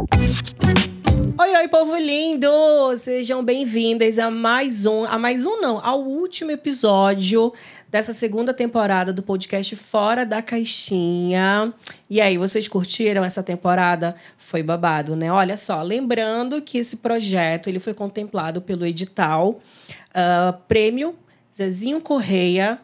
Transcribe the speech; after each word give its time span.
Oi, 0.00 1.56
oi, 1.56 1.68
povo 1.68 1.94
lindo! 1.94 2.48
Sejam 2.96 3.44
bem-vindas 3.44 4.18
a 4.18 4.30
mais 4.30 4.86
um, 4.86 5.04
a 5.04 5.18
mais 5.18 5.44
um 5.44 5.60
não, 5.60 5.78
ao 5.84 6.00
último 6.00 6.50
episódio 6.50 7.52
dessa 7.86 8.14
segunda 8.14 8.54
temporada 8.54 9.12
do 9.12 9.22
podcast 9.22 9.76
Fora 9.76 10.24
da 10.24 10.40
Caixinha. 10.40 11.74
E 12.08 12.18
aí, 12.18 12.38
vocês 12.38 12.66
curtiram 12.66 13.22
essa 13.22 13.42
temporada? 13.42 14.16
Foi 14.38 14.62
babado, 14.62 15.14
né? 15.14 15.30
Olha 15.30 15.58
só, 15.58 15.82
lembrando 15.82 16.62
que 16.62 16.78
esse 16.78 16.96
projeto 16.96 17.68
ele 17.68 17.78
foi 17.78 17.92
contemplado 17.92 18.62
pelo 18.62 18.86
edital 18.86 19.50
uh, 19.50 20.58
Prêmio 20.66 21.14
Zezinho 21.54 22.00
Correia. 22.00 22.80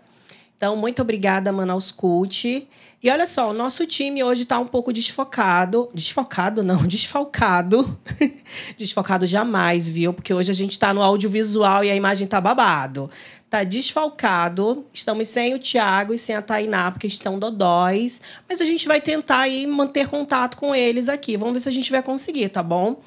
Então, 0.56 0.74
muito 0.76 1.02
obrigada, 1.02 1.52
Manaus 1.52 1.90
Cult. 1.90 2.66
E 3.02 3.10
olha 3.10 3.26
só, 3.26 3.50
o 3.50 3.52
nosso 3.52 3.84
time 3.84 4.24
hoje 4.24 4.44
está 4.44 4.58
um 4.58 4.66
pouco 4.66 4.92
desfocado. 4.92 5.88
Desfocado, 5.92 6.62
não, 6.62 6.84
desfalcado. 6.88 7.98
desfocado 8.76 9.26
jamais, 9.26 9.86
viu? 9.86 10.14
Porque 10.14 10.32
hoje 10.32 10.50
a 10.50 10.54
gente 10.54 10.72
está 10.72 10.94
no 10.94 11.02
audiovisual 11.02 11.84
e 11.84 11.90
a 11.90 11.94
imagem 11.94 12.26
tá 12.26 12.40
babado 12.40 13.10
tá 13.48 13.64
desfalcado. 13.64 14.84
Estamos 14.92 15.28
sem 15.28 15.54
o 15.54 15.58
Tiago 15.58 16.12
e 16.12 16.18
sem 16.18 16.36
a 16.36 16.42
Tainá, 16.42 16.90
porque 16.90 17.06
estão 17.06 17.38
dodóis. 17.38 18.20
Mas 18.48 18.60
a 18.60 18.64
gente 18.64 18.86
vai 18.86 19.00
tentar 19.00 19.40
aí 19.40 19.66
manter 19.66 20.08
contato 20.08 20.56
com 20.56 20.74
eles 20.74 21.08
aqui. 21.08 21.36
Vamos 21.36 21.54
ver 21.54 21.60
se 21.60 21.68
a 21.68 21.72
gente 21.72 21.90
vai 21.90 22.02
conseguir, 22.02 22.48
tá 22.48 22.62
bom? 22.62 23.00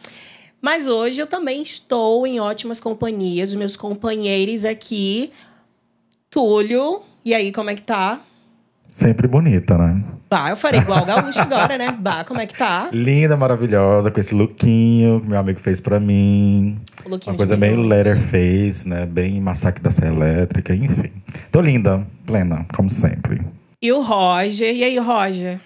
Mas 0.61 0.87
hoje 0.87 1.21
eu 1.21 1.27
também 1.27 1.61
estou 1.61 2.25
em 2.25 2.39
ótimas 2.39 2.79
companhias. 2.79 3.49
Os 3.49 3.55
meus 3.55 3.75
companheiros 3.75 4.65
aqui. 4.65 5.31
Túlio. 6.29 7.01
E 7.29 7.33
aí, 7.35 7.51
como 7.51 7.69
é 7.69 7.75
que 7.75 7.83
tá? 7.83 8.21
Sempre 8.89 9.27
bonita, 9.27 9.77
né? 9.77 10.03
Bah, 10.27 10.49
eu 10.49 10.57
farei 10.57 10.79
igual 10.79 11.03
o 11.03 11.05
Gaúcho 11.05 11.39
agora, 11.39 11.77
né? 11.77 11.91
Bah, 11.91 12.23
como 12.23 12.41
é 12.41 12.47
que 12.47 12.57
tá? 12.57 12.89
Linda, 12.91 13.37
maravilhosa, 13.37 14.09
com 14.09 14.19
esse 14.19 14.33
lookinho 14.33 15.21
que 15.21 15.27
meu 15.27 15.37
amigo 15.37 15.59
fez 15.59 15.79
pra 15.79 15.99
mim. 15.99 16.79
Uma 17.05 17.35
coisa 17.35 17.55
meio 17.55 17.81
Letterface, 17.81 18.89
né? 18.89 19.05
Bem 19.05 19.39
massacre 19.39 19.79
da 19.83 19.91
Serra 19.91 20.15
Elétrica, 20.15 20.73
enfim. 20.73 21.11
Tô 21.51 21.61
linda, 21.61 22.03
plena, 22.25 22.65
como 22.73 22.89
sempre. 22.89 23.41
E 23.79 23.91
o 23.91 24.01
Roger. 24.01 24.75
E 24.75 24.83
aí, 24.83 24.97
Roger? 24.97 25.59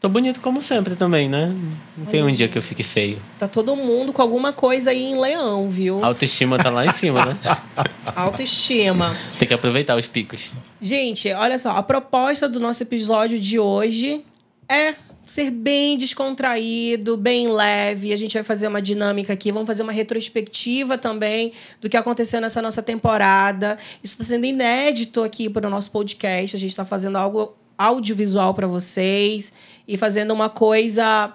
Tô 0.00 0.08
bonito 0.08 0.40
como 0.40 0.62
sempre 0.62 0.94
também, 0.94 1.28
né? 1.28 1.52
Não 1.96 2.06
tem 2.06 2.22
um 2.22 2.30
dia 2.30 2.46
que 2.46 2.56
eu 2.56 2.62
fique 2.62 2.84
feio. 2.84 3.20
Tá 3.36 3.48
todo 3.48 3.74
mundo 3.74 4.12
com 4.12 4.22
alguma 4.22 4.52
coisa 4.52 4.90
aí 4.90 5.02
em 5.02 5.18
leão, 5.18 5.68
viu? 5.68 6.04
A 6.04 6.06
autoestima 6.06 6.56
tá 6.56 6.70
lá 6.70 6.86
em 6.86 6.92
cima, 6.92 7.24
né? 7.24 7.38
Autoestima. 8.14 9.16
Tem 9.40 9.48
que 9.48 9.54
aproveitar 9.54 9.96
os 9.96 10.06
picos. 10.06 10.52
Gente, 10.80 11.32
olha 11.32 11.58
só, 11.58 11.70
a 11.70 11.82
proposta 11.82 12.48
do 12.48 12.60
nosso 12.60 12.80
episódio 12.80 13.40
de 13.40 13.58
hoje 13.58 14.24
é 14.70 14.94
ser 15.24 15.50
bem 15.50 15.98
descontraído, 15.98 17.16
bem 17.16 17.48
leve. 17.48 18.12
A 18.12 18.16
gente 18.16 18.34
vai 18.34 18.44
fazer 18.44 18.68
uma 18.68 18.80
dinâmica 18.80 19.32
aqui, 19.32 19.50
vamos 19.50 19.66
fazer 19.66 19.82
uma 19.82 19.92
retrospectiva 19.92 20.96
também 20.96 21.52
do 21.80 21.88
que 21.88 21.96
aconteceu 21.96 22.40
nessa 22.40 22.62
nossa 22.62 22.82
temporada. 22.82 23.76
Isso 24.02 24.14
está 24.14 24.24
sendo 24.24 24.46
inédito 24.46 25.24
aqui 25.24 25.50
para 25.50 25.66
o 25.66 25.70
nosso 25.70 25.90
podcast. 25.90 26.54
A 26.54 26.58
gente 26.58 26.70
está 26.70 26.84
fazendo 26.84 27.16
algo 27.16 27.56
audiovisual 27.78 28.52
para 28.52 28.66
vocês 28.66 29.52
e 29.86 29.96
fazendo 29.96 30.34
uma 30.34 30.50
coisa 30.50 31.32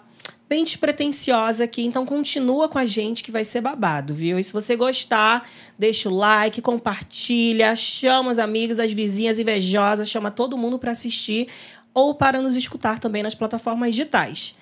bem 0.48 0.64
despretensiosa 0.64 1.64
aqui. 1.64 1.84
Então 1.84 2.06
continua 2.06 2.70
com 2.70 2.78
a 2.78 2.86
gente 2.86 3.24
que 3.24 3.32
vai 3.32 3.44
ser 3.44 3.62
babado, 3.62 4.14
viu? 4.14 4.38
E 4.38 4.44
se 4.44 4.54
você 4.54 4.76
gostar, 4.76 5.50
deixa 5.80 6.10
o 6.10 6.16
like, 6.16 6.62
compartilha, 6.62 7.76
chama 7.76 8.30
os 8.30 8.38
amigos, 8.38 8.80
as 8.80 8.92
vizinhas 8.92 9.40
invejosas, 9.40 10.10
chama 10.10 10.30
todo 10.30 10.58
mundo 10.58 10.78
para 10.78 10.92
assistir 10.92 11.48
ou 11.94 12.14
para 12.14 12.42
nos 12.42 12.56
escutar 12.56 13.00
também 13.00 13.24
nas 13.24 13.34
plataformas 13.34 13.96
digitais. 13.96 14.56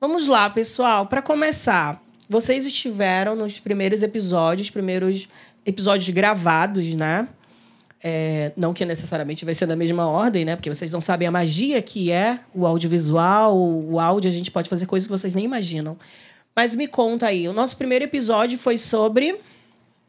Vamos 0.00 0.26
lá, 0.26 0.50
pessoal. 0.50 1.06
Para 1.06 1.22
começar, 1.22 2.02
vocês 2.28 2.66
estiveram 2.66 3.34
nos 3.34 3.58
primeiros 3.60 4.02
episódios, 4.02 4.68
primeiros 4.68 5.28
episódios 5.64 6.10
gravados, 6.10 6.94
né? 6.94 7.28
É, 8.02 8.52
não 8.56 8.74
que 8.74 8.84
necessariamente 8.84 9.44
vai 9.44 9.54
ser 9.54 9.66
da 9.66 9.74
mesma 9.74 10.06
ordem, 10.06 10.44
né? 10.44 10.54
Porque 10.54 10.72
vocês 10.72 10.92
não 10.92 11.00
sabem 11.00 11.26
a 11.26 11.30
magia 11.30 11.80
que 11.80 12.12
é 12.12 12.40
o 12.54 12.66
audiovisual, 12.66 13.56
o 13.56 13.98
áudio, 13.98 14.28
a 14.28 14.32
gente 14.32 14.50
pode 14.50 14.68
fazer 14.68 14.86
coisas 14.86 15.06
que 15.06 15.10
vocês 15.10 15.34
nem 15.34 15.44
imaginam. 15.44 15.96
Mas 16.54 16.74
me 16.74 16.86
conta 16.86 17.26
aí, 17.26 17.48
o 17.48 17.52
nosso 17.52 17.76
primeiro 17.76 18.04
episódio 18.04 18.58
foi 18.58 18.78
sobre. 18.78 19.38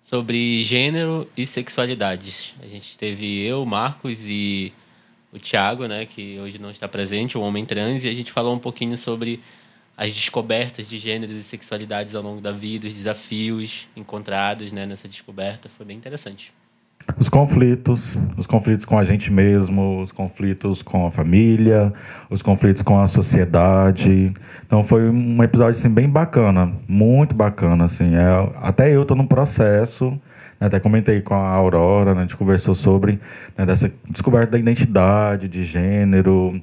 Sobre 0.02 0.64
gênero 0.64 1.30
e 1.36 1.46
sexualidades. 1.46 2.56
A 2.62 2.68
gente 2.68 2.98
teve 2.98 3.42
eu, 3.42 3.66
Marcos 3.66 4.28
e 4.30 4.72
o 5.31 5.40
Thiago, 5.40 5.86
né? 5.88 6.06
Que 6.06 6.40
hoje 6.40 6.59
não 6.59 6.72
está 6.72 6.88
presente, 6.88 7.38
o 7.38 7.42
homem 7.42 7.66
trans, 7.66 8.04
e 8.04 8.09
a 8.09 8.14
gente 8.14 8.31
falou 8.31 8.54
um 8.54 8.59
pouquinho 8.59 8.96
sobre 8.96 9.42
as 9.96 10.14
descobertas 10.14 10.88
de 10.88 11.00
gêneros 11.00 11.36
e 11.36 11.44
sexualidades 11.44 12.16
ao 12.16 12.22
longo 12.22 12.40
da 12.40 12.52
vida, 12.52 12.88
os 12.88 12.94
desafios 12.94 13.88
encontrados 13.96 14.72
né, 14.72 14.86
nessa 14.86 15.08
descoberta. 15.08 15.68
Foi 15.68 15.86
bem 15.86 15.98
interessante 15.98 16.54
os 17.19 17.29
conflitos, 17.29 18.18
os 18.35 18.45
conflitos 18.45 18.85
com 18.85 18.97
a 18.97 19.03
gente 19.03 19.31
mesmo, 19.31 20.01
os 20.01 20.12
conflitos 20.12 20.81
com 20.81 21.07
a 21.07 21.12
família, 21.12 21.94
os 22.29 22.41
conflitos 22.41 22.81
com 22.81 23.00
a 23.00 23.07
sociedade. 23.07 24.34
Então 24.66 24.84
foi 24.84 25.09
um 25.09 25.41
episódio 25.41 25.79
assim 25.79 25.90
bem 25.90 26.09
bacana, 26.09 26.72
muito 26.88 27.35
bacana 27.35 27.85
assim. 27.85 28.16
É, 28.16 28.50
até 28.62 28.94
eu 28.94 29.06
tô 29.06 29.16
num 29.16 29.25
processo, 29.25 30.12
né, 30.59 30.68
até 30.68 30.79
comentei 30.79 31.22
com 31.22 31.34
a 31.34 31.50
Aurora, 31.50 32.13
né, 32.13 32.19
a 32.19 32.22
gente 32.23 32.35
conversou 32.35 32.75
sobre 32.75 33.19
né, 33.57 33.66
dessa 33.66 33.91
descoberta 34.09 34.51
da 34.51 34.59
identidade, 34.59 35.47
de 35.47 35.63
gênero, 35.63 36.59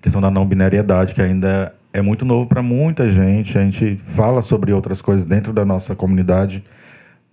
questão 0.00 0.20
da 0.20 0.30
não 0.30 0.46
binariedade 0.46 1.14
que 1.14 1.22
ainda 1.22 1.74
é 1.92 2.02
muito 2.02 2.24
novo 2.24 2.46
para 2.46 2.62
muita 2.62 3.08
gente. 3.08 3.58
A 3.58 3.62
gente 3.62 3.96
fala 3.96 4.42
sobre 4.42 4.72
outras 4.72 5.00
coisas 5.00 5.24
dentro 5.24 5.52
da 5.52 5.64
nossa 5.64 5.96
comunidade 5.96 6.62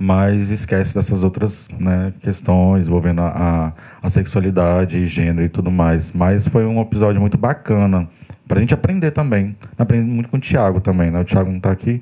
mas 0.03 0.49
esquece 0.49 0.93
dessas 0.93 1.23
outras 1.23 1.69
né, 1.79 2.11
questões 2.19 2.87
envolvendo 2.87 3.21
a, 3.21 3.29
a, 3.29 3.73
a, 4.05 4.09
sexualidade, 4.09 5.07
gênero 5.07 5.45
e 5.45 5.49
tudo 5.49 5.71
mais. 5.71 6.11
Mas 6.11 6.45
foi 6.45 6.65
um 6.65 6.81
episódio 6.81 7.21
muito 7.21 7.37
bacana 7.37 8.09
para 8.45 8.57
a 8.57 8.61
gente 8.61 8.73
aprender 8.73 9.11
também. 9.11 9.55
Aprendi 9.77 10.05
muito 10.05 10.27
com 10.27 10.35
o 10.35 10.39
Thiago 10.41 10.81
também, 10.81 11.09
né? 11.09 11.21
O 11.21 11.23
Thiago 11.23 11.49
não 11.49 11.55
está 11.55 11.71
aqui, 11.71 12.01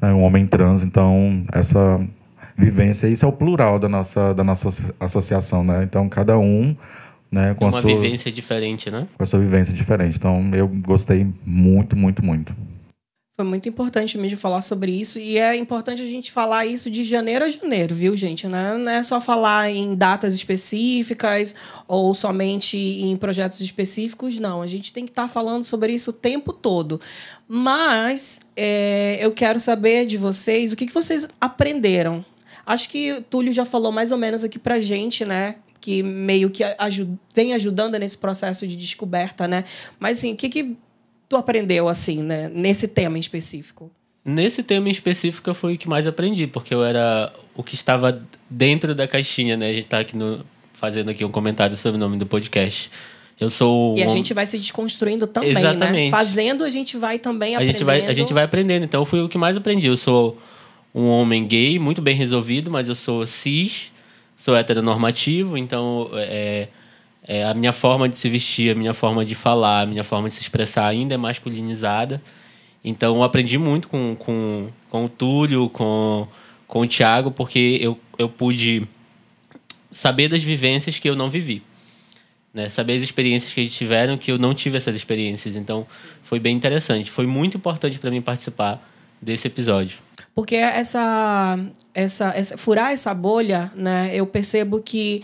é 0.00 0.06
né, 0.06 0.12
um 0.12 0.22
homem 0.22 0.46
trans, 0.46 0.84
então 0.84 1.44
essa 1.52 2.00
vivência, 2.56 3.08
isso 3.08 3.26
é 3.26 3.28
o 3.28 3.32
plural 3.32 3.80
da 3.80 3.88
nossa, 3.88 4.32
da 4.32 4.44
nossa 4.44 4.94
associação, 5.00 5.64
né? 5.64 5.82
Então 5.82 6.08
cada 6.08 6.38
um 6.38 6.76
né, 7.32 7.52
com 7.54 7.64
uma 7.64 7.76
a 7.76 7.80
sua 7.82 7.92
vivência 7.92 8.30
diferente, 8.30 8.92
né? 8.92 9.08
Com 9.16 9.24
a 9.24 9.26
sua 9.26 9.40
vivência 9.40 9.74
diferente. 9.74 10.16
Então 10.16 10.48
eu 10.52 10.68
gostei 10.68 11.26
muito, 11.44 11.96
muito, 11.96 12.24
muito. 12.24 12.54
Foi 13.40 13.48
muito 13.48 13.66
importante 13.70 14.18
mesmo 14.18 14.36
falar 14.36 14.60
sobre 14.60 14.92
isso. 14.92 15.18
E 15.18 15.38
é 15.38 15.56
importante 15.56 16.02
a 16.02 16.04
gente 16.04 16.30
falar 16.30 16.66
isso 16.66 16.90
de 16.90 17.02
janeiro 17.02 17.42
a 17.42 17.48
janeiro, 17.48 17.94
viu, 17.94 18.14
gente? 18.14 18.46
Não 18.46 18.86
é 18.86 19.02
só 19.02 19.18
falar 19.18 19.70
em 19.70 19.94
datas 19.94 20.34
específicas 20.34 21.54
ou 21.88 22.14
somente 22.14 22.76
em 22.76 23.16
projetos 23.16 23.62
específicos, 23.62 24.38
não. 24.38 24.60
A 24.60 24.66
gente 24.66 24.92
tem 24.92 25.06
que 25.06 25.10
estar 25.10 25.22
tá 25.22 25.28
falando 25.28 25.64
sobre 25.64 25.90
isso 25.94 26.10
o 26.10 26.12
tempo 26.12 26.52
todo. 26.52 27.00
Mas 27.48 28.40
é, 28.54 29.16
eu 29.22 29.32
quero 29.32 29.58
saber 29.58 30.04
de 30.04 30.18
vocês 30.18 30.74
o 30.74 30.76
que, 30.76 30.84
que 30.84 30.92
vocês 30.92 31.26
aprenderam. 31.40 32.22
Acho 32.66 32.90
que 32.90 33.10
o 33.14 33.22
Túlio 33.22 33.54
já 33.54 33.64
falou 33.64 33.90
mais 33.90 34.12
ou 34.12 34.18
menos 34.18 34.44
aqui 34.44 34.58
pra 34.58 34.82
gente, 34.82 35.24
né? 35.24 35.56
Que 35.80 36.02
meio 36.02 36.50
que 36.50 36.62
vem 37.34 37.54
ajudando 37.54 37.98
nesse 37.98 38.18
processo 38.18 38.66
de 38.66 38.76
descoberta, 38.76 39.48
né? 39.48 39.64
Mas 39.98 40.18
assim, 40.18 40.34
o 40.34 40.36
que, 40.36 40.50
que 40.50 40.76
tu 41.30 41.36
aprendeu, 41.36 41.88
assim, 41.88 42.22
né? 42.24 42.50
Nesse 42.52 42.88
tema 42.88 43.16
em 43.16 43.20
específico? 43.20 43.88
Nesse 44.24 44.64
tema 44.64 44.88
em 44.88 44.90
específico 44.90 45.54
foi 45.54 45.74
o 45.74 45.78
que 45.78 45.88
mais 45.88 46.04
aprendi, 46.06 46.48
porque 46.48 46.74
eu 46.74 46.84
era 46.84 47.32
o 47.54 47.62
que 47.62 47.76
estava 47.76 48.20
dentro 48.50 48.96
da 48.96 49.06
caixinha, 49.06 49.56
né? 49.56 49.70
A 49.70 49.72
gente 49.72 49.86
tá 49.86 50.00
aqui 50.00 50.16
no, 50.16 50.44
fazendo 50.74 51.08
aqui 51.08 51.24
um 51.24 51.30
comentário 51.30 51.76
sobre 51.76 51.96
o 51.96 52.00
nome 52.00 52.18
do 52.18 52.26
podcast. 52.26 52.90
Eu 53.38 53.48
sou. 53.48 53.94
E 53.96 54.02
a 54.02 54.08
gente 54.08 54.34
vai 54.34 54.44
se 54.44 54.58
desconstruindo 54.58 55.26
também, 55.28 55.54
né? 55.54 55.60
Exatamente. 55.60 56.04
né? 56.06 56.10
Fazendo, 56.10 56.64
a 56.64 56.68
gente 56.68 56.96
vai 56.96 57.18
também 57.18 57.54
aprendendo. 57.54 57.74
A 57.74 57.78
gente 57.78 57.84
vai, 57.84 58.06
a 58.06 58.12
gente 58.12 58.34
vai 58.34 58.44
aprendendo. 58.44 58.84
Então, 58.84 59.00
eu 59.00 59.04
fui 59.04 59.22
o 59.22 59.28
que 59.28 59.38
mais 59.38 59.56
aprendi. 59.56 59.86
Eu 59.86 59.96
sou 59.96 60.36
um 60.92 61.06
homem 61.06 61.46
gay, 61.46 61.78
muito 61.78 62.02
bem 62.02 62.16
resolvido, 62.16 62.72
mas 62.72 62.88
eu 62.88 62.94
sou 62.96 63.24
cis, 63.24 63.92
sou 64.36 64.56
heteronormativo, 64.56 65.56
então 65.56 66.10
é, 66.14 66.68
é, 67.30 67.44
a 67.44 67.54
minha 67.54 67.70
forma 67.70 68.08
de 68.08 68.18
se 68.18 68.28
vestir, 68.28 68.72
a 68.72 68.74
minha 68.74 68.92
forma 68.92 69.24
de 69.24 69.36
falar, 69.36 69.82
a 69.82 69.86
minha 69.86 70.02
forma 70.02 70.26
de 70.26 70.34
se 70.34 70.40
expressar 70.40 70.88
ainda 70.88 71.14
é 71.14 71.16
masculinizada. 71.16 72.20
Então 72.82 73.14
eu 73.14 73.22
aprendi 73.22 73.56
muito 73.56 73.86
com, 73.86 74.16
com, 74.16 74.68
com 74.88 75.04
o 75.04 75.08
Túlio, 75.08 75.70
com, 75.70 76.26
com 76.66 76.80
o 76.80 76.86
Thiago, 76.88 77.30
porque 77.30 77.78
eu, 77.80 77.96
eu 78.18 78.28
pude 78.28 78.82
saber 79.92 80.26
das 80.26 80.42
vivências 80.42 80.98
que 80.98 81.08
eu 81.08 81.14
não 81.14 81.30
vivi. 81.30 81.62
Né? 82.52 82.68
Saber 82.68 82.96
as 82.96 83.02
experiências 83.02 83.52
que 83.52 83.60
eles 83.60 83.74
tiveram 83.76 84.18
que 84.18 84.32
eu 84.32 84.36
não 84.36 84.52
tive 84.52 84.76
essas 84.76 84.96
experiências. 84.96 85.54
Então 85.54 85.86
foi 86.24 86.40
bem 86.40 86.56
interessante. 86.56 87.12
Foi 87.12 87.28
muito 87.28 87.56
importante 87.56 88.00
para 88.00 88.10
mim 88.10 88.20
participar 88.20 88.84
desse 89.22 89.46
episódio. 89.46 89.98
Porque 90.34 90.56
essa, 90.56 91.58
essa, 91.94 92.32
essa, 92.34 92.56
furar 92.56 92.90
essa 92.90 93.12
bolha, 93.14 93.70
né? 93.76 94.10
Eu 94.12 94.26
percebo 94.26 94.80
que 94.80 95.22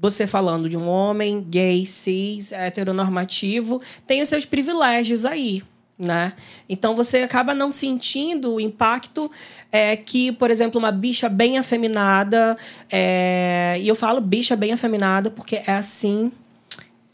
você 0.00 0.26
falando 0.26 0.68
de 0.68 0.76
um 0.76 0.88
homem 0.88 1.44
gay, 1.48 1.84
cis, 1.84 2.52
heteronormativo, 2.52 3.82
tem 4.06 4.22
os 4.22 4.28
seus 4.28 4.46
privilégios 4.46 5.24
aí. 5.26 5.62
né? 5.98 6.32
Então 6.66 6.96
você 6.96 7.18
acaba 7.18 7.54
não 7.54 7.70
sentindo 7.70 8.54
o 8.54 8.60
impacto 8.60 9.30
é, 9.70 9.94
que, 9.96 10.32
por 10.32 10.50
exemplo, 10.50 10.78
uma 10.78 10.90
bicha 10.90 11.28
bem 11.28 11.58
afeminada, 11.58 12.56
é, 12.90 13.76
e 13.78 13.86
eu 13.86 13.94
falo 13.94 14.20
bicha 14.20 14.56
bem 14.56 14.72
afeminada 14.72 15.30
porque 15.30 15.56
é 15.56 15.72
assim 15.72 16.32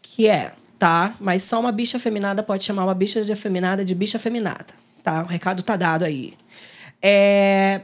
que 0.01 0.29
é, 0.29 0.53
tá? 0.79 1.17
Mas 1.19 1.43
só 1.43 1.59
uma 1.59 1.73
bicha 1.73 1.97
afeminada 1.97 2.45
pode 2.45 2.65
chamar 2.65 2.85
uma 2.85 2.95
bicha 2.95 3.25
de 3.25 3.33
afeminada 3.33 3.85
de 3.85 3.95
bicha 3.95 4.19
afeminada, 4.19 4.73
tá? 5.03 5.25
O 5.25 5.27
recado 5.27 5.65
tá 5.65 5.77
dado 5.77 6.05
aí. 6.05 6.35
É, 7.03 7.81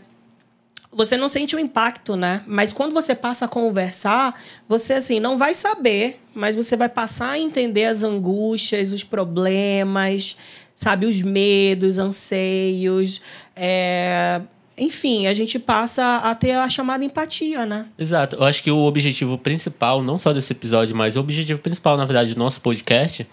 você 0.95 1.17
não 1.17 1.27
sente 1.27 1.57
o 1.57 1.59
impacto, 1.59 2.17
né? 2.17 2.43
Mas 2.47 2.73
quando 2.73 2.93
você 2.93 3.15
passa 3.15 3.47
a 3.47 3.49
conversar, 3.49 4.39
você 4.69 4.95
assim 4.95 5.19
não 5.19 5.39
vai 5.39 5.55
saber, 5.55 6.21
mas 6.35 6.55
você 6.55 6.77
vai 6.77 6.89
passar 6.89 7.31
a 7.31 7.39
entender 7.39 7.87
as 7.87 8.03
angústias, 8.03 8.93
os 8.93 9.03
problemas, 9.03 10.37
sabe, 10.75 11.07
os 11.07 11.23
medos, 11.23 11.99
anseios. 11.99 13.23
É... 13.57 14.43
Enfim, 14.77 15.27
a 15.27 15.35
gente 15.35 15.59
passa 15.59 16.19
a 16.19 16.35
ter 16.35 16.53
a 16.53 16.69
chamada 16.69 17.05
empatia, 17.05 17.65
né? 17.65 17.87
Exato. 17.99 18.37
Eu 18.37 18.45
acho 18.45 18.63
que 18.63 18.71
o 18.71 18.79
objetivo 18.79 19.39
principal, 19.39 20.03
não 20.03 20.19
só 20.19 20.33
desse 20.33 20.53
episódio, 20.53 20.97
mas 20.97 21.17
o 21.17 21.21
objetivo 21.21 21.61
principal, 21.61 21.97
na 21.97 22.05
verdade, 22.05 22.35
do 22.35 22.39
nosso 22.39 22.61
podcast 22.61 23.27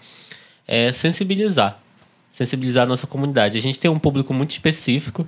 é 0.66 0.92
sensibilizar. 0.92 1.80
Sensibilizar 2.30 2.84
a 2.84 2.86
nossa 2.86 3.06
comunidade. 3.06 3.58
A 3.58 3.60
gente 3.60 3.78
tem 3.78 3.90
um 3.90 3.98
público 3.98 4.32
muito 4.32 4.50
específico 4.50 5.26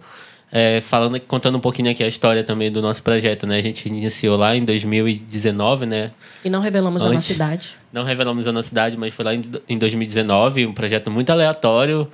é, 0.54 0.82
falando, 0.82 1.18
contando 1.22 1.56
um 1.56 1.60
pouquinho 1.60 1.90
aqui 1.90 2.04
a 2.04 2.06
história 2.06 2.44
também 2.44 2.70
do 2.70 2.82
nosso 2.82 3.02
projeto, 3.02 3.46
né? 3.46 3.56
A 3.56 3.62
gente 3.62 3.88
iniciou 3.88 4.36
lá 4.36 4.54
em 4.54 4.62
2019, 4.62 5.86
né? 5.86 6.10
E 6.44 6.50
não 6.50 6.60
revelamos 6.60 7.00
Antes, 7.00 7.10
a 7.10 7.14
nossa 7.14 7.32
idade. 7.32 7.76
Não 7.90 8.04
revelamos 8.04 8.46
a 8.46 8.52
nossa 8.52 8.70
idade, 8.70 8.98
mas 8.98 9.14
foi 9.14 9.24
lá 9.24 9.34
em 9.34 9.78
2019, 9.78 10.66
um 10.66 10.74
projeto 10.74 11.10
muito 11.10 11.30
aleatório, 11.30 12.06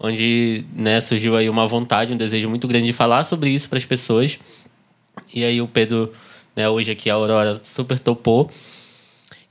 onde 0.00 0.64
né, 0.74 1.02
surgiu 1.02 1.36
aí 1.36 1.50
uma 1.50 1.66
vontade, 1.66 2.14
um 2.14 2.16
desejo 2.16 2.48
muito 2.48 2.66
grande 2.66 2.86
de 2.86 2.94
falar 2.94 3.24
sobre 3.24 3.50
isso 3.50 3.68
para 3.68 3.76
as 3.76 3.84
pessoas. 3.84 4.40
E 5.34 5.44
aí 5.44 5.60
o 5.60 5.68
Pedro, 5.68 6.10
né, 6.56 6.66
hoje 6.70 6.92
aqui 6.92 7.10
a 7.10 7.14
Aurora 7.14 7.60
super 7.62 7.98
topou. 7.98 8.50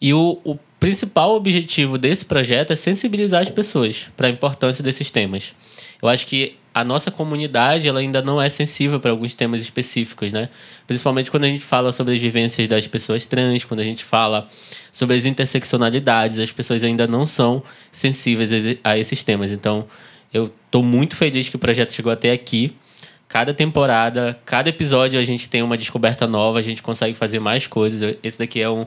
E 0.02 0.16
o, 0.16 0.40
o 0.44 0.58
principal 0.80 1.36
objetivo 1.36 1.96
desse 1.96 2.26
projeto 2.26 2.74
é 2.74 2.76
sensibilizar 2.76 3.44
as 3.44 3.52
pessoas 3.52 4.10
para 4.18 4.26
a 4.26 4.32
importância 4.32 4.84
desses 4.84 5.12
temas. 5.12 5.54
Eu 6.02 6.10
acho 6.10 6.26
que 6.26 6.56
a 6.74 6.84
nossa 6.84 7.12
comunidade 7.12 7.88
ela 7.88 8.00
ainda 8.00 8.22
não 8.22 8.42
é 8.42 8.50
sensível 8.50 9.00
para 9.00 9.12
alguns 9.12 9.36
temas 9.36 9.62
específicos, 9.62 10.32
né? 10.32 10.50
Principalmente 10.88 11.30
quando 11.30 11.44
a 11.44 11.48
gente 11.48 11.64
fala 11.64 11.92
sobre 11.92 12.16
as 12.16 12.22
vivências 12.22 12.68
das 12.68 12.88
pessoas 12.88 13.28
trans, 13.28 13.66
quando 13.66 13.82
a 13.82 13.84
gente 13.84 14.06
fala 14.06 14.48
sobre 14.92 15.16
as 15.16 15.26
interseccionalidades, 15.26 16.40
as 16.40 16.52
pessoas 16.52 16.84
ainda 16.84 17.06
não 17.06 17.26
são 17.26 17.62
sensíveis 17.92 18.52
a 18.84 18.98
esses 18.98 19.24
temas. 19.24 19.52
Então, 19.52 19.86
eu 20.34 20.46
estou 20.66 20.82
muito 20.82 21.16
feliz 21.16 21.50
que 21.50 21.58
o 21.58 21.60
projeto 21.60 21.92
chegou 21.92 22.12
até 22.12 22.32
aqui. 22.32 22.74
Cada 23.28 23.54
temporada, 23.54 24.40
cada 24.46 24.70
episódio 24.70 25.20
a 25.20 25.24
gente 25.24 25.50
tem 25.50 25.62
uma 25.62 25.78
descoberta 25.78 26.26
nova, 26.26 26.60
a 26.60 26.62
gente 26.62 26.82
consegue 26.82 27.14
fazer 27.14 27.40
mais 27.40 27.68
coisas. 27.68 28.16
Esse 28.24 28.40
daqui 28.40 28.62
é 28.62 28.70
um 28.70 28.86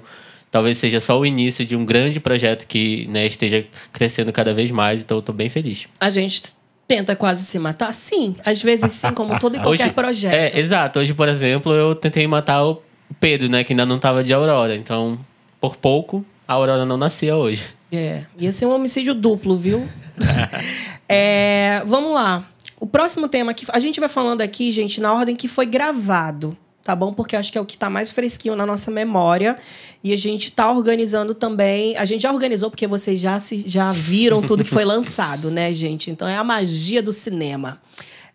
talvez 0.50 0.78
seja 0.78 1.00
só 1.00 1.18
o 1.18 1.26
início 1.26 1.66
de 1.66 1.74
um 1.74 1.84
grande 1.84 2.20
projeto 2.20 2.68
que 2.68 3.08
né, 3.08 3.26
esteja 3.26 3.66
crescendo 3.92 4.32
cada 4.32 4.54
vez 4.54 4.70
mais, 4.70 5.02
então 5.02 5.16
eu 5.16 5.20
estou 5.20 5.34
bem 5.34 5.48
feliz. 5.48 5.88
A 5.98 6.08
gente 6.08 6.54
tenta 6.86 7.16
quase 7.16 7.44
se 7.44 7.58
matar? 7.58 7.92
Sim. 7.92 8.36
Às 8.44 8.62
vezes 8.62 8.92
sim, 8.92 9.12
como 9.12 9.38
todo 9.38 9.56
e 9.56 9.60
qualquer 9.62 9.84
hoje, 9.84 9.92
projeto. 9.92 10.34
É, 10.34 10.58
exato. 10.58 10.98
Hoje, 10.98 11.14
por 11.14 11.28
exemplo, 11.28 11.72
eu 11.72 11.94
tentei 11.94 12.26
matar 12.26 12.64
o 12.64 12.82
Pedro, 13.20 13.48
né? 13.48 13.64
Que 13.64 13.72
ainda 13.72 13.86
não 13.86 13.96
estava 13.96 14.22
de 14.22 14.32
Aurora. 14.32 14.74
Então, 14.74 15.18
por 15.60 15.76
pouco, 15.76 16.24
a 16.46 16.54
Aurora 16.54 16.84
não 16.84 16.96
nascia 16.96 17.36
hoje. 17.36 17.64
É. 17.92 18.24
Ia 18.38 18.52
ser 18.52 18.66
um 18.66 18.74
homicídio 18.74 19.14
duplo, 19.14 19.56
viu? 19.56 19.88
é, 21.08 21.82
vamos 21.86 22.12
lá. 22.12 22.48
O 22.78 22.86
próximo 22.86 23.28
tema 23.28 23.54
que 23.54 23.64
a 23.70 23.78
gente 23.78 24.00
vai 24.00 24.08
falando 24.08 24.40
aqui, 24.40 24.70
gente, 24.72 25.00
na 25.00 25.14
ordem 25.14 25.36
que 25.36 25.48
foi 25.48 25.64
gravado 25.64 26.56
tá 26.84 26.94
bom? 26.94 27.12
Porque 27.12 27.34
acho 27.34 27.50
que 27.50 27.56
é 27.56 27.60
o 27.60 27.64
que 27.64 27.74
está 27.74 27.88
mais 27.88 28.10
fresquinho 28.10 28.54
na 28.54 28.66
nossa 28.66 28.90
memória. 28.90 29.56
E 30.02 30.12
a 30.12 30.16
gente 30.16 30.50
está 30.50 30.70
organizando 30.70 31.34
também. 31.34 31.96
A 31.96 32.04
gente 32.04 32.22
já 32.22 32.30
organizou, 32.30 32.70
porque 32.70 32.86
vocês 32.86 33.18
já, 33.18 33.40
se, 33.40 33.64
já 33.66 33.90
viram 33.90 34.42
tudo 34.42 34.62
que 34.62 34.70
foi 34.70 34.84
lançado, 34.86 35.50
né, 35.50 35.72
gente? 35.72 36.10
Então 36.10 36.28
é 36.28 36.36
a 36.36 36.44
magia 36.44 37.02
do 37.02 37.10
cinema. 37.10 37.80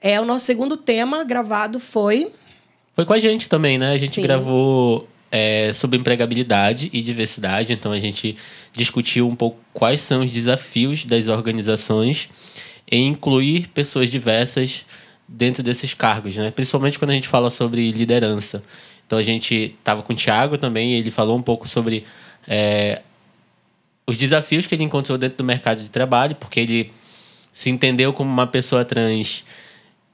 É, 0.01 0.19
o 0.19 0.25
nosso 0.25 0.46
segundo 0.46 0.75
tema 0.75 1.24
gravado 1.24 1.80
foi. 1.80 2.31
Foi 2.96 3.06
com 3.06 3.13
a 3.13 3.19
gente 3.19 3.48
também, 3.48 3.78
né? 3.78 3.92
A 3.92 3.98
gente 4.00 4.16
Sim. 4.16 4.24
gravou 4.24 5.07
é, 5.31 5.72
sobre 5.74 6.00
empregabilidade 6.00 6.90
e 6.92 7.01
diversidade. 7.04 7.72
Então 7.74 7.92
a 7.92 8.00
gente 8.00 8.36
discutiu 8.74 9.28
um 9.28 9.36
pouco 9.36 9.60
quais 9.72 10.01
são 10.01 10.24
os 10.24 10.31
desafios 10.31 11.06
das 11.06 11.28
organizações 11.28 12.30
em 12.92 13.07
incluir 13.07 13.68
pessoas 13.68 14.10
diversas 14.10 14.86
dentro 15.29 15.61
desses 15.61 15.93
cargos, 15.93 16.35
né? 16.35 16.51
Principalmente 16.51 16.97
quando 16.97 17.11
a 17.11 17.13
gente 17.13 17.27
fala 17.27 17.49
sobre 17.49 17.91
liderança. 17.91 18.63
Então 19.05 19.17
a 19.17 19.23
gente 19.23 19.75
estava 19.79 20.01
com 20.01 20.13
o 20.13 20.15
Thiago 20.15 20.57
também, 20.57 20.93
ele 20.93 21.11
falou 21.11 21.37
um 21.37 21.41
pouco 21.41 21.67
sobre 21.67 22.03
é, 22.47 23.01
os 24.05 24.17
desafios 24.17 24.65
que 24.65 24.75
ele 24.75 24.83
encontrou 24.83 25.17
dentro 25.17 25.37
do 25.37 25.43
mercado 25.43 25.81
de 25.81 25.89
trabalho, 25.89 26.35
porque 26.35 26.59
ele 26.59 26.91
se 27.53 27.69
entendeu 27.69 28.11
como 28.11 28.29
uma 28.29 28.47
pessoa 28.47 28.83
trans 28.83 29.43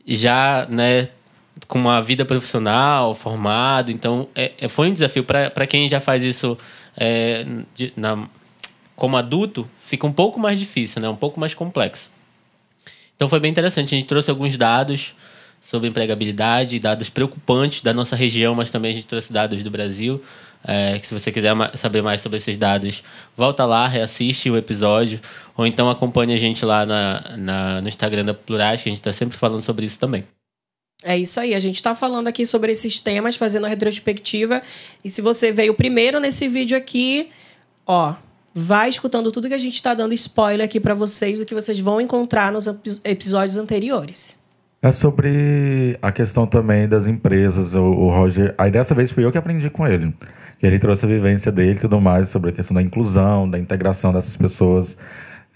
já, 0.05 0.67
né, 0.69 1.09
com 1.67 1.79
uma 1.79 2.01
vida 2.01 2.25
profissional, 2.25 3.13
formado. 3.13 3.91
Então, 3.91 4.27
é, 4.35 4.51
é 4.59 4.67
foi 4.67 4.89
um 4.89 4.93
desafio 4.93 5.23
para 5.23 5.67
quem 5.67 5.89
já 5.89 5.99
faz 5.99 6.23
isso 6.23 6.57
é, 6.95 7.45
de, 7.73 7.91
na, 7.95 8.27
como 8.95 9.17
adulto, 9.17 9.69
fica 9.81 10.05
um 10.05 10.13
pouco 10.13 10.39
mais 10.39 10.59
difícil, 10.59 11.01
né, 11.01 11.09
um 11.09 11.15
pouco 11.15 11.39
mais 11.39 11.53
complexo. 11.53 12.14
Então 13.15 13.29
foi 13.29 13.39
bem 13.39 13.51
interessante. 13.51 13.95
A 13.95 13.97
gente 13.97 14.07
trouxe 14.07 14.29
alguns 14.29 14.57
dados 14.57 15.15
sobre 15.61 15.89
empregabilidade, 15.89 16.79
dados 16.79 17.09
preocupantes 17.09 17.81
da 17.81 17.93
nossa 17.93 18.15
região, 18.15 18.53
mas 18.53 18.69
também 18.69 18.91
a 18.91 18.93
gente 18.93 19.07
trouxe 19.07 19.33
dados 19.33 19.63
do 19.63 19.71
Brasil. 19.71 20.21
É, 20.67 20.97
se 20.99 21.13
você 21.13 21.31
quiser 21.31 21.53
saber 21.75 22.01
mais 22.01 22.21
sobre 22.21 22.37
esses 22.37 22.57
dados, 22.57 23.03
volta 23.35 23.65
lá, 23.65 23.87
reassiste 23.87 24.49
o 24.49 24.57
episódio, 24.57 25.19
ou 25.55 25.65
então 25.65 25.89
acompanhe 25.89 26.33
a 26.33 26.37
gente 26.37 26.65
lá 26.65 26.85
na, 26.85 27.35
na 27.37 27.81
no 27.81 27.87
Instagram 27.87 28.25
da 28.25 28.33
Plurais, 28.33 28.81
que 28.81 28.89
a 28.89 28.91
gente 28.91 28.99
está 28.99 29.11
sempre 29.11 29.37
falando 29.37 29.61
sobre 29.61 29.85
isso 29.85 29.99
também. 29.99 30.25
É 31.03 31.15
isso 31.17 31.39
aí, 31.39 31.53
a 31.53 31.59
gente 31.59 31.75
está 31.75 31.93
falando 31.93 32.27
aqui 32.27 32.45
sobre 32.45 32.71
esses 32.71 32.99
temas, 32.99 33.35
fazendo 33.35 33.65
a 33.65 33.69
retrospectiva. 33.69 34.61
E 35.03 35.09
se 35.09 35.21
você 35.21 35.51
veio 35.51 35.75
primeiro 35.75 36.19
nesse 36.19 36.47
vídeo 36.47 36.75
aqui, 36.75 37.29
ó, 37.85 38.15
vai 38.57 38.89
escutando 38.89 39.33
tudo 39.33 39.49
que 39.49 39.53
a 39.53 39.59
gente 39.59 39.73
está 39.73 39.93
dando 39.93 40.13
spoiler 40.13 40.65
aqui 40.65 40.79
para 40.79 40.93
vocês, 40.93 41.41
o 41.41 41.45
que 41.45 41.53
vocês 41.53 41.77
vão 41.77 41.99
encontrar 41.99 42.53
nos 42.53 42.67
episódios 43.03 43.57
anteriores. 43.57 44.37
É 44.81 44.93
sobre 44.93 45.97
a 46.01 46.11
questão 46.11 46.47
também 46.47 46.87
das 46.87 47.07
empresas. 47.07 47.75
O, 47.75 47.83
o, 47.83 48.09
Roger. 48.09 48.55
Aí 48.57 48.71
dessa 48.71 48.95
vez 48.95 49.11
fui 49.11 49.25
eu 49.25 49.31
que 49.31 49.37
aprendi 49.37 49.69
com 49.69 49.85
ele. 49.85 50.15
Ele 50.61 50.79
trouxe 50.79 51.05
a 51.05 51.09
vivência 51.09 51.51
dele 51.51 51.71
e 51.71 51.81
tudo 51.81 51.99
mais 51.99 52.29
sobre 52.29 52.51
a 52.51 52.53
questão 52.53 52.75
da 52.75 52.81
inclusão, 52.81 53.49
da 53.49 53.59
integração 53.59 54.13
dessas 54.13 54.37
pessoas 54.37 54.97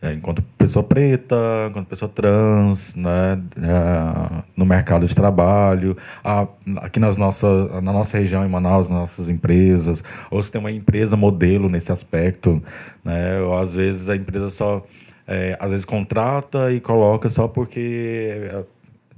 é, 0.02 0.14
enquanto 0.14 0.42
pessoa 0.58 0.82
preta, 0.82 1.36
enquanto 1.70 1.88
pessoa 1.88 2.10
trans, 2.10 2.96
né, 2.96 3.42
é, 3.58 4.44
no 4.56 4.66
mercado 4.66 5.06
de 5.06 5.14
trabalho, 5.14 5.96
a, 6.24 6.48
aqui 6.78 7.00
nas 7.00 7.18
nossa, 7.18 7.82
na 7.82 7.92
nossa 7.92 8.18
região, 8.18 8.46
em 8.46 8.50
Manaus, 8.50 8.88
nossas 8.88 9.28
empresas, 9.28 10.02
ou 10.32 10.42
se 10.42 10.52
tem 10.52 10.60
uma 10.60 10.72
empresa 10.72 11.18
modelo 11.18 11.68
nesse 11.70 11.92
aspecto, 11.92 12.64
né, 13.04 13.42
ou 13.42 13.58
às 13.58 13.74
vezes 13.74 14.08
a 14.08 14.16
empresa 14.16 14.50
só, 14.50 14.86
é, 15.28 15.58
às 15.60 15.72
vezes 15.72 15.86
contrata 15.86 16.72
e 16.72 16.80
coloca 16.80 17.28
só 17.28 17.48
porque 17.48 18.40
é, 18.54 18.64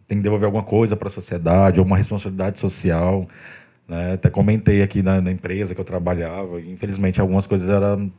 tem 0.08 0.18
que 0.18 0.24
devolver 0.24 0.46
alguma 0.46 0.64
coisa 0.64 0.96
para 0.96 1.10
a 1.10 1.12
sociedade, 1.12 1.80
ou 1.80 1.86
uma 1.86 1.98
responsabilidade 1.98 2.60
social, 2.60 3.28
né, 3.88 4.14
até 4.14 4.32
comentei 4.32 4.82
aqui 4.82 5.04
na, 5.04 5.22
na 5.22 5.32
empresa 5.32 5.76
que 5.76 5.82
eu 5.82 5.86
trabalhava, 5.86 6.60
infelizmente 6.60 7.22
algumas 7.22 7.46
coisas 7.46 7.70
eram 7.70 8.12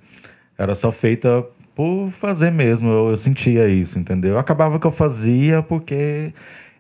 era 0.59 0.75
só 0.75 0.93
feita 0.93 1.45
por 1.75 2.09
fazer 2.11 2.51
mesmo. 2.51 2.89
Eu, 2.89 3.11
eu 3.11 3.17
sentia 3.17 3.69
isso, 3.69 3.99
entendeu? 3.99 4.39
Acabava 4.39 4.79
que 4.79 4.87
eu 4.87 4.91
fazia 4.91 5.63
porque 5.63 6.33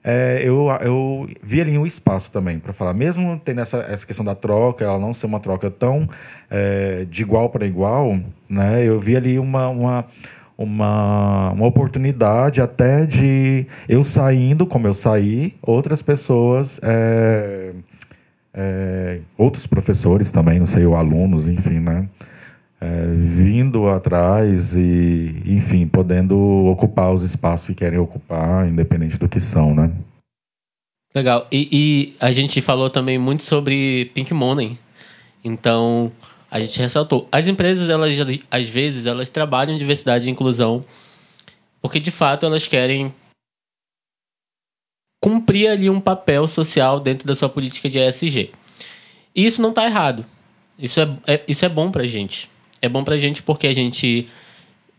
é, 0.05 0.43
eu, 0.45 0.69
eu 0.81 1.29
via 1.43 1.63
ali 1.63 1.79
um 1.79 1.87
espaço 1.87 2.31
também 2.33 2.59
para 2.59 2.73
falar. 2.73 2.93
Mesmo 2.93 3.41
tendo 3.45 3.61
essa, 3.61 3.79
essa 3.89 4.07
questão 4.07 4.25
da 4.25 4.35
troca, 4.35 4.85
ela 4.85 4.99
não 4.99 5.15
ser 5.15 5.27
uma 5.27 5.41
troca 5.41 5.71
tão 5.71 6.09
é, 6.51 7.07
de 7.09 7.23
igual 7.23 7.49
para 7.51 7.67
igual, 7.67 8.19
né? 8.49 8.85
Eu 8.85 8.99
vi 8.99 9.17
ali 9.17 9.39
uma, 9.39 9.69
uma, 9.69 10.05
uma, 10.59 11.51
uma 11.53 11.67
oportunidade 11.67 12.61
até 12.61 13.07
de 13.07 13.67
eu 13.89 14.03
saindo, 14.03 14.67
como 14.67 14.87
eu 14.87 14.95
saí, 14.95 15.55
outras 15.63 16.03
pessoas. 16.03 16.81
É, 16.83 17.73
é, 18.55 19.21
outros 19.39 19.67
professores 19.67 20.31
também, 20.31 20.59
não 20.59 20.67
sei, 20.67 20.85
ou 20.85 20.95
alunos, 20.95 21.49
enfim, 21.49 21.81
né? 21.81 22.09
É, 22.83 23.07
vindo 23.15 23.89
atrás 23.89 24.75
e, 24.75 25.43
enfim, 25.47 25.87
podendo 25.87 26.37
ocupar 26.67 27.15
os 27.15 27.23
espaços 27.23 27.69
que 27.69 27.75
querem 27.77 27.99
ocupar, 27.99 28.69
independente 28.69 29.19
do 29.19 29.29
que 29.29 29.39
são, 29.39 29.75
né? 29.75 29.93
Legal. 31.15 31.47
E, 31.53 31.69
e 31.71 32.17
a 32.19 32.33
gente 32.33 32.61
falou 32.61 32.91
também 32.91 33.19
muito 33.19 33.45
sobre 33.45 34.11
Pink 34.15 34.35
Money. 34.35 34.77
Então, 35.45 36.11
a 36.51 36.61
gente 36.61 36.79
ressaltou. 36.81 37.29
As 37.31 37.47
empresas, 37.47 37.89
elas, 37.89 38.17
às 38.51 38.69
vezes, 38.69 39.07
elas 39.07 39.29
trabalham 39.29 39.79
diversidade 39.79 40.27
e 40.27 40.31
inclusão 40.31 40.85
porque 41.83 41.99
de 41.99 42.13
fato 42.13 42.47
elas 42.47 42.69
querem 42.69 43.13
cumprir 45.21 45.69
ali 45.69 45.91
um 45.91 46.01
papel 46.01 46.47
social 46.47 47.01
dentro 47.01 47.27
da 47.27 47.35
sua 47.35 47.49
política 47.49 47.91
de 47.91 47.99
ESG. 47.99 48.53
E 49.35 49.45
isso 49.45 49.61
não 49.61 49.71
está 49.71 49.85
errado. 49.85 50.25
Isso 50.79 51.01
é, 51.01 51.17
é, 51.27 51.45
isso 51.47 51.65
é 51.65 51.69
bom 51.69 51.91
pra 51.91 52.05
gente. 52.05 52.49
É 52.83 52.89
bom 52.89 53.05
pra 53.05 53.17
gente 53.17 53.43
porque 53.43 53.69
a 53.69 53.73
gente, 53.73 54.29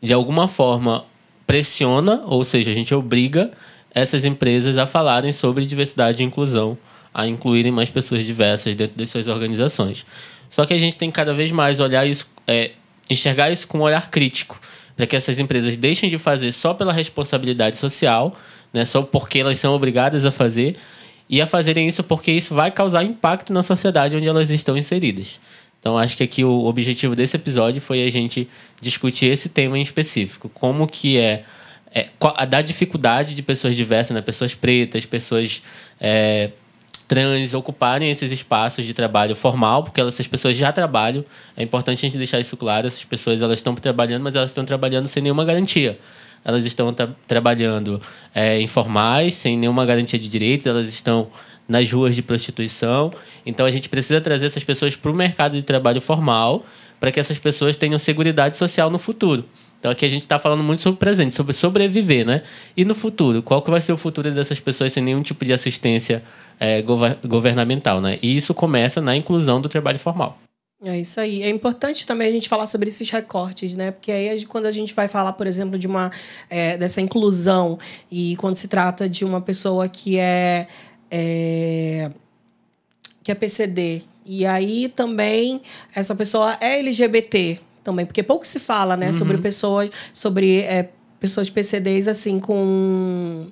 de 0.02 0.14
alguma 0.14 0.48
forma, 0.48 1.06
pressiona, 1.46 2.24
ou 2.26 2.44
seja, 2.46 2.72
a 2.72 2.74
gente 2.74 2.96
obriga 2.96 3.52
essas 3.94 4.26
empresas 4.26 4.78
a 4.78 4.88
falarem 4.88 5.34
sobre 5.34 5.66
diversidade 5.66 6.24
e 6.24 6.26
inclusão, 6.26 6.78
a 7.14 7.28
incluírem 7.28 7.72
mais 7.72 7.90
pessoas 7.90 8.26
diversas 8.26 8.76
dentro 8.76 8.98
das 8.98 9.10
suas 9.10 9.28
organizações. 9.28 10.06
Só 10.50 10.66
que 10.66 10.74
a 10.74 10.80
gente 10.80 10.98
tem 10.98 11.12
que 11.12 11.16
cada 11.16 11.34
vez 11.34 11.52
mais 11.52 11.80
olhar 11.80 12.08
isso, 12.08 12.28
é, 12.48 12.72
enxergar 13.10 13.52
isso 13.52 13.68
com 13.68 13.80
um 13.80 13.82
olhar 13.82 14.10
crítico, 14.10 14.60
para 14.96 15.06
que 15.06 15.16
essas 15.16 15.40
empresas 15.40 15.76
deixem 15.76 16.10
de 16.10 16.18
fazer 16.18 16.52
só 16.52 16.74
pela 16.74 16.94
responsabilidade 16.94 17.78
social, 17.78 18.34
né, 18.72 18.86
só 18.86 19.02
porque 19.02 19.40
elas 19.40 19.60
são 19.60 19.74
obrigadas 19.76 20.26
a 20.26 20.32
fazer, 20.32 20.76
e 21.30 21.42
a 21.42 21.48
fazerem 21.48 21.88
isso 21.88 22.04
porque 22.04 22.32
isso 22.32 22.54
vai 22.54 22.72
causar 22.72 23.04
impacto 23.04 23.54
na 23.54 23.62
sociedade 23.62 24.16
onde 24.16 24.28
elas 24.28 24.50
estão 24.50 24.78
inseridas. 24.78 25.40
Então, 25.84 25.98
acho 25.98 26.16
que 26.16 26.24
aqui 26.24 26.46
o 26.46 26.64
objetivo 26.64 27.14
desse 27.14 27.36
episódio 27.36 27.82
foi 27.82 28.06
a 28.06 28.10
gente 28.10 28.48
discutir 28.80 29.26
esse 29.26 29.50
tema 29.50 29.78
em 29.78 29.82
específico. 29.82 30.48
Como 30.48 30.88
que 30.88 31.18
é, 31.18 31.44
é 31.94 32.08
a 32.22 32.46
da 32.46 32.62
dificuldade 32.62 33.36
de 33.36 33.44
pessoas 33.44 33.76
diversas, 33.76 34.16
né? 34.16 34.22
pessoas 34.22 34.56
pretas, 34.56 35.06
pessoas 35.06 35.62
é, 36.00 36.52
trans 37.06 37.54
ocuparem 37.54 38.10
esses 38.10 38.32
espaços 38.32 38.86
de 38.86 38.94
trabalho 38.94 39.36
formal, 39.36 39.84
porque 39.84 40.00
essas 40.00 40.26
pessoas 40.26 40.56
já 40.56 40.72
trabalham. 40.72 41.26
É 41.58 41.64
importante 41.64 41.98
a 41.98 42.02
gente 42.10 42.18
deixar 42.18 42.40
isso 42.40 42.56
claro. 42.56 42.88
Essas 42.88 43.04
pessoas 43.04 43.42
elas 43.42 43.60
estão 43.60 43.76
trabalhando, 43.76 44.24
mas 44.24 44.38
elas 44.38 44.52
estão 44.52 44.64
trabalhando 44.64 45.10
sem 45.10 45.22
nenhuma 45.22 45.44
garantia. 45.44 46.00
Elas 46.44 46.66
estão 46.66 46.94
tra 46.94 47.10
trabalhando 47.28 48.02
é, 48.34 48.60
informais, 48.62 49.36
sem 49.36 49.58
nenhuma 49.58 49.86
garantia 49.86 50.20
de 50.20 50.28
direitos. 50.28 50.68
Elas 50.68 50.90
estão 50.90 51.30
nas 51.68 51.92
ruas 51.92 52.16
de 52.16 52.22
prostituição. 52.22 53.12
Então 53.46 53.66
a 53.66 53.72
gente 53.72 53.90
precisa 53.90 54.20
trazer 54.22 54.46
essas 54.46 54.64
pessoas 54.64 54.96
para 54.96 55.12
o 55.12 55.14
mercado 55.14 55.54
de 55.54 55.64
trabalho 55.64 56.02
formal 56.02 56.66
para 57.00 57.12
que 57.12 57.20
essas 57.20 57.38
pessoas 57.38 57.76
tenham 57.76 58.00
segurança 58.00 58.52
social 58.52 58.90
no 58.90 58.98
futuro. 58.98 59.44
Então 59.80 59.92
aqui 59.92 60.06
a 60.06 60.10
gente 60.10 60.22
está 60.22 60.40
falando 60.40 60.64
muito 60.64 60.82
sobre 60.82 60.96
o 60.96 60.98
presente, 60.98 61.36
sobre 61.36 61.52
sobreviver, 61.52 62.26
né? 62.26 62.42
E 62.78 62.86
no 62.86 62.96
futuro, 62.96 63.44
qual 63.44 63.62
que 63.62 63.70
vai 63.70 63.82
ser 63.82 63.92
o 63.92 63.98
futuro 63.98 64.32
dessas 64.32 64.58
pessoas 64.58 64.94
sem 64.94 65.04
nenhum 65.04 65.22
tipo 65.22 65.44
de 65.44 65.52
assistência 65.52 66.24
é, 66.58 66.82
governamental, 66.82 68.00
né? 68.00 68.18
E 68.22 68.38
isso 68.38 68.54
começa 68.54 69.02
na 69.02 69.14
inclusão 69.18 69.60
do 69.60 69.68
trabalho 69.68 70.00
formal. 70.00 70.40
É 70.86 71.00
isso 71.00 71.20
aí. 71.22 71.44
É 71.44 71.50
importante 71.50 72.06
também 72.06 72.28
a 72.28 72.32
gente 72.32 72.50
falar 72.50 72.66
sobre 72.66 72.90
esses 72.90 73.10
recortes, 73.10 73.76
né? 73.76 73.92
Porque 73.92 74.12
aí 74.12 74.46
quando 74.46 74.66
a 74.66 74.72
gente 74.72 74.94
vai 74.94 75.08
falar, 75.08 75.32
por 75.34 75.48
exemplo, 75.48 75.80
de 75.80 75.88
uma 75.88 76.12
é, 76.50 76.78
dessa 76.78 77.00
inclusão 77.00 77.80
e 78.12 78.36
quando 78.36 78.58
se 78.58 78.68
trata 78.68 79.08
de 79.08 79.24
uma 79.24 79.40
pessoa 79.40 79.88
que 79.88 80.20
é 80.20 80.68
é, 81.10 82.12
que 83.24 83.32
é 83.32 83.36
PCD. 83.36 84.04
E 84.26 84.46
aí 84.46 84.90
também 84.90 85.62
essa 85.96 86.14
pessoa 86.16 86.58
é 86.60 86.80
LGBT 86.80 87.60
também, 87.82 88.06
porque 88.06 88.22
pouco 88.22 88.46
se 88.46 88.60
fala, 88.60 88.98
né, 88.98 89.08
uhum. 89.08 89.14
sobre 89.14 89.38
pessoas, 89.38 89.90
sobre 90.14 90.62
é, 90.62 90.90
pessoas 91.20 91.50
PCDs 91.50 92.10
assim 92.10 92.40
com 92.40 93.48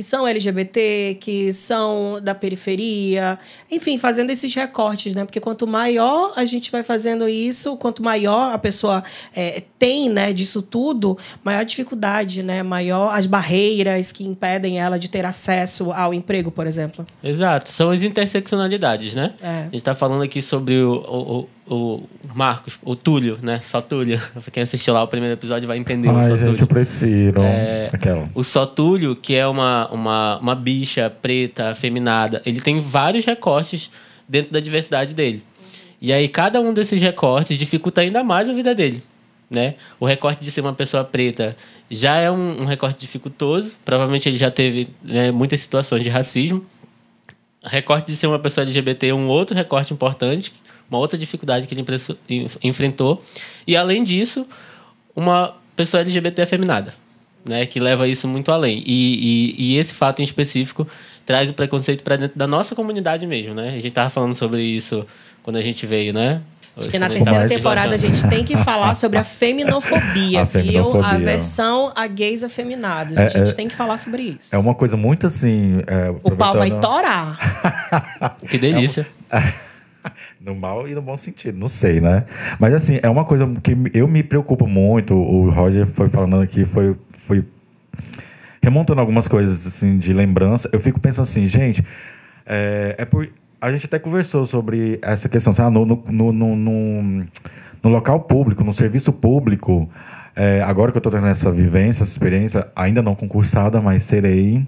que 0.00 0.04
são 0.04 0.26
LGBT, 0.26 1.18
que 1.20 1.52
são 1.52 2.18
da 2.22 2.34
periferia, 2.34 3.38
enfim, 3.70 3.98
fazendo 3.98 4.30
esses 4.30 4.54
recortes, 4.54 5.14
né? 5.14 5.26
Porque 5.26 5.38
quanto 5.38 5.66
maior 5.66 6.32
a 6.36 6.46
gente 6.46 6.72
vai 6.72 6.82
fazendo 6.82 7.28
isso, 7.28 7.76
quanto 7.76 8.02
maior 8.02 8.50
a 8.50 8.56
pessoa 8.56 9.04
é, 9.36 9.62
tem, 9.78 10.08
né, 10.08 10.32
disso 10.32 10.62
tudo, 10.62 11.18
maior 11.44 11.60
a 11.60 11.64
dificuldade, 11.64 12.42
né? 12.42 12.62
Maior 12.62 13.12
as 13.12 13.26
barreiras 13.26 14.10
que 14.10 14.24
impedem 14.24 14.80
ela 14.80 14.98
de 14.98 15.10
ter 15.10 15.26
acesso 15.26 15.92
ao 15.92 16.14
emprego, 16.14 16.50
por 16.50 16.66
exemplo. 16.66 17.06
Exato, 17.22 17.68
são 17.68 17.90
as 17.90 18.02
interseccionalidades, 18.02 19.14
né? 19.14 19.34
É. 19.42 19.48
A 19.48 19.62
gente 19.64 19.76
está 19.76 19.94
falando 19.94 20.22
aqui 20.22 20.40
sobre 20.40 20.80
o, 20.80 20.94
o 20.94 21.59
o 21.59 21.59
Marcos, 22.34 22.78
o 22.82 22.96
Túlio, 22.96 23.38
né? 23.42 23.60
Só 23.62 23.80
Túlio. 23.80 24.20
Quem 24.52 24.62
assistiu 24.62 24.94
lá 24.94 25.02
o 25.02 25.08
primeiro 25.08 25.34
episódio 25.34 25.68
vai 25.68 25.78
entender 25.78 26.08
Ai, 26.08 26.32
o 26.32 26.36
gente, 26.36 26.44
Túlio. 26.44 26.62
eu 26.62 26.66
prefiro 26.66 27.42
é, 27.42 27.88
aquela. 27.92 28.28
O 28.34 28.42
Só 28.42 28.66
Túlio, 28.66 29.14
que 29.14 29.36
é 29.36 29.46
uma, 29.46 29.88
uma, 29.90 30.38
uma 30.38 30.54
bicha 30.54 31.08
preta, 31.10 31.70
afeminada, 31.70 32.42
ele 32.44 32.60
tem 32.60 32.80
vários 32.80 33.24
recortes 33.24 33.90
dentro 34.28 34.52
da 34.52 34.60
diversidade 34.60 35.14
dele. 35.14 35.42
E 36.00 36.12
aí, 36.12 36.28
cada 36.28 36.60
um 36.60 36.72
desses 36.72 37.00
recortes 37.00 37.58
dificulta 37.58 38.00
ainda 38.00 38.24
mais 38.24 38.48
a 38.48 38.52
vida 38.52 38.74
dele. 38.74 39.02
Né? 39.50 39.74
O 39.98 40.06
recorte 40.06 40.42
de 40.44 40.50
ser 40.50 40.60
uma 40.60 40.72
pessoa 40.72 41.04
preta 41.04 41.56
já 41.90 42.16
é 42.16 42.30
um, 42.30 42.62
um 42.62 42.64
recorte 42.64 43.00
dificultoso. 43.00 43.72
Provavelmente 43.84 44.28
ele 44.28 44.38
já 44.38 44.50
teve 44.50 44.88
né, 45.02 45.32
muitas 45.32 45.60
situações 45.60 46.02
de 46.02 46.08
racismo. 46.08 46.64
Recorte 47.62 48.06
de 48.06 48.16
ser 48.16 48.26
uma 48.26 48.38
pessoa 48.38 48.64
LGBT 48.64 49.08
é 49.08 49.14
um 49.14 49.28
outro 49.28 49.54
recorte 49.54 49.92
importante, 49.92 50.52
uma 50.88 50.98
outra 50.98 51.18
dificuldade 51.18 51.66
que 51.66 51.74
ele 51.74 51.84
enfrentou. 52.62 53.22
E 53.66 53.76
além 53.76 54.02
disso, 54.02 54.46
uma 55.14 55.54
pessoa 55.76 56.00
LGBT 56.00 56.42
afeminada, 56.42 56.94
né, 57.44 57.66
que 57.66 57.78
leva 57.78 58.08
isso 58.08 58.26
muito 58.26 58.50
além. 58.50 58.82
E, 58.86 59.54
e, 59.58 59.72
e 59.72 59.76
esse 59.76 59.94
fato 59.94 60.20
em 60.20 60.24
específico 60.24 60.86
traz 61.26 61.50
o 61.50 61.54
preconceito 61.54 62.02
para 62.02 62.16
dentro 62.16 62.38
da 62.38 62.46
nossa 62.46 62.74
comunidade 62.74 63.26
mesmo, 63.26 63.54
né? 63.54 63.68
A 63.68 63.80
gente 63.80 63.90
tava 63.90 64.10
falando 64.10 64.34
sobre 64.34 64.62
isso 64.62 65.06
quando 65.42 65.56
a 65.56 65.62
gente 65.62 65.86
veio, 65.86 66.12
né? 66.12 66.40
Acho 66.76 66.88
que 66.88 66.98
na 66.98 67.08
terceira 67.08 67.48
temporada 67.48 67.94
a 67.94 67.98
gente 67.98 68.26
tem 68.28 68.44
que 68.44 68.56
falar 68.56 68.94
sobre 68.94 69.18
a 69.18 69.24
feminofobia, 69.24 70.42
a 70.42 70.46
feminofobia. 70.46 71.00
viu? 71.00 71.10
A 71.10 71.18
versão 71.18 71.92
a 71.94 72.06
gays 72.06 72.42
afeminados. 72.42 73.18
É, 73.18 73.26
a 73.26 73.28
gente 73.28 73.50
é, 73.50 73.54
tem 73.54 73.68
que 73.68 73.74
falar 73.74 73.98
sobre 73.98 74.22
isso. 74.22 74.54
É 74.54 74.58
uma 74.58 74.74
coisa 74.74 74.96
muito 74.96 75.26
assim. 75.26 75.82
É, 75.86 76.10
o 76.22 76.30
pau 76.30 76.54
vai 76.54 76.70
torar. 76.80 77.38
que 78.48 78.56
delícia. 78.58 79.06
É 79.30 79.70
no 80.40 80.54
mal 80.54 80.88
e 80.88 80.94
no 80.94 81.02
bom 81.02 81.16
sentido, 81.16 81.58
não 81.58 81.68
sei, 81.68 82.00
né? 82.00 82.24
Mas 82.58 82.74
assim, 82.74 82.98
é 83.02 83.08
uma 83.08 83.24
coisa 83.24 83.48
que 83.62 83.76
eu 83.92 84.08
me 84.08 84.22
preocupo 84.22 84.66
muito. 84.66 85.14
O 85.14 85.50
Roger 85.50 85.86
foi 85.86 86.08
falando 86.08 86.40
aqui, 86.40 86.64
foi, 86.64 86.96
foi 87.10 87.44
remontando 88.62 89.00
algumas 89.00 89.28
coisas 89.28 89.66
assim 89.66 89.98
de 89.98 90.12
lembrança. 90.12 90.68
Eu 90.72 90.80
fico 90.80 91.00
pensando 91.00 91.24
assim, 91.24 91.46
gente, 91.46 91.84
é, 92.46 92.96
é 92.98 93.04
por. 93.04 93.28
A 93.60 93.70
gente 93.70 93.86
até 93.86 93.98
conversou 93.98 94.46
sobre 94.46 94.98
essa 95.02 95.28
questão, 95.28 95.52
sabe? 95.52 95.74
no, 95.74 95.84
no, 95.84 96.32
no, 96.32 96.56
no, 96.56 97.02
no 97.82 97.90
local 97.90 98.20
público, 98.20 98.64
no 98.64 98.72
serviço 98.72 99.12
público. 99.12 99.88
É, 100.34 100.62
agora 100.62 100.90
que 100.92 100.96
eu 100.96 101.00
estou 101.00 101.12
tendo 101.12 101.26
essa 101.26 101.50
vivência, 101.52 102.02
essa 102.02 102.12
experiência, 102.12 102.68
ainda 102.74 103.02
não 103.02 103.14
concursada, 103.14 103.80
mas 103.80 104.04
serei. 104.04 104.66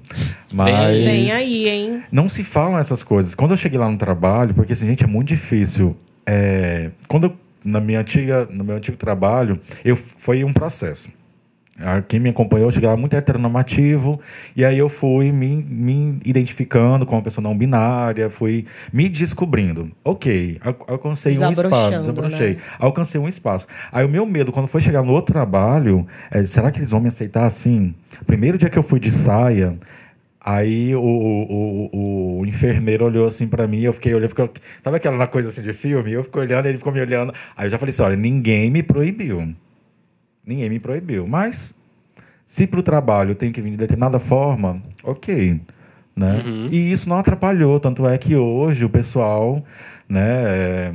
Mas. 0.52 0.98
Vem 1.04 1.32
aí, 1.32 1.68
hein? 1.68 2.02
Não 2.12 2.28
se 2.28 2.44
falam 2.44 2.78
essas 2.78 3.02
coisas. 3.02 3.34
Quando 3.34 3.52
eu 3.52 3.56
cheguei 3.56 3.78
lá 3.78 3.90
no 3.90 3.96
trabalho, 3.96 4.52
porque 4.54 4.72
assim, 4.72 4.86
gente, 4.86 5.04
é 5.04 5.06
muito 5.06 5.28
difícil. 5.28 5.96
É, 6.26 6.90
quando 7.08 7.24
eu, 7.24 7.36
na 7.64 7.80
minha 7.80 8.00
antiga, 8.00 8.46
no 8.50 8.64
meu 8.64 8.76
antigo 8.76 8.96
trabalho, 8.96 9.58
eu, 9.84 9.96
foi 9.96 10.44
um 10.44 10.52
processo. 10.52 11.08
Quem 12.06 12.20
me 12.20 12.28
acompanhou, 12.28 12.68
eu 12.68 12.70
cheguei 12.70 12.88
lá 12.88 12.96
muito 12.96 13.16
heteronormativo, 13.16 14.20
e 14.54 14.64
aí 14.64 14.76
eu 14.76 14.88
fui 14.88 15.32
me, 15.32 15.64
me 15.64 16.20
identificando 16.24 17.06
com 17.06 17.16
uma 17.16 17.22
pessoa 17.22 17.42
não 17.42 17.56
binária, 17.56 18.28
fui 18.28 18.66
me 18.92 19.08
descobrindo. 19.08 19.90
Ok, 20.04 20.60
alcancei 20.86 21.38
um 21.38 21.50
espaço, 21.50 21.90
desabrochei, 21.90 22.50
né? 22.50 22.56
alcancei 22.78 23.20
um 23.20 23.26
espaço. 23.26 23.66
Aí 23.90 24.04
o 24.04 24.08
meu 24.08 24.26
medo, 24.26 24.52
quando 24.52 24.68
foi 24.68 24.80
chegar 24.80 25.02
no 25.02 25.12
outro 25.12 25.32
trabalho, 25.32 26.06
é, 26.30 26.44
será 26.44 26.70
que 26.70 26.78
eles 26.78 26.90
vão 26.90 27.00
me 27.00 27.08
aceitar 27.08 27.46
assim? 27.46 27.94
Primeiro 28.26 28.58
dia 28.58 28.68
que 28.68 28.78
eu 28.78 28.82
fui 28.82 29.00
de 29.00 29.10
saia, 29.10 29.78
Aí 30.44 30.92
o, 30.94 31.00
o, 31.00 31.88
o, 31.92 32.40
o, 32.40 32.46
enfermeiro 32.46 33.04
olhou 33.04 33.26
assim 33.28 33.46
para 33.46 33.64
mim, 33.68 33.82
eu 33.82 33.92
fiquei 33.92 34.12
olhando, 34.12 34.30
fiquei, 34.30 34.50
sabe 34.82 34.96
aquela 34.96 35.26
coisa 35.28 35.50
assim 35.50 35.62
de 35.62 35.72
filme? 35.72 36.12
Eu 36.12 36.24
fiquei 36.24 36.42
olhando, 36.42 36.66
ele 36.66 36.78
ficou 36.78 36.92
me 36.92 37.00
olhando. 37.00 37.32
Aí 37.56 37.66
eu 37.66 37.70
já 37.70 37.78
falei 37.78 37.90
assim: 37.90 38.02
olha, 38.02 38.16
ninguém 38.16 38.68
me 38.68 38.82
proibiu. 38.82 39.54
Ninguém 40.46 40.68
me 40.68 40.78
proibiu. 40.78 41.26
Mas, 41.26 41.78
se 42.44 42.66
para 42.66 42.80
o 42.80 42.82
trabalho 42.82 43.34
tem 43.34 43.52
que 43.52 43.60
vir 43.60 43.70
de 43.70 43.76
determinada 43.76 44.18
forma, 44.18 44.82
ok. 45.02 45.60
Né? 46.14 46.42
Uhum. 46.44 46.68
E 46.70 46.92
isso 46.92 47.08
não 47.08 47.18
atrapalhou. 47.18 47.80
Tanto 47.80 48.06
é 48.06 48.18
que 48.18 48.36
hoje 48.36 48.84
o 48.84 48.90
pessoal 48.90 49.64
né, 50.08 50.42
é, 50.44 50.94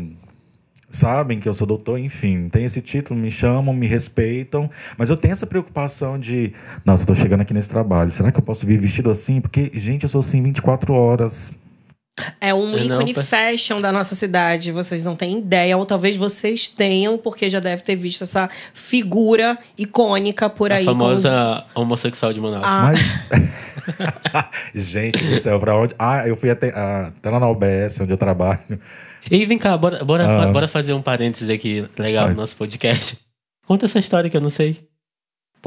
sabem 0.89 1.39
que 1.39 1.49
eu 1.49 1.53
sou 1.53 1.65
doutor, 1.65 1.97
enfim, 1.97 2.49
tem 2.49 2.65
esse 2.65 2.81
título, 2.81 3.19
me 3.19 3.31
chamam, 3.31 3.73
me 3.73 3.87
respeitam. 3.87 4.69
Mas 4.97 5.09
eu 5.09 5.17
tenho 5.17 5.31
essa 5.31 5.47
preocupação 5.47 6.19
de, 6.19 6.53
nossa, 6.85 7.03
estou 7.03 7.15
chegando 7.15 7.41
aqui 7.41 7.53
nesse 7.53 7.69
trabalho. 7.69 8.11
Será 8.11 8.31
que 8.31 8.39
eu 8.39 8.43
posso 8.43 8.65
vir 8.65 8.77
vestido 8.77 9.09
assim? 9.09 9.41
Porque, 9.41 9.71
gente, 9.73 10.03
eu 10.03 10.09
sou 10.09 10.19
assim 10.19 10.41
24 10.41 10.93
horas. 10.93 11.53
É 12.41 12.53
um 12.53 12.75
ícone 12.75 13.13
não, 13.13 13.23
fashion 13.23 13.79
da 13.79 13.91
nossa 13.91 14.15
cidade, 14.15 14.71
vocês 14.71 15.03
não 15.03 15.15
têm 15.15 15.37
ideia, 15.37 15.77
ou 15.77 15.85
talvez 15.85 16.17
vocês 16.17 16.67
tenham, 16.67 17.17
porque 17.17 17.49
já 17.49 17.59
deve 17.59 17.83
ter 17.83 17.95
visto 17.95 18.23
essa 18.23 18.49
figura 18.73 19.57
icônica 19.77 20.49
por 20.49 20.71
aí. 20.71 20.83
A 20.83 20.85
famosa 20.85 21.65
os... 21.69 21.75
homossexual 21.75 22.33
de 22.33 22.41
Manaus. 22.41 22.65
Ah. 22.65 22.91
Mas... 22.91 23.29
Gente 24.73 25.23
do 25.25 25.37
céu, 25.37 25.59
pra 25.59 25.77
onde? 25.77 25.93
Ah, 25.99 26.27
eu 26.27 26.35
fui 26.35 26.49
até, 26.49 26.69
ah, 26.69 27.11
até 27.15 27.29
lá 27.29 27.39
na 27.39 27.49
UBS, 27.49 28.01
onde 28.01 28.11
eu 28.11 28.17
trabalho. 28.17 28.59
E 29.29 29.45
vem 29.45 29.57
cá, 29.57 29.77
bora, 29.77 30.03
bora, 30.03 30.43
ah. 30.43 30.47
bora 30.47 30.67
fazer 30.67 30.93
um 30.93 31.01
parênteses 31.01 31.49
aqui 31.49 31.85
legal 31.97 32.25
Faz. 32.25 32.35
no 32.35 32.41
nosso 32.41 32.55
podcast. 32.55 33.17
Conta 33.67 33.85
essa 33.85 33.99
história 33.99 34.29
que 34.29 34.37
eu 34.37 34.41
não 34.41 34.49
sei. 34.49 34.87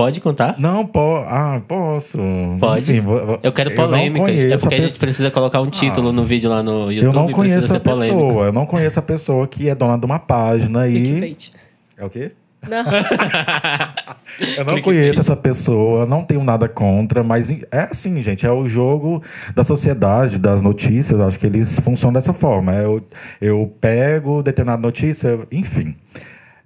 Pode 0.00 0.18
contar? 0.22 0.54
Não, 0.58 0.86
po 0.86 1.16
ah, 1.26 1.60
posso. 1.68 2.18
Pode. 2.58 2.90
Enfim, 2.90 3.06
Eu 3.42 3.52
quero 3.52 3.68
não 3.68 3.76
polêmicas. 3.76 4.38
é 4.38 4.56
porque 4.56 4.74
a, 4.74 4.78
a 4.78 4.80
gente 4.80 4.98
precisa 4.98 5.30
colocar 5.30 5.60
um 5.60 5.66
título 5.66 6.10
no 6.10 6.24
vídeo 6.24 6.48
lá 6.48 6.62
no 6.62 6.90
YouTube. 6.90 7.04
Eu 7.04 7.12
não 7.12 7.30
conheço 7.30 7.76
a 7.76 7.80
pessoa. 7.80 8.46
Eu 8.46 8.52
não 8.52 8.64
conheço 8.64 8.98
a 8.98 9.02
pessoa 9.02 9.46
que 9.46 9.68
é 9.68 9.74
dona 9.74 9.98
de 9.98 10.06
uma 10.06 10.18
página 10.18 10.88
e. 10.88 10.94
Clickbait. 10.94 11.50
É 11.98 12.04
o 12.06 12.08
quê? 12.08 12.32
Não. 12.66 12.84
Eu 14.56 14.64
não 14.64 14.80
conheço 14.80 15.20
essa 15.20 15.36
pessoa, 15.36 16.06
não 16.06 16.24
tenho 16.24 16.42
nada 16.44 16.68
contra, 16.68 17.22
mas 17.22 17.50
é 17.50 17.80
assim, 17.90 18.22
gente, 18.22 18.46
é 18.46 18.50
o 18.50 18.66
jogo 18.68 19.22
da 19.54 19.62
sociedade, 19.62 20.38
das 20.38 20.62
notícias, 20.62 21.20
acho 21.20 21.38
que 21.38 21.46
eles 21.46 21.78
funcionam 21.80 22.14
dessa 22.14 22.32
forma. 22.32 22.72
Eu, 22.74 23.04
eu 23.40 23.74
pego 23.80 24.42
determinada 24.42 24.80
notícia, 24.80 25.40
enfim. 25.50 25.94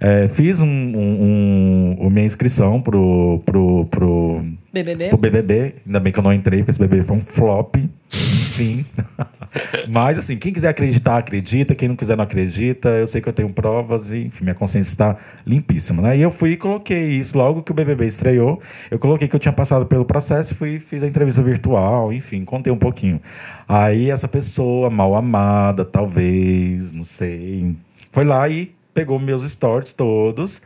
É, 0.06 0.28
fiz 0.28 0.60
um, 0.60 0.66
um, 0.66 1.96
um- 1.98 2.10
minha 2.10 2.26
inscrição 2.26 2.78
pro, 2.78 3.40
pro, 3.46 3.86
pro, 3.86 4.44
BBB? 4.70 5.08
pro 5.08 5.16
BBB, 5.16 5.76
ainda 5.86 5.98
bem 5.98 6.12
que 6.12 6.18
eu 6.18 6.22
não 6.22 6.30
entrei, 6.30 6.58
porque 6.58 6.72
esse 6.72 6.78
BBB 6.78 7.04
foi 7.04 7.16
um 7.16 7.20
flop, 7.20 7.76
enfim. 8.12 8.84
Mas, 9.88 10.18
assim, 10.18 10.36
quem 10.36 10.52
quiser 10.52 10.68
acreditar, 10.68 11.16
acredita. 11.16 11.74
Quem 11.74 11.88
não 11.88 11.96
quiser, 11.96 12.18
não 12.18 12.24
acredita. 12.24 12.90
Eu 12.90 13.06
sei 13.06 13.22
que 13.22 13.28
eu 13.30 13.32
tenho 13.32 13.50
provas 13.50 14.10
e, 14.10 14.26
enfim, 14.26 14.44
minha 14.44 14.54
consciência 14.54 14.90
está 14.90 15.16
limpíssima, 15.46 16.02
né? 16.02 16.18
E 16.18 16.20
eu 16.20 16.30
fui 16.30 16.50
e 16.50 16.56
coloquei 16.58 17.12
isso. 17.12 17.38
Logo 17.38 17.62
que 17.62 17.70
o 17.70 17.74
BBB 17.74 18.04
estreou, 18.04 18.60
eu 18.90 18.98
coloquei 18.98 19.26
que 19.26 19.34
eu 19.34 19.40
tinha 19.40 19.52
passado 19.52 19.86
pelo 19.86 20.04
processo 20.04 20.52
e 20.52 20.56
fui, 20.56 20.78
fiz 20.78 21.02
a 21.02 21.06
entrevista 21.06 21.42
virtual, 21.42 22.12
enfim, 22.12 22.44
contei 22.44 22.70
um 22.70 22.76
pouquinho. 22.76 23.18
Aí, 23.66 24.10
essa 24.10 24.28
pessoa 24.28 24.90
mal 24.90 25.14
amada, 25.14 25.82
talvez, 25.82 26.92
não 26.92 27.04
sei, 27.04 27.74
foi 28.10 28.24
lá 28.24 28.46
e 28.50 28.73
pegou 28.94 29.18
meus 29.18 29.42
stories 29.50 29.92
todos 29.92 30.62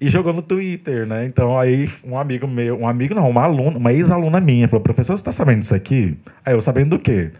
e 0.00 0.08
jogou 0.08 0.32
no 0.32 0.42
Twitter, 0.42 1.06
né? 1.06 1.26
Então 1.26 1.58
aí 1.58 1.88
um 2.04 2.16
amigo 2.16 2.46
meu, 2.46 2.78
um 2.78 2.88
amigo 2.88 3.14
não, 3.14 3.28
uma 3.28 3.42
aluna, 3.42 3.76
uma 3.76 3.92
ex-aluna 3.92 4.40
minha, 4.40 4.68
falou: 4.68 4.82
professor, 4.82 5.16
você 5.16 5.24
tá 5.24 5.32
sabendo 5.32 5.60
disso 5.60 5.74
aqui? 5.74 6.16
Aí 6.44 6.54
eu 6.54 6.62
sabendo 6.62 6.90
do 6.90 6.98
quê? 6.98 7.30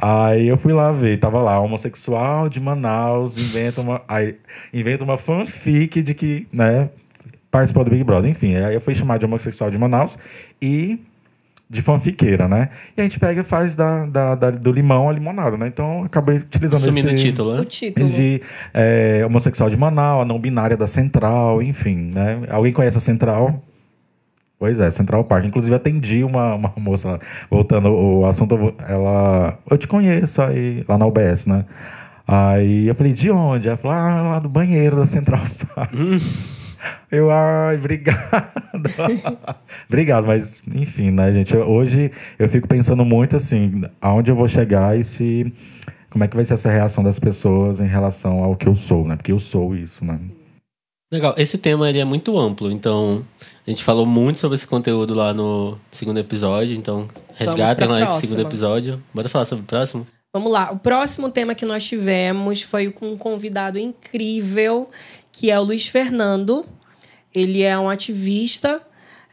Aí 0.00 0.46
eu 0.46 0.56
fui 0.56 0.72
lá 0.72 0.92
ver, 0.92 1.18
tava 1.18 1.42
lá, 1.42 1.60
homossexual 1.60 2.48
de 2.48 2.60
Manaus, 2.60 3.36
inventa 3.36 3.80
uma, 3.80 4.00
aí, 4.06 4.36
inventa 4.72 5.02
uma 5.02 5.16
fanfic 5.16 6.02
de 6.04 6.14
que, 6.14 6.46
né, 6.52 6.88
participou 7.50 7.82
do 7.82 7.90
Big 7.90 8.04
Brother. 8.04 8.30
Enfim, 8.30 8.54
aí 8.54 8.74
eu 8.74 8.80
fui 8.80 8.94
chamado 8.94 9.18
de 9.18 9.26
homossexual 9.26 9.72
de 9.72 9.76
Manaus 9.76 10.16
e 10.62 11.00
de 11.70 11.82
fanfiqueira, 11.82 12.48
né? 12.48 12.70
E 12.96 13.00
a 13.00 13.04
gente 13.04 13.20
pega 13.20 13.40
e 13.40 13.44
faz 13.44 13.74
da, 13.76 14.06
da- 14.06 14.34
da- 14.34 14.50
do 14.50 14.72
limão 14.72 15.08
a 15.08 15.12
limonada, 15.12 15.56
né? 15.56 15.66
Então 15.68 15.98
eu 16.00 16.04
acabei 16.06 16.36
utilizando 16.38 16.80
Assumindo 16.80 17.08
esse 17.10 17.16
o 17.16 17.18
título, 17.30 17.54
né? 17.54 17.60
O 17.60 17.64
título. 17.64 18.08
de 18.08 18.40
é, 18.72 19.22
homossexual 19.26 19.68
de 19.68 19.76
Manaus, 19.76 20.22
a 20.22 20.24
não 20.24 20.38
binária 20.38 20.76
da 20.76 20.86
Central, 20.86 21.60
enfim, 21.62 22.10
né? 22.14 22.40
Alguém 22.48 22.72
conhece 22.72 22.96
a 22.96 23.00
Central? 23.00 23.62
Pois 24.58 24.80
é, 24.80 24.90
Central 24.90 25.22
Park. 25.24 25.44
Inclusive, 25.44 25.74
atendi 25.76 26.24
uma, 26.24 26.54
uma 26.54 26.72
moça, 26.80 27.20
voltando 27.50 27.90
o 27.92 28.24
assunto, 28.26 28.74
ela... 28.88 29.56
Eu 29.70 29.78
te 29.78 29.86
conheço 29.86 30.42
aí, 30.42 30.84
lá 30.88 30.98
na 30.98 31.06
UBS, 31.06 31.46
né? 31.46 31.64
Aí 32.26 32.88
eu 32.88 32.94
falei, 32.94 33.12
de 33.12 33.30
onde? 33.30 33.68
Ela 33.68 33.76
falou, 33.76 33.96
ah, 33.96 34.22
lá 34.22 34.38
do 34.40 34.48
banheiro 34.48 34.96
da 34.96 35.04
Central 35.04 35.40
Park. 35.74 35.92
Eu, 37.10 37.30
ai, 37.30 37.76
obrigado. 37.76 38.18
obrigado, 39.88 40.26
mas 40.26 40.62
enfim, 40.74 41.10
né, 41.10 41.32
gente? 41.32 41.54
Eu- 41.54 41.68
hoje 41.68 42.10
eu 42.38 42.48
fico 42.48 42.68
pensando 42.68 43.04
muito 43.04 43.36
assim, 43.36 43.82
aonde 44.00 44.30
eu 44.30 44.36
vou 44.36 44.48
chegar 44.48 44.98
e 44.98 45.04
se. 45.04 45.52
Como 46.10 46.24
é 46.24 46.28
que 46.28 46.36
vai 46.36 46.44
ser 46.44 46.54
essa 46.54 46.70
reação 46.70 47.04
das 47.04 47.18
pessoas 47.18 47.80
em 47.80 47.86
relação 47.86 48.42
ao 48.42 48.56
que 48.56 48.66
eu 48.66 48.74
sou, 48.74 49.06
né? 49.06 49.16
Porque 49.16 49.32
eu 49.32 49.38
sou 49.38 49.74
isso, 49.76 50.04
né? 50.04 50.18
Legal. 51.12 51.34
Esse 51.38 51.58
tema 51.58 51.88
ele 51.88 51.98
é 51.98 52.04
muito 52.04 52.38
amplo, 52.38 52.70
então 52.70 53.24
a 53.66 53.70
gente 53.70 53.82
falou 53.82 54.04
muito 54.06 54.40
sobre 54.40 54.56
esse 54.56 54.66
conteúdo 54.66 55.14
lá 55.14 55.32
no 55.32 55.78
segundo 55.90 56.18
episódio, 56.18 56.76
então 56.76 57.06
resgatem 57.34 57.86
pra 57.86 57.96
lá 57.96 58.02
esse 58.04 58.20
segundo 58.26 58.42
episódio. 58.46 59.02
Bora 59.14 59.28
falar 59.28 59.44
sobre 59.46 59.64
o 59.64 59.66
próximo? 59.66 60.06
Vamos 60.34 60.52
lá. 60.52 60.70
O 60.70 60.78
próximo 60.78 61.30
tema 61.30 61.54
que 61.54 61.64
nós 61.64 61.86
tivemos 61.86 62.60
foi 62.60 62.90
com 62.90 63.12
um 63.12 63.16
convidado 63.16 63.78
incrível, 63.78 64.88
que 65.38 65.50
é 65.52 65.58
o 65.58 65.62
Luiz 65.62 65.86
Fernando. 65.86 66.66
Ele 67.32 67.62
é 67.62 67.78
um 67.78 67.88
ativista 67.88 68.82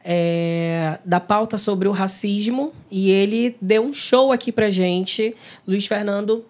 é, 0.04 1.00
da 1.04 1.20
pauta 1.20 1.58
sobre 1.58 1.88
o 1.88 1.92
racismo 1.92 2.72
e 2.92 3.10
ele 3.10 3.56
deu 3.60 3.84
um 3.84 3.92
show 3.92 4.32
aqui 4.32 4.52
pra 4.52 4.70
gente. 4.70 5.36
Luiz 5.68 5.88
Fernando, 5.88 6.46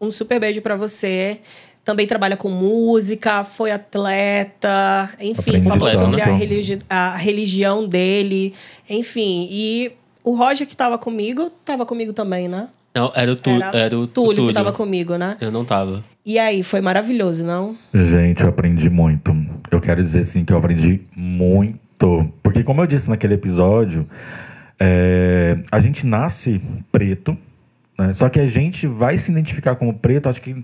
um 0.00 0.10
super 0.10 0.40
beijo 0.40 0.60
pra 0.60 0.74
você. 0.74 1.40
Também 1.84 2.06
trabalha 2.06 2.36
com 2.36 2.48
música, 2.48 3.44
foi 3.44 3.70
atleta, 3.70 5.10
enfim, 5.20 5.50
Aprendi 5.50 5.68
falou 5.68 5.90
sobre 5.92 6.20
a, 6.22 6.34
religi- 6.34 6.78
a 6.88 7.14
religião 7.16 7.86
dele, 7.86 8.54
enfim. 8.88 9.46
E 9.50 9.92
o 10.24 10.34
Roger 10.34 10.66
que 10.66 10.74
tava 10.76 10.96
comigo, 10.98 11.50
tava 11.64 11.84
comigo 11.86 12.12
também, 12.14 12.48
né? 12.48 12.70
Não, 12.94 13.12
era 13.14 13.30
o, 13.30 13.36
tu, 13.36 13.50
era, 13.50 13.98
o 13.98 14.06
Túlio, 14.06 14.34
Túlio. 14.36 14.46
que 14.48 14.54
tava 14.54 14.72
comigo, 14.72 15.16
né? 15.18 15.36
Eu 15.40 15.50
não 15.52 15.62
tava. 15.64 16.02
E 16.26 16.38
aí, 16.38 16.62
foi 16.62 16.80
maravilhoso, 16.80 17.44
não? 17.44 17.76
Gente, 17.92 18.42
eu 18.42 18.48
aprendi 18.48 18.88
muito. 18.88 19.34
Eu 19.70 19.80
quero 19.80 20.02
dizer 20.02 20.24
sim 20.24 20.44
que 20.44 20.52
eu 20.52 20.56
aprendi 20.56 21.02
muito. 21.14 22.32
Porque, 22.42 22.62
como 22.62 22.80
eu 22.80 22.86
disse 22.86 23.10
naquele 23.10 23.34
episódio, 23.34 24.08
é, 24.80 25.58
a 25.70 25.80
gente 25.80 26.06
nasce 26.06 26.62
preto, 26.90 27.36
né? 27.98 28.12
Só 28.14 28.30
que 28.30 28.40
a 28.40 28.46
gente 28.46 28.86
vai 28.86 29.18
se 29.18 29.30
identificar 29.30 29.76
como 29.76 29.92
preto, 29.98 30.28
acho 30.28 30.40
que 30.40 30.54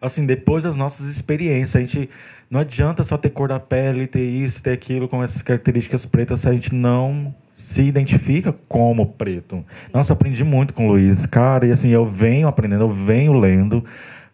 assim, 0.00 0.26
depois 0.26 0.64
das 0.64 0.76
nossas 0.76 1.08
experiências. 1.08 1.76
A 1.76 1.86
gente 1.86 2.10
não 2.50 2.60
adianta 2.60 3.02
só 3.02 3.16
ter 3.16 3.30
cor 3.30 3.48
da 3.48 3.58
pele, 3.58 4.06
ter 4.06 4.22
isso, 4.22 4.62
ter 4.62 4.72
aquilo 4.72 5.08
com 5.08 5.22
essas 5.22 5.42
características 5.42 6.06
pretas 6.06 6.40
se 6.40 6.48
a 6.48 6.52
gente 6.52 6.74
não 6.74 7.34
se 7.54 7.82
identifica 7.82 8.54
como 8.68 9.06
preto. 9.06 9.64
Nossa, 9.92 10.12
aprendi 10.12 10.44
muito 10.44 10.74
com 10.74 10.86
o 10.86 10.88
Luiz, 10.90 11.24
cara, 11.24 11.66
e 11.66 11.72
assim, 11.72 11.88
eu 11.88 12.04
venho 12.04 12.48
aprendendo, 12.48 12.82
eu 12.82 12.88
venho 12.88 13.32
lendo, 13.32 13.82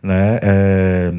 né? 0.02 0.38
É, 0.42 1.12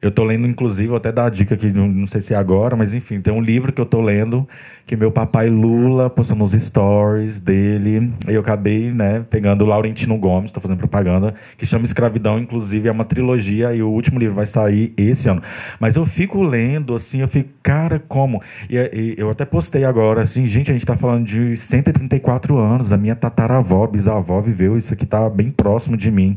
eu 0.00 0.12
tô 0.12 0.22
lendo, 0.22 0.46
inclusive, 0.46 0.94
até 0.94 1.10
dar 1.10 1.26
a 1.26 1.28
dica 1.28 1.56
aqui, 1.56 1.72
não, 1.72 1.88
não 1.88 2.06
sei 2.06 2.20
se 2.20 2.32
é 2.32 2.36
agora, 2.36 2.76
mas 2.76 2.94
enfim, 2.94 3.20
tem 3.20 3.34
um 3.34 3.40
livro 3.40 3.72
que 3.72 3.80
eu 3.80 3.86
tô 3.86 4.00
lendo 4.00 4.46
que 4.86 4.96
meu 4.96 5.10
papai 5.10 5.50
Lula 5.50 6.08
postou 6.08 6.36
nos 6.36 6.52
stories 6.52 7.40
dele. 7.40 8.10
E 8.28 8.32
eu 8.32 8.40
acabei, 8.40 8.92
né, 8.92 9.24
pegando 9.28 9.64
o 9.64 9.66
Laurentino 9.66 10.16
Gomes, 10.16 10.52
tô 10.52 10.60
fazendo 10.60 10.78
propaganda, 10.78 11.34
que 11.56 11.66
chama 11.66 11.84
Escravidão, 11.84 12.38
inclusive 12.38 12.88
é 12.88 12.92
uma 12.92 13.04
trilogia 13.04 13.74
e 13.74 13.82
o 13.82 13.90
último 13.90 14.20
livro 14.20 14.36
vai 14.36 14.46
sair 14.46 14.94
esse 14.96 15.28
ano. 15.28 15.42
Mas 15.80 15.96
eu 15.96 16.06
fico 16.06 16.44
lendo, 16.44 16.94
assim, 16.94 17.20
eu 17.20 17.28
fico, 17.28 17.50
cara, 17.60 18.02
como? 18.06 18.40
E, 18.70 18.76
e 18.76 19.14
eu 19.18 19.28
até 19.28 19.44
postei 19.44 19.84
agora, 19.84 20.22
assim, 20.22 20.46
gente, 20.46 20.70
a 20.70 20.74
gente 20.74 20.86
tá 20.86 20.96
falando 20.96 21.26
de 21.26 21.56
134 21.56 22.56
anos, 22.56 22.92
a 22.92 22.96
minha 22.96 23.16
tataravó, 23.16 23.84
bisavó 23.88 24.40
viveu, 24.40 24.78
isso 24.78 24.94
aqui 24.94 25.04
tá 25.04 25.28
bem 25.28 25.50
próximo 25.50 25.96
de 25.96 26.10
mim, 26.10 26.36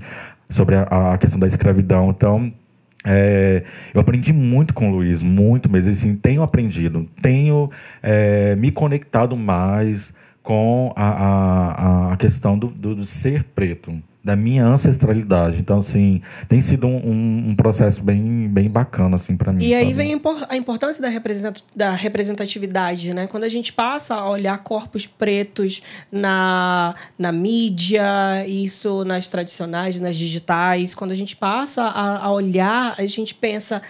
sobre 0.51 0.75
a, 0.75 1.13
a 1.13 1.17
questão 1.17 1.39
da 1.39 1.47
escravidão. 1.47 2.09
Então, 2.09 2.51
é, 3.05 3.63
eu 3.93 4.01
aprendi 4.01 4.31
muito 4.31 4.73
com 4.73 4.89
o 4.89 4.95
Luiz, 4.95 5.23
muito 5.23 5.71
mesmo. 5.71 5.91
Assim, 5.91 6.15
tenho 6.15 6.43
aprendido, 6.43 7.07
tenho 7.21 7.69
é, 8.01 8.55
me 8.55 8.71
conectado 8.71 9.35
mais 9.35 10.13
com 10.43 10.91
a, 10.95 11.09
a, 11.09 12.13
a 12.13 12.17
questão 12.17 12.57
do, 12.57 12.67
do, 12.67 12.95
do 12.95 13.05
ser 13.05 13.43
preto, 13.43 13.91
da 14.23 14.35
minha 14.35 14.63
ancestralidade. 14.65 15.59
Então, 15.59 15.79
assim, 15.79 16.21
tem 16.47 16.61
sido 16.61 16.85
um, 16.87 16.95
um- 16.97 17.49
um 17.49 17.55
processo 17.55 18.03
bem, 18.03 18.47
bem 18.47 18.69
bacana, 18.69 19.15
assim, 19.15 19.35
para 19.35 19.51
mim. 19.51 19.63
E 19.65 19.73
aí 19.73 19.85
sabe? 19.85 19.93
vem 19.95 20.11
a 20.11 20.15
impor- 20.15 20.45
a 20.47 20.55
importância 20.55 21.01
da 21.75 21.91
representatividade, 21.95 23.13
né? 23.13 23.27
Quando 23.27 23.43
a 23.45 23.49
gente 23.49 23.73
passa 23.73 24.15
a 24.15 24.29
olhar 24.29 24.57
corpos 24.59 25.07
pretos 25.07 25.81
na, 26.11 26.93
na 27.17 27.31
mídia, 27.31 28.45
isso 28.47 29.03
nas 29.05 29.27
tradicionais, 29.27 29.99
nas 29.99 30.17
digitais, 30.17 30.93
quando 30.93 31.11
a 31.11 31.15
gente 31.15 31.35
passa 31.35 31.83
a, 31.83 32.25
a 32.25 32.31
olhar, 32.31 32.95
a 32.97 33.05
gente 33.07 33.33
pensa, 33.33 33.81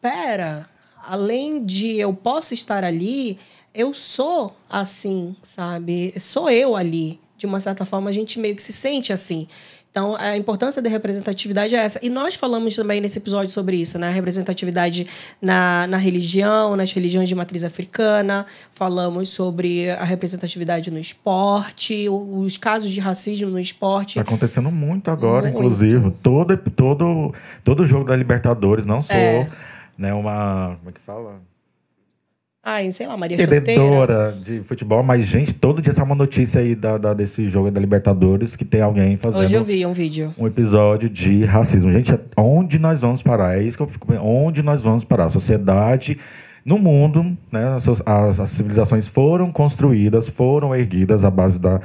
pera, 0.00 0.68
além 1.06 1.64
de 1.64 1.96
eu 1.96 2.12
posso 2.14 2.54
estar 2.54 2.84
ali, 2.84 3.38
eu 3.74 3.92
sou 3.92 4.56
assim, 4.70 5.34
sabe? 5.42 6.14
Sou 6.18 6.48
eu 6.50 6.76
ali. 6.76 7.20
De 7.36 7.46
uma 7.46 7.58
certa 7.58 7.84
forma, 7.84 8.08
a 8.08 8.12
gente 8.12 8.38
meio 8.38 8.54
que 8.54 8.62
se 8.62 8.72
sente 8.72 9.12
assim. 9.12 9.48
Então, 9.92 10.16
a 10.16 10.38
importância 10.38 10.80
da 10.80 10.88
representatividade 10.88 11.74
é 11.74 11.78
essa. 11.78 12.00
E 12.02 12.08
nós 12.08 12.34
falamos 12.34 12.74
também 12.74 12.98
nesse 12.98 13.18
episódio 13.18 13.50
sobre 13.50 13.76
isso, 13.76 13.98
né? 13.98 14.08
A 14.08 14.10
representatividade 14.10 15.06
na, 15.40 15.86
na 15.86 15.98
religião, 15.98 16.74
nas 16.76 16.90
religiões 16.92 17.28
de 17.28 17.34
matriz 17.34 17.62
africana. 17.62 18.46
Falamos 18.72 19.28
sobre 19.28 19.90
a 19.90 20.02
representatividade 20.02 20.90
no 20.90 20.98
esporte, 20.98 22.06
os 22.08 22.56
casos 22.56 22.90
de 22.90 23.00
racismo 23.00 23.50
no 23.50 23.60
esporte. 23.60 24.14
Tá 24.14 24.22
acontecendo 24.22 24.70
muito 24.70 25.10
agora, 25.10 25.42
Muito. 25.42 25.58
inclusive. 25.58 26.10
Todo, 26.22 26.56
todo, 26.56 27.34
todo 27.62 27.84
jogo 27.84 28.04
da 28.06 28.16
Libertadores, 28.16 28.86
não 28.86 29.02
sou 29.02 29.14
É. 29.14 29.50
né, 29.98 30.14
uma. 30.14 30.74
Como 30.78 30.88
é 30.88 30.92
que 30.92 31.00
fala? 31.00 31.51
Ai, 32.64 32.92
sei 32.92 33.08
lá, 33.08 33.16
Maria 33.16 33.36
Chuteira. 33.36 33.60
entendedora 33.60 34.38
de 34.40 34.62
futebol, 34.62 35.02
mas, 35.02 35.26
gente, 35.26 35.52
todo 35.52 35.82
dia 35.82 35.92
sai 35.92 36.04
uma 36.04 36.14
notícia 36.14 36.60
aí 36.60 36.76
da, 36.76 36.96
da- 36.96 37.12
desse 37.12 37.48
jogo 37.48 37.70
da 37.72 37.80
Libertadores 37.80 38.54
que 38.54 38.64
tem 38.64 38.80
alguém 38.80 39.16
fazendo 39.16 39.44
Hoje 39.44 39.54
eu 39.54 39.64
vi 39.64 39.84
um 39.84 39.92
vídeo. 39.92 40.32
um 40.38 40.46
episódio 40.46 41.10
de 41.10 41.44
racismo. 41.44 41.90
Gente, 41.90 42.16
onde 42.36 42.78
nós 42.78 43.00
vamos 43.00 43.20
parar? 43.20 43.58
É 43.58 43.62
isso 43.64 43.76
que 43.76 43.82
eu 43.82 43.88
fico. 43.88 44.12
Onde 44.14 44.62
nós 44.62 44.80
vamos 44.82 45.04
parar? 45.04 45.24
A 45.24 45.28
sociedade 45.28 46.16
no 46.64 46.78
mundo, 46.78 47.36
né, 47.50 47.74
as, 47.74 47.88
as, 48.06 48.38
as 48.38 48.48
civilizações 48.50 49.08
foram 49.08 49.50
construídas, 49.50 50.28
foram 50.28 50.72
erguidas 50.72 51.24
à 51.24 51.30
base 51.32 51.60
da 51.60 51.80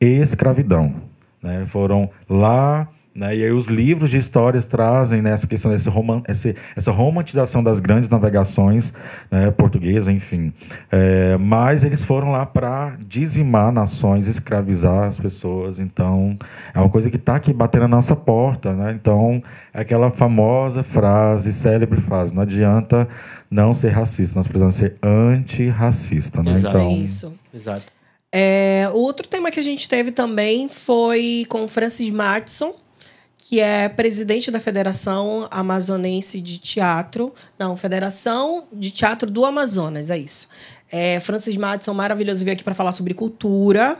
escravidão. 0.00 0.92
Né? 1.40 1.64
Foram 1.66 2.10
lá 2.28 2.88
né? 3.18 3.36
E 3.36 3.44
aí 3.44 3.50
os 3.50 3.66
livros 3.66 4.10
de 4.10 4.16
histórias 4.16 4.64
trazem 4.64 5.20
né, 5.20 5.32
essa 5.32 5.46
questão 5.46 5.72
desse 5.72 5.88
roman 5.88 6.22
esse, 6.28 6.54
essa 6.76 6.92
romantização 6.92 7.64
das 7.64 7.80
grandes 7.80 8.08
navegações 8.08 8.94
né, 9.28 9.50
portuguesas, 9.50 10.06
enfim. 10.06 10.52
É, 10.90 11.36
mas 11.36 11.82
eles 11.82 12.04
foram 12.04 12.30
lá 12.30 12.46
para 12.46 12.96
dizimar 13.04 13.72
nações, 13.72 14.28
escravizar 14.28 15.08
as 15.08 15.18
pessoas. 15.18 15.80
Então 15.80 16.38
é 16.72 16.78
uma 16.78 16.88
coisa 16.88 17.10
que 17.10 17.16
está 17.16 17.34
aqui 17.34 17.52
batendo 17.52 17.82
na 17.82 17.96
nossa 17.96 18.14
porta. 18.14 18.72
Né? 18.72 18.92
Então 18.92 19.42
é 19.74 19.80
aquela 19.80 20.10
famosa 20.10 20.84
frase, 20.84 21.52
célebre 21.52 22.00
frase: 22.00 22.32
não 22.32 22.42
adianta 22.42 23.08
não 23.50 23.74
ser 23.74 23.88
racista, 23.88 24.38
nós 24.38 24.46
precisamos 24.46 24.76
ser 24.76 24.96
antirracista. 25.02 26.40
Né? 26.40 26.52
Exato. 26.52 26.76
Então, 26.76 26.96
Isso. 26.96 27.34
Exato. 27.52 27.98
É, 28.32 28.88
o 28.92 28.98
outro 28.98 29.26
tema 29.26 29.50
que 29.50 29.58
a 29.58 29.62
gente 29.62 29.88
teve 29.88 30.12
também 30.12 30.68
foi 30.68 31.46
com 31.48 31.64
o 31.64 31.68
Francis 31.68 32.10
Matson, 32.10 32.74
que 33.38 33.60
é 33.60 33.88
presidente 33.88 34.50
da 34.50 34.58
Federação 34.58 35.46
Amazonense 35.50 36.40
de 36.40 36.58
Teatro. 36.58 37.32
Não, 37.58 37.76
Federação 37.76 38.66
de 38.72 38.90
Teatro 38.90 39.30
do 39.30 39.44
Amazonas, 39.46 40.10
é 40.10 40.18
isso. 40.18 40.48
É, 40.90 41.20
Francis 41.20 41.56
Madison, 41.56 41.94
maravilhoso, 41.94 42.44
veio 42.44 42.54
aqui 42.54 42.64
para 42.64 42.74
falar 42.74 42.92
sobre 42.92 43.14
cultura. 43.14 43.98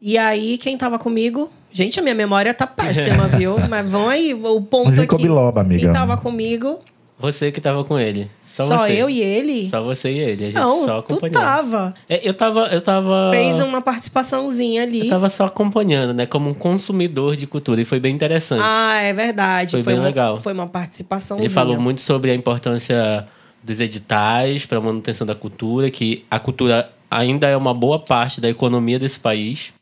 E 0.00 0.18
aí, 0.18 0.58
quem 0.58 0.76
tava 0.76 0.98
comigo? 0.98 1.50
Gente, 1.70 1.98
a 2.00 2.02
minha 2.02 2.14
memória 2.14 2.54
tá 2.54 2.66
péssima, 2.68 3.28
viu? 3.28 3.56
Mas 3.68 3.88
vão 3.88 4.08
aí, 4.08 4.34
o 4.34 4.62
ponto 4.62 4.92
Jacob 4.92 5.20
aqui. 5.20 5.28
Loba, 5.28 5.60
amiga. 5.60 5.80
Quem 5.80 5.92
tava 5.92 6.16
comigo? 6.16 6.80
Você 7.18 7.52
que 7.52 7.60
tava 7.60 7.84
com 7.84 7.96
ele. 7.98 8.28
Só, 8.42 8.64
Só, 8.64 8.88
eu 8.88 9.08
e 9.08 9.20
ele? 9.20 9.68
Só 9.70 9.82
você 9.82 10.12
e 10.12 10.18
ele. 10.18 10.44
A 10.44 10.46
gente 10.46 10.54
Não, 10.56 10.84
só 10.84 11.00
tu 11.00 11.14
acompanhou. 11.14 11.40
tava. 11.40 11.94
É, 12.08 12.28
eu 12.28 12.34
tava. 12.34 12.66
Eu 12.66 12.80
tava. 12.80 13.30
Fez 13.32 13.60
uma 13.60 13.80
participaçãozinha 13.80 14.82
ali. 14.82 15.00
Eu 15.00 15.08
tava 15.08 15.28
só 15.28 15.44
acompanhando, 15.46 16.12
né? 16.12 16.26
Como 16.26 16.50
um 16.50 16.54
consumidor 16.54 17.36
de 17.36 17.46
cultura. 17.46 17.80
E 17.80 17.84
foi 17.84 18.00
bem 18.00 18.14
interessante. 18.14 18.62
Ah, 18.64 19.00
é 19.00 19.12
verdade. 19.12 19.70
Foi 19.70 19.82
bem 19.82 19.94
uma, 19.94 20.04
legal. 20.04 20.40
Foi 20.40 20.52
uma 20.52 20.66
participação. 20.66 21.38
Ele 21.38 21.48
falou 21.48 21.78
muito 21.78 22.00
sobre 22.00 22.30
a 22.32 22.34
importância 22.34 23.24
dos 23.62 23.80
editais 23.80 24.66
para 24.66 24.78
a 24.78 24.80
manutenção 24.80 25.26
da 25.26 25.34
cultura, 25.36 25.90
que 25.90 26.24
a 26.30 26.38
cultura 26.40 26.90
ainda 27.10 27.46
é 27.46 27.56
uma 27.56 27.72
boa 27.72 27.98
parte 27.98 28.40
da 28.40 28.48
economia 28.48 28.98
desse 28.98 29.20
país. 29.20 29.72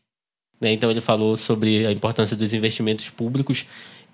né? 0.61 0.71
Então 0.71 0.89
ele 0.91 1.01
falou 1.01 1.35
sobre 1.35 1.85
a 1.87 1.91
importância 1.91 2.37
dos 2.37 2.53
investimentos 2.53 3.09
públicos. 3.09 3.65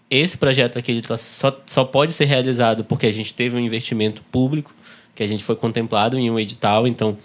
Esse 0.10 0.38
projeto 0.38 0.80
aqui 0.80 0.92
ele 0.92 1.02
tá- 1.02 1.18
só, 1.18 1.58
só 1.66 1.86
pode 1.86 2.14
ser 2.14 2.26
realizado 2.26 2.84
porque 2.84 3.06
a 3.06 3.12
gente 3.12 3.34
teve 3.34 3.56
um 3.56 3.60
investimento 3.60 4.24
público, 4.24 4.74
que 5.14 5.22
a 5.22 5.28
gente 5.28 5.44
foi 5.44 5.56
contemplado 5.56 6.18
em 6.18 6.32
um 6.32 6.40
edital, 6.40 6.88
então 6.88 7.18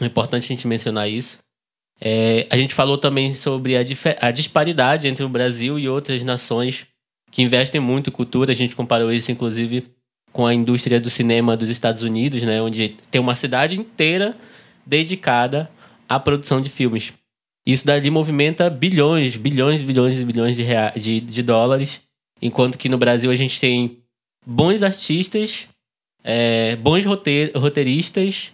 é 0.00 0.06
importante 0.06 0.44
a 0.44 0.54
gente 0.54 0.66
mencionar 0.68 1.08
isso. 1.08 1.38
É, 2.00 2.46
a 2.50 2.56
gente 2.56 2.74
falou 2.74 2.96
também 2.96 3.34
sobre 3.34 3.76
a, 3.76 3.80
a 4.20 4.30
disparidade 4.30 5.06
entre 5.06 5.24
o 5.24 5.28
Brasil 5.28 5.78
e 5.78 5.88
outras 5.88 6.22
nações 6.22 6.86
que 7.30 7.42
investem 7.42 7.80
muito 7.80 8.10
em 8.10 8.12
cultura. 8.12 8.52
A 8.52 8.54
gente 8.54 8.74
comparou 8.74 9.12
isso, 9.12 9.30
inclusive, 9.30 9.84
com 10.32 10.46
a 10.46 10.54
indústria 10.54 11.00
do 11.00 11.10
cinema 11.10 11.56
dos 11.56 11.68
Estados 11.68 12.02
Unidos, 12.02 12.42
né, 12.42 12.62
onde 12.62 12.96
tem 13.10 13.20
uma 13.20 13.34
cidade 13.34 13.78
inteira 13.78 14.36
dedicada 14.86 15.70
à 16.08 16.18
produção 16.18 16.60
de 16.60 16.70
filmes. 16.70 17.12
Isso 17.66 17.86
dali 17.86 18.10
movimenta 18.10 18.70
bilhões, 18.70 19.36
bilhões, 19.36 19.82
bilhões 19.82 20.18
e 20.18 20.24
bilhões 20.24 20.56
de, 20.56 20.64
de, 20.96 21.20
de 21.20 21.42
dólares, 21.42 22.00
enquanto 22.40 22.78
que 22.78 22.88
no 22.88 22.98
Brasil 22.98 23.30
a 23.30 23.36
gente 23.36 23.60
tem 23.60 23.98
bons 24.46 24.82
artistas, 24.82 25.68
é, 26.24 26.76
bons 26.76 27.04
rote- 27.04 27.52
roteiristas, 27.54 28.52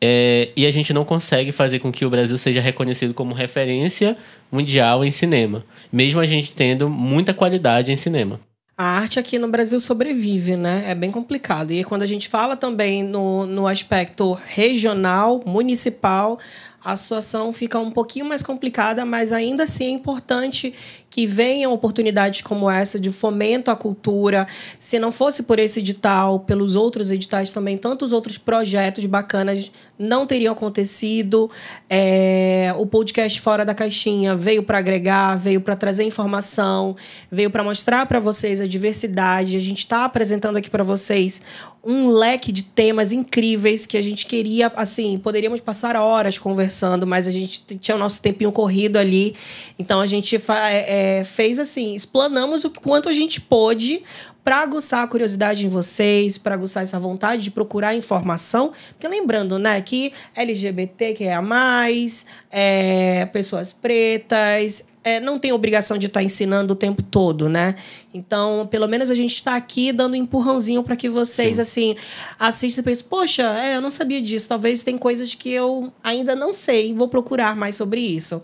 é, 0.00 0.50
e 0.56 0.64
a 0.64 0.70
gente 0.70 0.92
não 0.92 1.04
consegue 1.04 1.50
fazer 1.50 1.80
com 1.80 1.90
que 1.90 2.04
o 2.04 2.10
Brasil 2.10 2.38
seja 2.38 2.60
reconhecido 2.60 3.12
como 3.12 3.34
referência 3.34 4.16
mundial 4.50 5.04
em 5.04 5.10
cinema, 5.10 5.64
mesmo 5.92 6.20
a 6.20 6.26
gente 6.26 6.52
tendo 6.52 6.88
muita 6.88 7.34
qualidade 7.34 7.90
em 7.90 7.96
cinema. 7.96 8.40
A 8.76 8.84
arte 8.84 9.18
aqui 9.18 9.40
no 9.40 9.48
Brasil 9.48 9.80
sobrevive, 9.80 10.54
né? 10.54 10.84
É 10.86 10.94
bem 10.94 11.10
complicado. 11.10 11.72
E 11.72 11.82
quando 11.82 12.02
a 12.04 12.06
gente 12.06 12.28
fala 12.28 12.56
também 12.56 13.02
no, 13.02 13.44
no 13.44 13.66
aspecto 13.66 14.38
regional, 14.46 15.42
municipal, 15.44 16.38
a 16.84 16.94
situação 16.94 17.52
fica 17.52 17.76
um 17.80 17.90
pouquinho 17.90 18.24
mais 18.24 18.40
complicada, 18.40 19.04
mas 19.04 19.32
ainda 19.32 19.64
assim 19.64 19.86
é 19.86 19.90
importante 19.90 20.72
que 21.18 21.26
venham 21.26 21.72
oportunidades 21.72 22.42
como 22.42 22.70
essa 22.70 22.96
de 22.96 23.10
fomento 23.10 23.72
à 23.72 23.74
cultura. 23.74 24.46
Se 24.78 25.00
não 25.00 25.10
fosse 25.10 25.42
por 25.42 25.58
esse 25.58 25.80
edital, 25.80 26.38
pelos 26.38 26.76
outros 26.76 27.10
editais 27.10 27.52
também, 27.52 27.76
tantos 27.76 28.12
outros 28.12 28.38
projetos 28.38 29.04
bacanas 29.04 29.72
não 29.98 30.28
teriam 30.28 30.52
acontecido. 30.52 31.50
É, 31.90 32.72
o 32.78 32.86
podcast 32.86 33.40
Fora 33.40 33.64
da 33.64 33.74
Caixinha 33.74 34.36
veio 34.36 34.62
para 34.62 34.78
agregar, 34.78 35.34
veio 35.34 35.60
para 35.60 35.74
trazer 35.74 36.04
informação, 36.04 36.94
veio 37.28 37.50
para 37.50 37.64
mostrar 37.64 38.06
para 38.06 38.20
vocês 38.20 38.60
a 38.60 38.68
diversidade. 38.68 39.56
A 39.56 39.60
gente 39.60 39.78
está 39.78 40.04
apresentando 40.04 40.56
aqui 40.56 40.70
para 40.70 40.84
vocês 40.84 41.42
um 41.82 42.08
leque 42.10 42.52
de 42.52 42.64
temas 42.64 43.12
incríveis 43.12 43.86
que 43.86 43.96
a 43.96 44.02
gente 44.02 44.26
queria, 44.26 44.70
assim, 44.76 45.16
poderíamos 45.16 45.60
passar 45.60 45.96
horas 45.96 46.36
conversando, 46.36 47.06
mas 47.06 47.26
a 47.26 47.30
gente 47.30 47.60
tinha 47.78 47.94
o 47.94 47.98
nosso 47.98 48.20
tempinho 48.20 48.52
corrido 48.52 48.98
ali. 48.98 49.34
Então 49.78 50.00
a 50.00 50.06
gente 50.06 50.38
fa- 50.38 50.68
é, 51.08 51.24
fez 51.24 51.58
assim, 51.58 51.94
explanamos 51.94 52.64
o 52.64 52.70
quanto 52.70 53.08
a 53.08 53.12
gente 53.12 53.40
pôde 53.40 54.02
para 54.44 54.62
aguçar 54.62 55.04
a 55.04 55.06
curiosidade 55.06 55.66
em 55.66 55.68
vocês, 55.68 56.38
para 56.38 56.54
aguçar 56.54 56.82
essa 56.82 56.98
vontade 56.98 57.42
de 57.42 57.50
procurar 57.50 57.94
informação. 57.94 58.72
Porque 58.90 59.06
lembrando, 59.06 59.58
né, 59.58 59.80
que 59.82 60.12
LGBT 60.34 61.12
que 61.12 61.24
é 61.24 61.34
a 61.34 61.42
mais, 61.42 62.24
é, 62.50 63.26
pessoas 63.26 63.72
pretas, 63.74 64.88
é, 65.04 65.20
não 65.20 65.38
tem 65.38 65.52
obrigação 65.52 65.98
de 65.98 66.06
estar 66.06 66.22
ensinando 66.22 66.72
o 66.72 66.76
tempo 66.76 67.02
todo, 67.02 67.48
né? 67.48 67.74
Então, 68.12 68.66
pelo 68.70 68.88
menos 68.88 69.10
a 69.10 69.14
gente 69.14 69.34
está 69.34 69.54
aqui 69.54 69.92
dando 69.92 70.12
um 70.12 70.16
empurrãozinho 70.16 70.82
para 70.82 70.96
que 70.96 71.08
vocês, 71.08 71.58
assim, 71.58 71.94
assistam 72.38 72.80
e 72.80 72.84
pensem, 72.84 73.06
poxa, 73.06 73.42
é, 73.42 73.76
eu 73.76 73.80
não 73.80 73.90
sabia 73.90 74.20
disso. 74.20 74.48
Talvez 74.48 74.82
tem 74.82 74.96
coisas 74.96 75.34
que 75.34 75.50
eu 75.50 75.92
ainda 76.02 76.34
não 76.34 76.52
sei, 76.52 76.94
vou 76.94 77.08
procurar 77.08 77.54
mais 77.54 77.76
sobre 77.76 78.00
isso. 78.00 78.42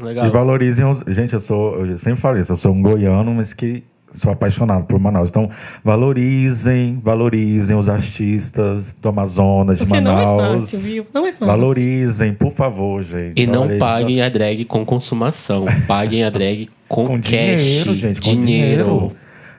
Legal. 0.00 0.26
E 0.26 0.30
valorizem 0.30 0.84
os. 0.86 1.02
Gente, 1.08 1.32
eu 1.32 1.40
sou. 1.40 1.84
Eu 1.86 1.96
sempre 1.98 2.20
falei 2.20 2.42
isso, 2.42 2.52
eu 2.52 2.56
sou 2.56 2.72
um 2.72 2.82
goiano, 2.82 3.32
mas 3.34 3.52
que 3.52 3.82
sou 4.12 4.32
apaixonado 4.32 4.84
por 4.86 4.98
Manaus. 5.00 5.28
Então, 5.30 5.48
valorizem, 5.82 7.00
valorizem 7.02 7.76
os 7.76 7.88
artistas 7.88 8.92
do 9.00 9.08
Amazonas, 9.08 9.78
de 9.78 9.86
Porque 9.86 10.00
não 10.00 10.12
é 10.18 10.24
Manaus. 10.24 10.70
fácil, 10.70 10.78
viu? 10.80 11.06
Não 11.12 11.26
é 11.26 11.32
fácil. 11.32 11.46
Valorizem, 11.46 12.32
por 12.34 12.52
favor, 12.52 13.02
gente. 13.02 13.40
E 13.42 13.46
não 13.46 13.68
paguem 13.78 14.22
a 14.22 14.28
drag 14.28 14.64
com 14.64 14.84
consumação. 14.84 15.64
Paguem 15.88 16.24
a 16.24 16.30
drag 16.30 16.68
com, 16.88 17.06
com 17.06 17.16
cash. 17.20 17.30
dinheiro, 17.32 17.94
gente, 17.94 18.20
com 18.20 18.36
dinheiro. 18.38 19.12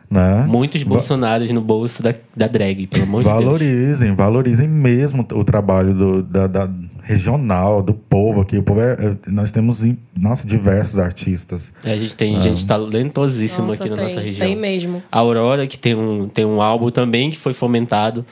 Né? 0.10 0.46
Muitos 0.48 0.84
Va- 0.84 0.90
bolsonaros 0.92 1.50
no 1.50 1.60
bolso 1.60 2.02
da, 2.02 2.14
da 2.36 2.48
drag, 2.48 2.88
pelo 2.88 3.04
amor 3.04 3.24
de 3.24 3.30
Deus. 3.30 3.44
Valorizem, 3.44 4.14
valorizem 4.16 4.68
mesmo 4.68 5.28
o 5.34 5.44
trabalho 5.44 5.94
do, 5.94 6.24
da, 6.24 6.48
da 6.48 6.70
regional, 7.08 7.82
do 7.82 7.94
povo 7.94 8.42
aqui. 8.42 8.58
O 8.58 8.64
povo 8.64 8.82
é, 8.82 8.94
é- 8.94 9.18
nós 9.32 9.52
temos, 9.52 9.84
em- 9.84 9.98
nossa, 10.20 10.46
diversos 10.46 11.00
artistas. 11.00 11.74
É, 11.84 11.94
A 11.94 11.98
gente 11.98 12.16
tem 12.16 12.40
gente 12.42 12.68
talentosíssima 12.68 13.68
Nossa, 13.68 13.82
aqui 13.84 13.90
na 13.90 13.96
tem, 13.96 14.04
nossa 14.06 14.20
região. 14.22 14.46
Tem 14.48 14.56
mesmo. 14.56 15.02
A 15.12 15.20
Aurora, 15.20 15.66
que 15.66 15.78
tem 15.78 15.96
um, 15.96 16.28
tem 16.28 16.46
um 16.46 16.62
álbum 16.62 16.90
também 16.90 17.30
que 17.32 17.38
foi 17.38 17.54
fomentado 17.54 18.26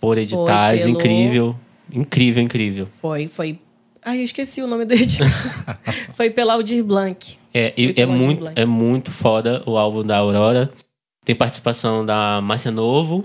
por 0.00 0.16
editais. 0.16 0.82
pelo- 0.82 0.94
Incrível. 0.94 1.56
Incrível, 1.92 2.42
incrível. 2.42 2.88
Foi, 3.00 3.28
foi. 3.28 3.58
Ai, 4.04 4.20
eu 4.20 4.24
esqueci 4.24 4.62
o 4.62 4.66
nome 4.66 4.84
do 4.84 4.94
editor. 4.94 5.26
foi 6.14 6.30
pela 6.30 6.54
Aldir 6.54 6.82
Blanc. 6.82 7.36
É, 7.52 7.72
e- 7.76 7.94
é, 7.96 8.02
Aldir 8.04 8.08
muito, 8.16 8.38
Blanc. 8.40 8.60
é 8.60 8.64
muito 8.64 9.10
foda 9.10 9.62
o 9.66 9.76
álbum 9.76 10.02
da 10.04 10.16
Aurora. 10.18 10.70
Tem 11.24 11.34
participação 11.34 12.06
da 12.06 12.40
Márcia 12.42 12.70
Novo, 12.70 13.24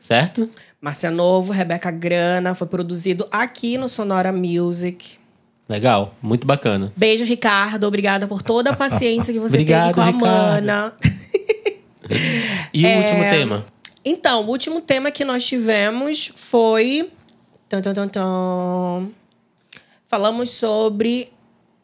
certo? 0.00 0.48
Márcia 0.80 1.10
Novo, 1.10 1.52
Rebeca 1.52 1.90
Grana, 1.90 2.54
foi 2.54 2.66
produzido 2.66 3.26
aqui 3.32 3.76
no 3.76 3.88
Sonora 3.88 4.32
Music. 4.32 5.18
Legal, 5.68 6.14
muito 6.22 6.46
bacana. 6.46 6.92
Beijo, 6.96 7.24
Ricardo. 7.24 7.84
Obrigada 7.86 8.26
por 8.26 8.42
toda 8.42 8.70
a 8.70 8.76
paciência 8.76 9.34
que 9.34 9.40
você 9.40 9.56
Obrigado, 9.56 9.94
teve 9.94 9.94
com 9.94 10.00
a 10.00 10.06
Ricardo. 10.06 10.66
Mana. 10.66 10.92
E 12.72 12.86
É, 12.86 12.96
o 12.96 13.02
último 13.02 13.30
tema? 13.30 13.66
Então, 14.04 14.44
o 14.44 14.48
último 14.48 14.80
tema 14.80 15.10
que 15.10 15.24
nós 15.24 15.44
tivemos 15.44 16.32
foi. 16.34 17.10
Tum, 17.68 17.82
tum, 17.82 18.08
tum. 18.08 19.10
Falamos 20.06 20.48
sobre 20.50 21.30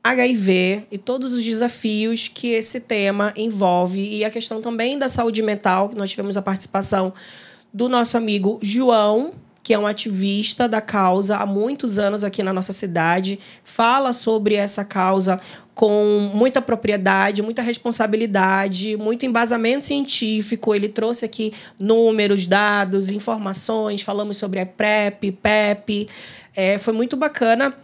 HIV 0.03 0.85
e 0.91 0.97
todos 0.97 1.33
os 1.33 1.45
desafios 1.45 2.29
que 2.29 2.49
esse 2.49 2.81
tema 2.81 3.35
envolve 3.37 4.01
e 4.01 4.25
a 4.25 4.31
questão 4.31 4.63
também 4.63 4.97
da 4.97 5.09
saúde 5.09 5.43
mental, 5.43 5.91
que 5.91 5.97
nós 5.97 6.11
tivemos 6.11 6.39
a 6.39 6.43
participação 6.43 7.13
do 7.75 7.89
nosso 7.89 8.17
amigo 8.17 8.61
João, 8.63 9.33
que 9.61 9.75
é 9.75 9.79
um 9.79 9.87
ativista 9.87 10.69
da 10.69 10.81
causa 10.81 11.39
há 11.39 11.45
muitos 11.45 11.99
anos 11.99 12.23
aqui 12.23 12.41
na 12.41 12.53
nossa 12.53 12.73
cidade, 12.73 13.41
fala 13.65 14.13
sobre 14.13 14.55
essa 14.55 14.85
causa 14.85 15.41
com 15.75 16.31
muita 16.33 16.63
propriedade, 16.63 17.43
muita 17.43 17.61
responsabilidade, 17.61 18.97
muito 18.97 19.27
embasamento 19.27 19.85
científico. 19.85 20.73
Ele 20.73 20.89
trouxe 20.89 21.25
aqui 21.25 21.53
números, 21.77 22.47
dados, 22.47 23.11
informações, 23.11 24.03
falamos 24.03 24.37
sobre 24.37 24.61
a 24.61 24.67
PrEP, 24.67 25.33
PEP. 25.33 26.09
É, 26.55 26.79
foi 26.79 26.95
muito 26.95 27.17
bacana. 27.17 27.75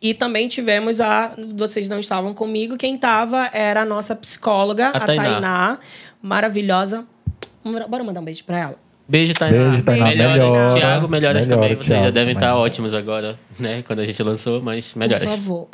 E 0.00 0.14
também 0.14 0.48
tivemos 0.48 1.00
a. 1.00 1.34
Vocês 1.56 1.88
não 1.88 1.98
estavam 1.98 2.32
comigo, 2.32 2.76
quem 2.76 2.94
estava 2.94 3.50
era 3.52 3.82
a 3.82 3.84
nossa 3.84 4.14
psicóloga, 4.14 4.88
a, 4.88 4.98
a 4.98 5.00
Tainá. 5.00 5.22
Tainá, 5.24 5.78
maravilhosa. 6.22 7.04
Bora 7.88 8.04
mandar 8.04 8.20
um 8.20 8.24
beijo 8.24 8.44
para 8.44 8.58
ela. 8.58 8.89
Beijo, 9.10 9.34
Tainá. 9.34 9.70
Beijo, 9.70 9.82
Tainá. 9.82 10.06
Melhoras, 10.06 10.36
melhora, 10.36 10.74
Thiago, 10.74 11.08
melhoras 11.08 11.48
melhora, 11.48 11.62
também. 11.62 11.76
Vocês 11.76 11.86
Thiago, 11.86 12.04
já 12.04 12.10
devem 12.10 12.34
estar 12.34 12.54
ótimos 12.54 12.94
agora, 12.94 13.36
né? 13.58 13.82
Quando 13.82 13.98
a 13.98 14.06
gente 14.06 14.22
lançou, 14.22 14.62
mas 14.62 14.94
melhoras. 14.94 15.28
Por 15.28 15.36
favor. 15.36 15.68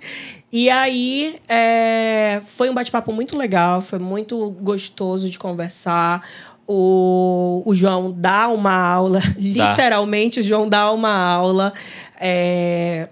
e 0.50 0.70
aí, 0.70 1.36
é, 1.46 2.40
foi 2.46 2.70
um 2.70 2.74
bate-papo 2.74 3.12
muito 3.12 3.36
legal, 3.36 3.82
foi 3.82 3.98
muito 3.98 4.50
gostoso 4.62 5.28
de 5.28 5.38
conversar. 5.38 6.26
O, 6.66 7.62
o 7.66 7.76
João 7.76 8.10
dá 8.16 8.48
uma 8.48 8.72
aula, 8.72 9.20
literalmente, 9.36 10.40
o 10.40 10.42
João 10.42 10.66
dá 10.66 10.90
uma 10.90 11.12
aula. 11.12 11.74
É, 12.18 13.10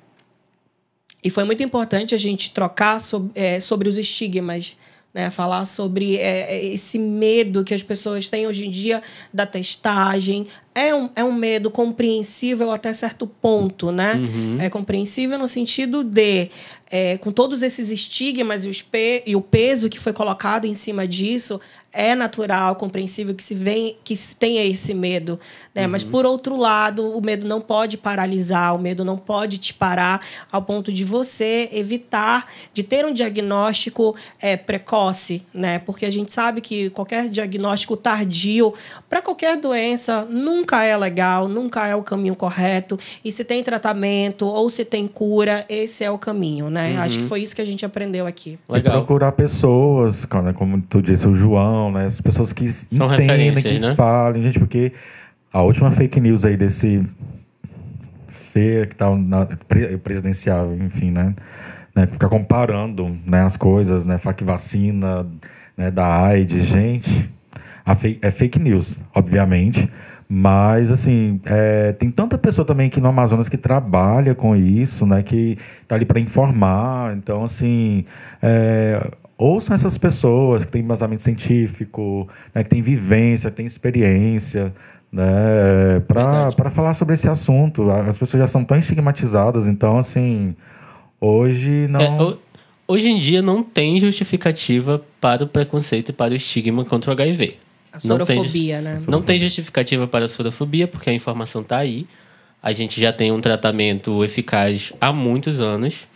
e 1.22 1.28
foi 1.28 1.44
muito 1.44 1.62
importante 1.62 2.14
a 2.14 2.18
gente 2.18 2.52
trocar 2.52 2.98
sobre, 2.98 3.32
é, 3.34 3.60
sobre 3.60 3.86
os 3.86 3.98
estigmas 3.98 4.78
né, 5.18 5.30
falar 5.30 5.64
sobre 5.64 6.16
é, 6.16 6.64
esse 6.64 6.96
medo 6.96 7.64
que 7.64 7.74
as 7.74 7.82
pessoas 7.82 8.28
têm 8.28 8.46
hoje 8.46 8.66
em 8.66 8.70
dia 8.70 9.02
da 9.34 9.44
testagem. 9.44 10.46
É 10.80 10.94
um, 10.94 11.10
é 11.16 11.24
um 11.24 11.32
medo 11.32 11.72
compreensível 11.72 12.70
até 12.70 12.92
certo 12.92 13.26
ponto, 13.26 13.90
né? 13.90 14.14
Uhum. 14.14 14.58
É 14.60 14.70
compreensível 14.70 15.36
no 15.36 15.48
sentido 15.48 16.04
de, 16.04 16.50
é, 16.88 17.18
com 17.18 17.32
todos 17.32 17.64
esses 17.64 17.90
estigmas 17.90 18.64
e, 18.64 18.68
os 18.68 18.80
pe 18.80 19.24
e 19.26 19.34
o 19.34 19.40
peso 19.40 19.90
que 19.90 19.98
foi 19.98 20.12
colocado 20.12 20.66
em 20.66 20.74
cima 20.74 21.04
disso, 21.04 21.60
é 21.92 22.14
natural, 22.14 22.76
compreensível 22.76 23.34
que 23.34 23.42
se, 23.42 23.54
vem, 23.54 23.96
que 24.04 24.14
se 24.14 24.36
tenha 24.36 24.64
esse 24.64 24.92
medo. 24.92 25.40
Né? 25.74 25.84
Uhum. 25.84 25.90
Mas, 25.90 26.04
por 26.04 26.26
outro 26.26 26.56
lado, 26.56 27.02
o 27.16 27.20
medo 27.20 27.46
não 27.46 27.60
pode 27.60 27.96
paralisar, 27.96 28.74
o 28.74 28.78
medo 28.78 29.04
não 29.04 29.16
pode 29.16 29.58
te 29.58 29.72
parar 29.72 30.24
ao 30.52 30.62
ponto 30.62 30.92
de 30.92 31.02
você 31.02 31.68
evitar 31.72 32.46
de 32.74 32.82
ter 32.82 33.06
um 33.06 33.12
diagnóstico 33.12 34.14
é, 34.38 34.56
precoce, 34.56 35.42
né? 35.52 35.78
Porque 35.80 36.04
a 36.04 36.10
gente 36.10 36.32
sabe 36.32 36.60
que 36.60 36.90
qualquer 36.90 37.28
diagnóstico 37.28 37.96
tardio 37.96 38.74
para 39.08 39.22
qualquer 39.22 39.56
doença 39.56 40.26
nunca 40.26 40.67
é 40.76 40.96
legal, 40.96 41.48
nunca 41.48 41.86
é 41.86 41.94
o 41.94 42.02
caminho 42.02 42.34
correto. 42.34 42.98
E 43.24 43.32
se 43.32 43.44
tem 43.44 43.62
tratamento 43.62 44.46
ou 44.46 44.68
se 44.68 44.84
tem 44.84 45.06
cura, 45.06 45.64
esse 45.68 46.04
é 46.04 46.10
o 46.10 46.18
caminho, 46.18 46.70
né? 46.70 46.92
Uhum. 46.92 47.00
Acho 47.00 47.18
que 47.18 47.24
foi 47.24 47.42
isso 47.42 47.54
que 47.54 47.62
a 47.62 47.66
gente 47.66 47.84
aprendeu 47.84 48.26
aqui. 48.26 48.58
E 48.68 48.80
procurar 48.80 49.32
pessoas, 49.32 50.26
né, 50.42 50.52
como 50.52 50.80
tu 50.82 51.00
disse, 51.00 51.26
o 51.26 51.32
João, 51.32 51.92
né? 51.92 52.06
As 52.06 52.20
pessoas 52.20 52.52
que 52.52 52.68
São 52.68 53.12
entendem, 53.14 53.54
que 53.54 53.78
né? 53.78 53.94
falem, 53.94 54.42
gente, 54.42 54.58
porque 54.58 54.92
a 55.52 55.62
última 55.62 55.90
fake 55.90 56.20
news 56.20 56.44
aí 56.44 56.56
desse 56.56 57.04
ser 58.28 58.88
que 58.88 58.96
tá 58.96 59.14
na 59.14 59.46
presidencial, 60.02 60.74
enfim, 60.74 61.10
né? 61.10 61.34
né? 61.98 62.06
Ficar 62.06 62.28
comparando 62.28 63.16
né, 63.26 63.42
as 63.42 63.56
coisas, 63.56 64.06
né? 64.06 64.18
Falar 64.18 64.34
que 64.34 64.44
vacina 64.44 65.26
né, 65.76 65.90
da 65.90 66.22
AIDS, 66.24 66.64
gente. 66.64 67.30
A 67.84 67.94
fake, 67.94 68.18
é 68.22 68.30
fake 68.30 68.58
news, 68.58 68.98
obviamente. 69.14 69.90
Mas, 70.28 70.92
assim, 70.92 71.40
é, 71.46 71.92
tem 71.92 72.10
tanta 72.10 72.36
pessoa 72.36 72.64
também 72.64 72.88
aqui 72.88 73.00
no 73.00 73.08
Amazonas 73.08 73.48
que 73.48 73.56
trabalha 73.56 74.34
com 74.34 74.54
isso, 74.54 75.06
né? 75.06 75.22
Que 75.22 75.56
tá 75.86 75.94
ali 75.94 76.04
para 76.04 76.20
informar. 76.20 77.16
Então, 77.16 77.44
assim, 77.44 78.04
é, 78.42 79.10
ouçam 79.38 79.74
essas 79.74 79.96
pessoas 79.96 80.64
que 80.64 80.72
têm 80.72 80.82
embasamento 80.82 81.22
científico, 81.22 82.28
né, 82.52 82.64
que 82.64 82.68
têm 82.68 82.82
vivência, 82.82 83.50
que 83.50 83.56
têm 83.56 83.64
experiência, 83.64 84.74
né, 85.12 86.00
para 86.06 86.70
falar 86.70 86.92
sobre 86.94 87.14
esse 87.14 87.28
assunto. 87.28 87.88
As 87.90 88.18
pessoas 88.18 88.40
já 88.42 88.46
são 88.48 88.64
tão 88.64 88.76
estigmatizadas, 88.76 89.68
então, 89.68 89.96
assim, 89.96 90.54
hoje 91.20 91.86
não. 91.88 92.00
É, 92.00 92.36
hoje 92.88 93.08
em 93.08 93.18
dia 93.18 93.40
não 93.40 93.62
tem 93.62 93.98
justificativa 94.00 95.00
para 95.20 95.44
o 95.44 95.48
preconceito 95.48 96.10
e 96.10 96.12
para 96.12 96.32
o 96.32 96.36
estigma 96.36 96.84
contra 96.84 97.10
o 97.10 97.14
HIV. 97.14 97.56
A 97.98 98.00
sorofobia, 98.00 98.80
não 98.80 98.90
né? 98.92 99.04
Não 99.08 99.22
tem 99.22 99.38
justificativa 99.38 100.06
para 100.06 100.26
a 100.26 100.28
sorofobia, 100.28 100.86
porque 100.86 101.10
a 101.10 101.12
informação 101.12 101.62
está 101.62 101.78
aí. 101.78 102.06
A 102.62 102.72
gente 102.72 103.00
já 103.00 103.12
tem 103.12 103.30
um 103.32 103.40
tratamento 103.40 104.24
eficaz 104.24 104.92
há 105.00 105.12
muitos 105.12 105.60
anos. 105.60 106.06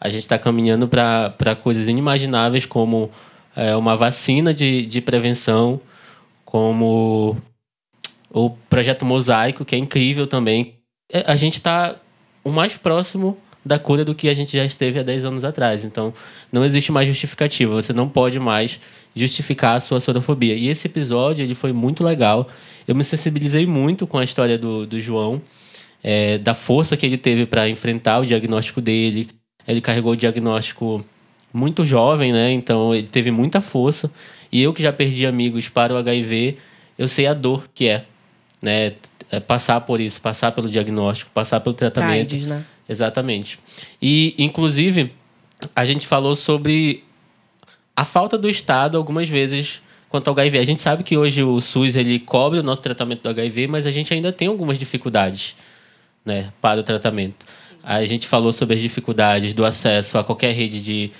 A 0.00 0.08
gente 0.08 0.22
está 0.22 0.38
caminhando 0.38 0.88
para 0.88 1.56
coisas 1.60 1.88
inimagináveis, 1.88 2.66
como 2.66 3.10
é, 3.54 3.76
uma 3.76 3.96
vacina 3.96 4.52
de, 4.52 4.86
de 4.86 5.00
prevenção, 5.00 5.80
como 6.44 7.36
o 8.30 8.50
projeto 8.68 9.04
Mosaico, 9.04 9.64
que 9.64 9.74
é 9.74 9.78
incrível 9.78 10.26
também. 10.26 10.74
A 11.26 11.36
gente 11.36 11.54
está 11.54 11.96
o 12.42 12.50
mais 12.50 12.76
próximo 12.76 13.36
da 13.64 13.78
cura 13.78 14.04
do 14.04 14.14
que 14.14 14.28
a 14.28 14.34
gente 14.34 14.56
já 14.56 14.64
esteve 14.64 14.98
há 14.98 15.02
10 15.02 15.24
anos 15.24 15.44
atrás. 15.44 15.84
Então, 15.84 16.12
não 16.50 16.64
existe 16.64 16.90
mais 16.90 17.06
justificativa. 17.06 17.72
Você 17.74 17.92
não 17.92 18.08
pode 18.08 18.38
mais 18.40 18.80
justificar 19.14 19.76
a 19.76 19.80
sua 19.80 20.00
sorofobia. 20.00 20.54
E 20.54 20.68
esse 20.68 20.86
episódio 20.86 21.42
ele 21.42 21.54
foi 21.54 21.72
muito 21.72 22.02
legal. 22.02 22.48
Eu 22.86 22.94
me 22.94 23.04
sensibilizei 23.04 23.66
muito 23.66 24.06
com 24.06 24.18
a 24.18 24.24
história 24.24 24.58
do, 24.58 24.86
do 24.86 25.00
João, 25.00 25.40
é, 26.02 26.38
da 26.38 26.54
força 26.54 26.96
que 26.96 27.06
ele 27.06 27.18
teve 27.18 27.46
para 27.46 27.68
enfrentar 27.68 28.20
o 28.20 28.26
diagnóstico 28.26 28.80
dele. 28.80 29.28
Ele 29.66 29.80
carregou 29.80 30.12
o 30.12 30.16
diagnóstico 30.16 31.04
muito 31.52 31.84
jovem, 31.84 32.32
né? 32.32 32.50
Então, 32.52 32.94
ele 32.94 33.06
teve 33.06 33.30
muita 33.30 33.60
força. 33.60 34.10
E 34.50 34.62
eu 34.62 34.72
que 34.72 34.82
já 34.82 34.92
perdi 34.92 35.26
amigos 35.26 35.68
para 35.68 35.94
o 35.94 35.96
HIV, 35.96 36.56
eu 36.98 37.06
sei 37.06 37.26
a 37.26 37.34
dor 37.34 37.68
que 37.72 37.88
é, 37.88 38.04
né? 38.62 38.92
É 39.30 39.40
passar 39.40 39.80
por 39.80 39.98
isso, 39.98 40.20
passar 40.20 40.52
pelo 40.52 40.68
diagnóstico, 40.68 41.30
passar 41.32 41.58
pelo 41.60 41.74
tratamento. 41.74 42.34
AIDS, 42.34 42.46
né? 42.46 42.62
Exatamente. 42.86 43.58
E, 44.00 44.34
inclusive, 44.36 45.10
a 45.74 45.86
gente 45.86 46.06
falou 46.06 46.36
sobre 46.36 47.02
a 47.96 48.04
falta 48.04 48.38
do 48.38 48.48
Estado 48.48 48.96
algumas 48.96 49.28
vezes 49.28 49.82
quanto 50.08 50.28
ao 50.28 50.34
HIV. 50.34 50.58
A 50.58 50.64
gente 50.64 50.82
sabe 50.82 51.02
que 51.02 51.16
hoje 51.16 51.42
o 51.42 51.60
SUS 51.60 51.96
ele 51.96 52.18
cobre 52.18 52.58
o 52.58 52.62
nosso 52.62 52.82
tratamento 52.82 53.22
do 53.22 53.28
HIV, 53.30 53.66
mas 53.66 53.86
a 53.86 53.90
gente 53.90 54.12
ainda 54.12 54.30
tem 54.30 54.48
algumas 54.48 54.78
dificuldades 54.78 55.56
né, 56.24 56.52
para 56.60 56.80
o 56.80 56.82
tratamento. 56.82 57.46
A 57.82 58.04
gente 58.04 58.28
falou 58.28 58.52
sobre 58.52 58.76
as 58.76 58.80
dificuldades 58.80 59.54
do 59.54 59.64
acesso 59.64 60.18
a 60.18 60.24
qualquer 60.24 60.52
rede 60.52 60.80
de, 60.80 61.10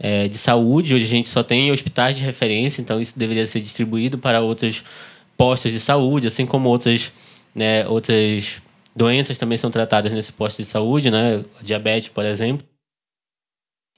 é, 0.00 0.26
de 0.26 0.36
saúde. 0.36 0.94
Hoje 0.94 1.04
a 1.04 1.08
gente 1.08 1.28
só 1.28 1.42
tem 1.42 1.70
hospitais 1.70 2.16
de 2.16 2.24
referência, 2.24 2.80
então 2.80 3.00
isso 3.00 3.18
deveria 3.18 3.46
ser 3.46 3.60
distribuído 3.60 4.18
para 4.18 4.40
outros 4.40 4.82
postos 5.36 5.70
de 5.70 5.78
saúde, 5.78 6.26
assim 6.26 6.44
como 6.44 6.68
outras, 6.68 7.12
né, 7.54 7.86
outras 7.86 8.60
doenças 8.96 9.38
também 9.38 9.56
são 9.56 9.70
tratadas 9.70 10.12
nesse 10.12 10.32
posto 10.32 10.56
de 10.56 10.64
saúde, 10.64 11.10
né? 11.10 11.44
Diabetes, 11.62 12.08
por 12.08 12.24
exemplo. 12.24 12.66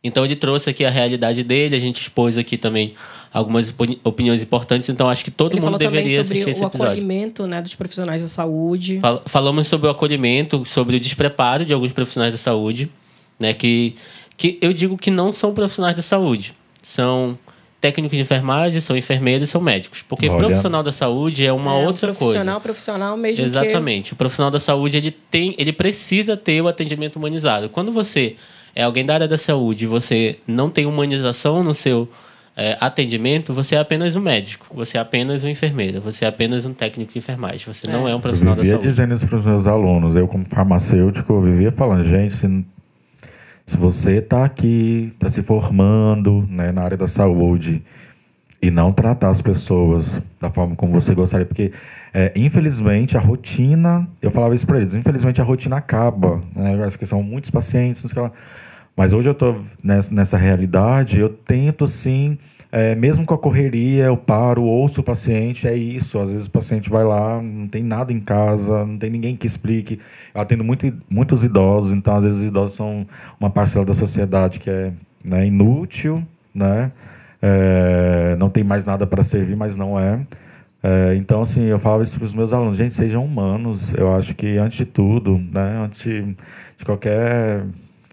Então 0.02 0.24
ele 0.24 0.34
trouxe 0.34 0.70
aqui 0.70 0.84
a 0.84 0.90
realidade 0.90 1.44
dele, 1.44 1.76
a 1.76 1.80
gente 1.80 2.00
expôs 2.00 2.38
aqui 2.38 2.56
também 2.56 2.94
algumas 3.32 3.72
opiniões 4.02 4.42
importantes, 4.42 4.88
então 4.88 5.08
acho 5.08 5.24
que 5.24 5.30
todo 5.30 5.52
Ele 5.52 5.60
mundo 5.60 5.78
deveria 5.78 6.24
sobre 6.24 6.38
assistir 6.38 6.50
esse 6.50 6.64
o 6.64 6.66
episódio. 6.66 6.92
acolhimento 6.92 7.46
né, 7.46 7.62
dos 7.62 7.74
profissionais 7.74 8.22
da 8.22 8.28
saúde. 8.28 8.98
Fal 9.00 9.22
falamos 9.26 9.68
sobre 9.68 9.86
o 9.86 9.90
acolhimento, 9.90 10.64
sobre 10.64 10.96
o 10.96 11.00
despreparo 11.00 11.64
de 11.64 11.72
alguns 11.72 11.92
profissionais 11.92 12.32
da 12.32 12.38
saúde, 12.38 12.90
né? 13.38 13.52
Que, 13.54 13.94
que 14.36 14.58
eu 14.60 14.72
digo 14.72 14.96
que 14.96 15.10
não 15.10 15.32
são 15.32 15.54
profissionais 15.54 15.94
da 15.94 16.02
saúde, 16.02 16.54
são 16.82 17.38
técnicos 17.80 18.16
de 18.16 18.22
enfermagem, 18.22 18.80
são 18.80 18.96
enfermeiros 18.96 19.48
e 19.48 19.50
são 19.50 19.60
médicos. 19.60 20.02
Porque 20.02 20.28
Olha. 20.28 20.38
profissional 20.38 20.82
da 20.82 20.92
saúde 20.92 21.44
é 21.46 21.52
uma 21.52 21.72
é, 21.72 21.86
outra 21.86 22.08
profissional, 22.08 22.44
coisa. 22.44 22.60
profissional 22.60 23.16
mesmo 23.16 23.44
Exatamente. 23.44 24.12
O 24.12 24.16
profissional 24.16 24.50
da 24.50 24.60
saúde 24.60 24.96
ele 24.96 25.10
tem, 25.10 25.54
ele 25.56 25.72
precisa 25.72 26.36
ter 26.36 26.60
o 26.60 26.68
atendimento 26.68 27.16
humanizado. 27.16 27.68
Quando 27.68 27.90
você 27.92 28.36
é 28.74 28.82
alguém 28.82 29.04
da 29.04 29.14
área 29.14 29.28
da 29.28 29.38
saúde 29.38 29.84
e 29.84 29.86
você 29.86 30.38
não 30.46 30.70
tem 30.70 30.86
humanização 30.86 31.62
no 31.62 31.74
seu 31.74 32.08
é, 32.56 32.76
atendimento, 32.80 33.54
você 33.54 33.74
é 33.74 33.78
apenas 33.78 34.14
um 34.16 34.20
médico, 34.20 34.66
você 34.74 34.98
é 34.98 35.00
apenas 35.00 35.44
um 35.44 35.48
enfermeiro, 35.48 36.00
você 36.00 36.24
é 36.24 36.28
apenas 36.28 36.66
um 36.66 36.74
técnico 36.74 37.12
de 37.12 37.18
enfermagem, 37.18 37.60
você 37.66 37.88
não 37.88 38.06
é 38.08 38.12
um 38.12 38.16
Eu 38.16 38.20
profissional 38.20 38.54
da 38.54 38.62
vivia 38.62 38.76
saúde. 38.76 38.88
dizendo 38.88 39.14
isso 39.14 39.26
para 39.26 39.38
os 39.38 39.46
meus 39.46 39.66
alunos. 39.66 40.14
Eu, 40.14 40.28
como 40.28 40.44
farmacêutico, 40.44 41.32
eu 41.32 41.42
vivia 41.42 41.70
falando, 41.70 42.04
gente, 42.04 42.34
se, 42.34 42.64
se 43.64 43.76
você 43.76 44.16
está 44.18 44.44
aqui, 44.44 45.08
está 45.12 45.28
se 45.28 45.42
formando 45.42 46.46
né, 46.50 46.70
na 46.72 46.82
área 46.82 46.96
da 46.96 47.08
saúde 47.08 47.82
e 48.62 48.70
não 48.70 48.92
tratar 48.92 49.30
as 49.30 49.40
pessoas 49.40 50.22
da 50.38 50.50
forma 50.50 50.76
como 50.76 50.92
você 50.92 51.14
gostaria, 51.14 51.46
porque 51.46 51.72
é, 52.12 52.32
infelizmente 52.36 53.16
a 53.16 53.20
rotina, 53.20 54.06
eu 54.20 54.30
falava 54.30 54.54
isso 54.54 54.66
para 54.66 54.78
eles, 54.78 54.94
infelizmente 54.94 55.40
a 55.40 55.44
rotina 55.44 55.76
acaba, 55.76 56.40
né? 56.54 56.82
Acho 56.84 56.98
que 56.98 57.06
são 57.06 57.22
muitos 57.22 57.50
pacientes. 57.50 58.04
Mas 58.96 59.14
hoje 59.14 59.30
eu 59.30 59.34
tô 59.34 59.54
nessa, 59.82 60.14
nessa 60.14 60.36
realidade, 60.36 61.18
eu 61.18 61.30
tento 61.30 61.86
sim, 61.86 62.36
é, 62.70 62.94
mesmo 62.94 63.24
com 63.24 63.32
a 63.32 63.38
correria, 63.38 64.04
eu 64.04 64.16
paro, 64.16 64.62
ouço 64.62 65.00
o 65.00 65.04
paciente, 65.04 65.66
é 65.66 65.74
isso. 65.74 66.18
Às 66.18 66.30
vezes 66.30 66.46
o 66.46 66.50
paciente 66.50 66.90
vai 66.90 67.02
lá, 67.02 67.40
não 67.40 67.66
tem 67.66 67.82
nada 67.82 68.12
em 68.12 68.20
casa, 68.20 68.84
não 68.84 68.98
tem 68.98 69.08
ninguém 69.08 69.36
que 69.36 69.46
explique. 69.46 69.98
Eu 70.34 70.40
atendo 70.42 70.62
muito, 70.62 70.92
muitos 71.08 71.44
idosos, 71.44 71.92
então 71.92 72.14
às 72.14 72.24
vezes 72.24 72.40
os 72.40 72.48
idosos 72.48 72.76
são 72.76 73.06
uma 73.38 73.48
parcela 73.48 73.86
da 73.86 73.94
sociedade 73.94 74.60
que 74.60 74.68
é 74.68 74.92
né, 75.24 75.46
inútil, 75.46 76.22
né? 76.54 76.92
É, 77.42 78.36
não 78.38 78.50
tem 78.50 78.62
mais 78.62 78.84
nada 78.84 79.06
para 79.06 79.22
servir, 79.22 79.56
mas 79.56 79.76
não 79.76 79.98
é. 79.98 80.22
É, 80.82 81.14
então, 81.16 81.42
assim, 81.42 81.64
eu 81.64 81.78
falava 81.78 82.02
isso 82.02 82.16
para 82.16 82.24
os 82.24 82.34
meus 82.34 82.52
alunos: 82.52 82.76
gente, 82.76 82.94
sejam 82.94 83.24
humanos. 83.24 83.92
Eu 83.94 84.14
acho 84.14 84.34
que, 84.34 84.56
antes 84.58 84.78
de 84.78 84.84
tudo, 84.86 85.38
né, 85.38 85.82
antes 85.84 86.02
de 86.02 86.84
qualquer 86.84 87.64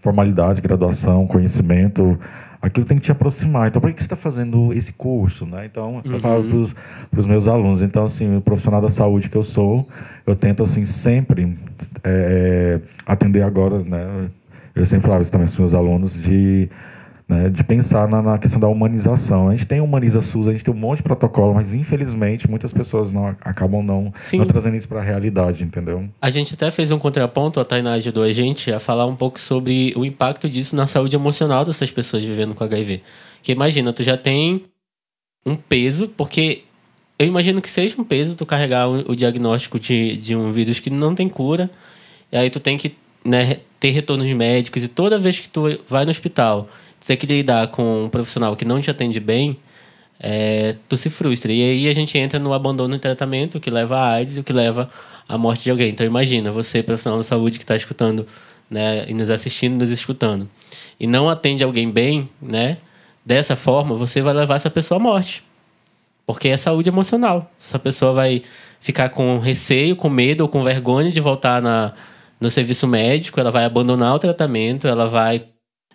formalidade, 0.01 0.61
graduação, 0.61 1.25
conhecimento, 1.27 2.17
aquilo 2.61 2.85
tem 2.85 2.97
que 2.97 3.03
te 3.03 3.11
aproximar. 3.11 3.67
Então, 3.67 3.81
por 3.81 3.91
que 3.91 3.99
você 3.99 4.05
está 4.05 4.15
fazendo 4.15 4.73
esse 4.73 4.93
curso? 4.93 5.45
Né? 5.45 5.65
Então, 5.65 6.01
eu 6.05 6.19
falo 6.19 6.43
uhum. 6.43 6.65
para 7.09 7.19
os 7.19 7.27
meus 7.27 7.47
alunos. 7.47 7.81
Então, 7.81 8.05
assim, 8.05 8.37
o 8.37 8.41
profissional 8.41 8.81
da 8.81 8.89
saúde 8.89 9.29
que 9.29 9.35
eu 9.35 9.43
sou, 9.43 9.87
eu 10.25 10.35
tento, 10.35 10.63
assim, 10.63 10.85
sempre 10.85 11.57
é, 12.03 12.79
atender 13.05 13.41
agora, 13.41 13.79
né? 13.79 14.29
Eu 14.75 14.85
sempre 14.85 15.05
falava 15.05 15.23
isso 15.23 15.31
também 15.31 15.47
para 15.47 15.53
os 15.53 15.59
meus 15.59 15.73
alunos, 15.73 16.21
de 16.21 16.69
né, 17.27 17.49
de 17.49 17.63
pensar 17.63 18.07
na, 18.07 18.21
na, 18.21 18.37
questão 18.37 18.59
da 18.59 18.67
humanização. 18.67 19.49
A 19.49 19.51
gente 19.51 19.65
tem 19.65 19.81
Humaniza 19.81 20.21
SUS, 20.21 20.47
a 20.47 20.51
gente 20.53 20.63
tem 20.63 20.73
um 20.73 20.77
monte 20.77 20.97
de 20.97 21.03
protocolo, 21.03 21.53
mas 21.53 21.73
infelizmente 21.73 22.49
muitas 22.49 22.71
pessoas 22.71 23.11
não 23.11 23.27
acabam 23.27 23.83
não, 23.83 24.13
não 24.33 24.45
trazendo 24.45 24.77
isso 24.77 24.87
para 24.87 24.99
a 24.99 25.03
realidade, 25.03 25.63
entendeu? 25.63 26.07
A 26.21 26.29
gente 26.29 26.53
até 26.53 26.71
fez 26.71 26.89
um 26.89 26.97
contraponto, 26.97 27.59
a 27.59 27.65
Tainá 27.65 27.93
ajudou 27.93 28.23
a 28.23 28.31
gente 28.31 28.71
a 28.71 28.79
falar 28.79 29.05
um 29.05 29.15
pouco 29.15 29.39
sobre 29.39 29.93
o 29.97 30.05
impacto 30.05 30.49
disso 30.49 30.75
na 30.75 30.87
saúde 30.87 31.15
emocional 31.15 31.65
dessas 31.65 31.91
pessoas 31.91 32.23
vivendo 32.23 32.55
com 32.55 32.63
HIV. 32.63 33.01
Que 33.43 33.51
imagina, 33.51 33.91
tu 33.91 34.03
já 34.03 34.15
tem 34.15 34.63
um 35.45 35.55
peso, 35.55 36.07
porque 36.07 36.63
eu 37.19 37.27
imagino 37.27 37.61
que 37.61 37.69
seja 37.69 37.99
um 37.99 38.05
peso 38.05 38.35
tu 38.35 38.45
carregar 38.45 38.87
o, 38.87 39.15
diagnóstico 39.15 39.77
de, 39.77 40.15
de 40.15 40.35
um 40.35 40.51
vírus 40.51 40.79
que 40.79 40.89
não 40.89 41.13
tem 41.13 41.27
cura, 41.27 41.69
e 42.31 42.37
aí 42.37 42.49
tu 42.49 42.59
tem 42.59 42.77
que 42.77 42.95
né, 43.25 43.57
ter 43.79 43.89
retornos 43.91 44.27
médicos, 44.33 44.83
e 44.83 44.87
toda 44.87 45.19
vez 45.19 45.41
que 45.41 45.49
tu 45.49 45.63
vai 45.89 46.05
no 46.05 46.11
hospital 46.11 46.69
tem 47.05 47.17
que 47.17 47.25
lidar 47.25 47.67
com 47.67 48.05
um 48.05 48.09
profissional 48.09 48.55
que 48.55 48.65
não 48.65 48.81
te 48.81 48.89
atende 48.89 49.19
bem, 49.19 49.57
é, 50.19 50.75
tu 50.89 50.97
se 50.97 51.09
frustra. 51.09 51.51
E 51.51 51.61
aí 51.61 51.87
a 51.87 51.93
gente 51.93 52.17
entra 52.17 52.39
no 52.39 52.53
abandono 52.53 52.95
de 52.95 52.99
tratamento, 52.99 53.59
que 53.59 53.69
leva 53.69 53.97
a 53.97 54.13
AIDS 54.13 54.37
e 54.37 54.39
o 54.39 54.43
que 54.43 54.53
leva 54.53 54.89
à 55.27 55.37
morte 55.37 55.63
de 55.63 55.71
alguém. 55.71 55.89
Então 55.89 56.05
imagina, 56.05 56.51
você, 56.51 56.81
profissional 56.81 57.17
da 57.17 57.23
saúde 57.23 57.59
que 57.59 57.63
está 57.63 57.75
escutando, 57.75 58.25
né, 58.69 59.05
e 59.07 59.13
nos 59.13 59.29
assistindo, 59.29 59.79
nos 59.79 59.91
escutando, 59.91 60.49
e 60.99 61.07
não 61.07 61.29
atende 61.29 61.63
alguém 61.63 61.89
bem, 61.89 62.29
né, 62.41 62.77
dessa 63.25 63.55
forma, 63.55 63.95
você 63.95 64.21
vai 64.21 64.33
levar 64.33 64.55
essa 64.55 64.69
pessoa 64.69 64.99
à 64.99 65.01
morte. 65.01 65.43
Porque 66.25 66.49
é 66.49 66.57
saúde 66.57 66.89
emocional. 66.89 67.49
Essa 67.57 67.79
pessoa 67.79 68.11
vai 68.11 68.41
ficar 68.81 69.09
com 69.09 69.39
receio, 69.39 69.95
com 69.95 70.09
medo 70.09 70.41
ou 70.41 70.49
com 70.49 70.61
vergonha 70.63 71.09
de 71.09 71.21
voltar 71.21 71.61
na, 71.61 71.93
no 72.39 72.49
serviço 72.49 72.87
médico, 72.87 73.39
ela 73.39 73.51
vai 73.51 73.65
abandonar 73.65 74.15
o 74.15 74.19
tratamento, 74.19 74.87
ela 74.87 75.07
vai 75.07 75.45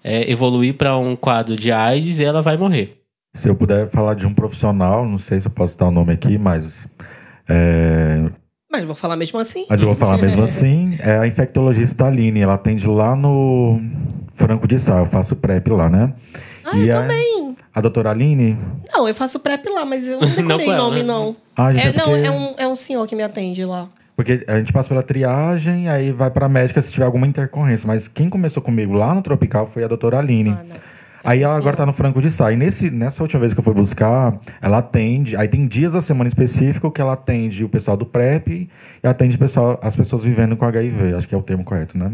é, 0.03 0.31
evoluir 0.31 0.75
para 0.75 0.97
um 0.97 1.15
quadro 1.15 1.57
de 1.57 1.71
AIDS 1.71 2.19
e 2.19 2.25
ela 2.25 2.43
vai 2.43 2.57
morrer. 2.57 3.03
Se 3.35 3.49
eu 3.49 3.55
puder 3.55 3.89
falar 3.89 4.15
de 4.15 4.27
um 4.27 4.35
profissional, 4.35 5.07
não 5.07 5.19
sei 5.19 5.41
se 5.41 5.47
eu 5.47 5.53
posso 5.53 5.79
dar 5.79 5.87
o 5.87 5.91
nome 5.91 6.13
aqui, 6.13 6.37
mas. 6.37 6.87
É... 7.49 8.31
Mas 8.71 8.85
vou 8.85 8.95
falar 8.95 9.17
mesmo 9.17 9.39
assim. 9.39 9.67
Mas 9.69 9.81
eu 9.81 9.89
vou 9.89 9.97
falar 9.97 10.19
mesmo 10.19 10.43
assim. 10.43 10.97
É 11.01 11.19
a 11.19 11.27
infectologista 11.27 12.07
Aline, 12.07 12.41
ela 12.41 12.55
atende 12.55 12.87
lá 12.87 13.17
no 13.17 13.81
Franco 14.35 14.67
de 14.67 14.79
Sá, 14.79 14.99
eu 14.99 15.07
faço 15.07 15.37
PrEP 15.37 15.69
lá, 15.69 15.89
né? 15.89 16.15
Ah, 16.65 16.77
e 16.77 16.89
eu 16.89 16.99
a, 16.99 17.03
também. 17.03 17.55
A 17.75 17.81
doutora 17.81 18.11
Aline? 18.11 18.57
Não, 18.93 19.09
eu 19.09 19.15
faço 19.15 19.41
PrEP 19.41 19.67
lá, 19.69 19.85
mas 19.85 20.07
eu 20.07 20.21
não 20.21 20.29
decorei 20.29 20.69
o 20.69 20.77
nome, 20.77 21.01
né? 21.01 21.05
não. 21.05 21.37
Ah, 21.57 21.73
é, 21.73 21.79
é 21.79 21.93
porque... 21.93 21.99
Não, 21.99 22.17
é 22.17 22.31
um, 22.31 22.55
é 22.59 22.69
um 22.69 22.75
senhor 22.75 23.07
que 23.07 23.15
me 23.15 23.23
atende 23.23 23.65
lá. 23.65 23.89
Porque 24.15 24.45
a 24.47 24.59
gente 24.59 24.73
passa 24.73 24.89
pela 24.89 25.03
triagem, 25.03 25.89
aí 25.89 26.13
vai 26.13 26.31
pra 26.31 26.49
médica 26.49 26.83
se 26.83 26.93
tiver 26.93 27.07
alguma 27.07 27.27
intercorrência. 27.27 27.87
Mas 27.87 28.09
quem 28.09 28.29
começou 28.29 28.63
comigo 28.63 28.93
lá 28.93 29.15
no 29.15 29.23
Tropical 29.23 29.67
foi 29.67 29.85
a 29.85 29.89
doutora 29.89 30.19
Aline. 30.19 30.51
Ah, 30.51 30.81
aí 31.25 31.43
ela 31.43 31.57
agora 31.57 31.77
tá 31.77 31.87
no 31.87 31.93
Franco 31.93 32.21
de 32.21 32.31
Sá. 32.31 32.53
E 32.53 32.57
nesse, 32.57 32.91
nessa 32.91 33.23
última 33.23 33.41
vez 33.41 33.55
que 33.55 33.61
eu 33.61 33.65
fui 33.65 33.75
buscar, 33.75 34.39
ela 34.61 34.79
atende. 34.79 35.37
Aí 35.37 35.49
tem 35.49 35.67
dias 35.67 35.95
da 35.95 36.01
semana 36.01 36.29
específico 36.29 36.91
que 36.91 37.01
ela 37.01 37.15
atende 37.15 37.65
o 37.65 37.69
pessoal 37.69 37.97
do 37.97 38.05
PrEP 38.05 38.69
e 39.03 39.07
atende 39.07 39.39
pessoal, 39.39 39.81
as 39.83 39.97
pessoas 39.97 40.25
vivendo 40.25 40.57
com 40.57 40.65
HIV. 40.67 41.15
Acho 41.15 41.27
que 41.27 41.35
é 41.35 41.39
o 41.39 41.43
termo 41.43 41.65
correto, 41.65 41.97
né? 41.97 42.13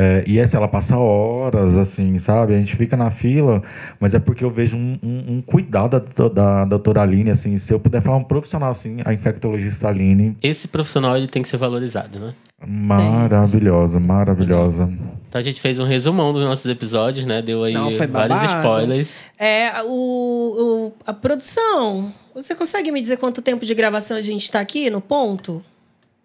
É, 0.00 0.22
e 0.28 0.38
essa 0.38 0.56
ela 0.56 0.68
passa 0.68 0.96
horas, 0.96 1.76
assim, 1.76 2.20
sabe? 2.20 2.54
A 2.54 2.56
gente 2.56 2.76
fica 2.76 2.96
na 2.96 3.10
fila, 3.10 3.60
mas 3.98 4.14
é 4.14 4.20
porque 4.20 4.44
eu 4.44 4.50
vejo 4.50 4.76
um, 4.76 4.96
um, 5.02 5.32
um 5.32 5.42
cuidado 5.42 5.98
da, 5.98 6.28
da, 6.28 6.64
doutora 6.64 7.02
Aline, 7.02 7.32
assim. 7.32 7.58
Se 7.58 7.74
eu 7.74 7.80
puder 7.80 8.00
falar 8.00 8.16
um 8.16 8.22
profissional, 8.22 8.70
assim, 8.70 8.98
a 9.04 9.12
infectologista 9.12 9.88
Aline. 9.88 10.36
Esse 10.40 10.68
profissional, 10.68 11.16
ele 11.16 11.26
tem 11.26 11.42
que 11.42 11.48
ser 11.48 11.56
valorizado, 11.56 12.20
né? 12.20 12.32
Maravilhosa, 12.64 13.98
maravilhosa. 13.98 14.88
Então 15.28 15.40
a 15.40 15.42
gente 15.42 15.60
fez 15.60 15.80
um 15.80 15.84
resumão 15.84 16.32
dos 16.32 16.44
nossos 16.44 16.66
episódios, 16.66 17.26
né? 17.26 17.42
Deu 17.42 17.64
aí 17.64 17.74
Não, 17.74 17.90
vários 17.90 18.42
spoilers. 18.44 19.20
É, 19.36 19.82
o, 19.82 19.88
o, 19.88 20.92
a 21.04 21.12
produção. 21.12 22.14
Você 22.36 22.54
consegue 22.54 22.92
me 22.92 23.00
dizer 23.00 23.16
quanto 23.16 23.42
tempo 23.42 23.66
de 23.66 23.74
gravação 23.74 24.16
a 24.16 24.22
gente 24.22 24.44
está 24.44 24.60
aqui 24.60 24.90
no 24.90 25.00
ponto? 25.00 25.60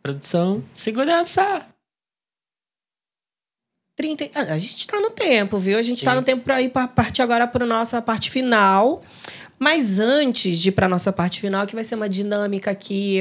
Produção, 0.04 0.64
segurança. 0.72 1.73
30. 3.96 4.30
Ah, 4.34 4.42
a 4.54 4.58
gente 4.58 4.80
está 4.80 5.00
no 5.00 5.12
tempo, 5.12 5.58
viu? 5.60 5.78
A 5.78 5.82
gente 5.82 6.00
está 6.00 6.16
no 6.16 6.24
tempo 6.24 6.44
para 6.44 6.62
ir 6.62 6.70
para 6.70 6.88
partir 6.88 7.22
agora 7.22 7.48
para 7.48 7.66
nossa 7.66 8.02
parte 8.02 8.30
final. 8.30 9.04
Mas 9.60 10.00
antes 10.00 10.60
de 10.60 10.70
ir 10.70 10.72
para 10.72 10.90
nossa 10.90 11.14
parte 11.14 11.40
final, 11.40 11.66
que 11.68 11.76
vai 11.76 11.84
ser 11.84 11.96
uma 11.96 12.10
dinâmica 12.10 12.72
aqui. 12.72 13.20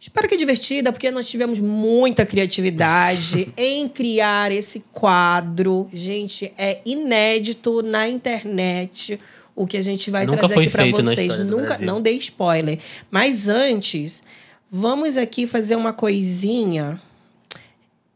Espero 0.00 0.28
que 0.28 0.36
divertida, 0.36 0.92
porque 0.92 1.10
nós 1.10 1.28
tivemos 1.28 1.58
muita 1.58 2.24
criatividade 2.24 3.52
em 3.56 3.88
criar 3.88 4.50
esse 4.52 4.80
quadro. 4.92 5.88
Gente, 5.92 6.52
é 6.56 6.80
inédito 6.86 7.82
na 7.82 8.08
internet 8.08 9.18
o 9.54 9.66
que 9.66 9.76
a 9.76 9.80
gente 9.80 10.10
vai 10.10 10.24
Nunca 10.24 10.38
trazer 10.38 10.60
aqui 10.60 10.70
para 10.70 10.86
vocês. 10.86 11.38
Nunca, 11.40 11.78
não 11.78 12.00
dei 12.00 12.16
spoiler. 12.16 12.78
Mas 13.10 13.48
antes, 13.48 14.22
vamos 14.70 15.16
aqui 15.16 15.46
fazer 15.46 15.74
uma 15.74 15.92
coisinha 15.92 17.00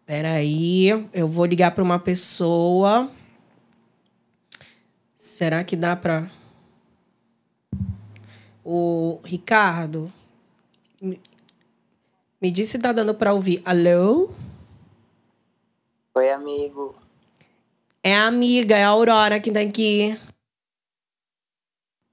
Peraí, 0.05 0.89
eu 1.13 1.29
vou 1.29 1.47
ligar 1.47 1.71
para 1.71 1.83
uma 1.83 1.99
pessoa. 1.99 3.11
Será 5.15 5.63
que 5.63 5.77
dá 5.77 5.95
para 5.95 6.29
o 8.65 9.21
Ricardo? 9.25 10.13
Me, 11.01 12.51
diz 12.51 12.69
se 12.69 12.79
tá 12.79 12.93
dando 12.93 13.15
para 13.15 13.33
ouvir. 13.33 13.63
Alô? 13.65 14.31
Oi, 16.15 16.31
amigo. 16.31 16.95
É 18.03 18.17
a 18.17 18.27
amiga, 18.27 18.77
é 18.77 18.83
a 18.83 18.89
Aurora 18.89 19.39
que 19.39 19.53
tá 19.53 19.61
aqui. 19.61 20.19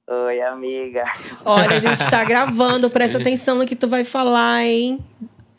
Oi, 0.08 0.42
amiga. 0.42 1.04
Olha, 1.44 1.78
a 1.78 1.80
gente 1.80 2.00
tá 2.10 2.24
gravando, 2.24 2.90
presta 2.92 3.18
atenção 3.18 3.58
no 3.58 3.66
que 3.66 3.76
tu 3.76 3.88
vai 3.88 4.04
falar, 4.04 4.64
hein? 4.64 5.04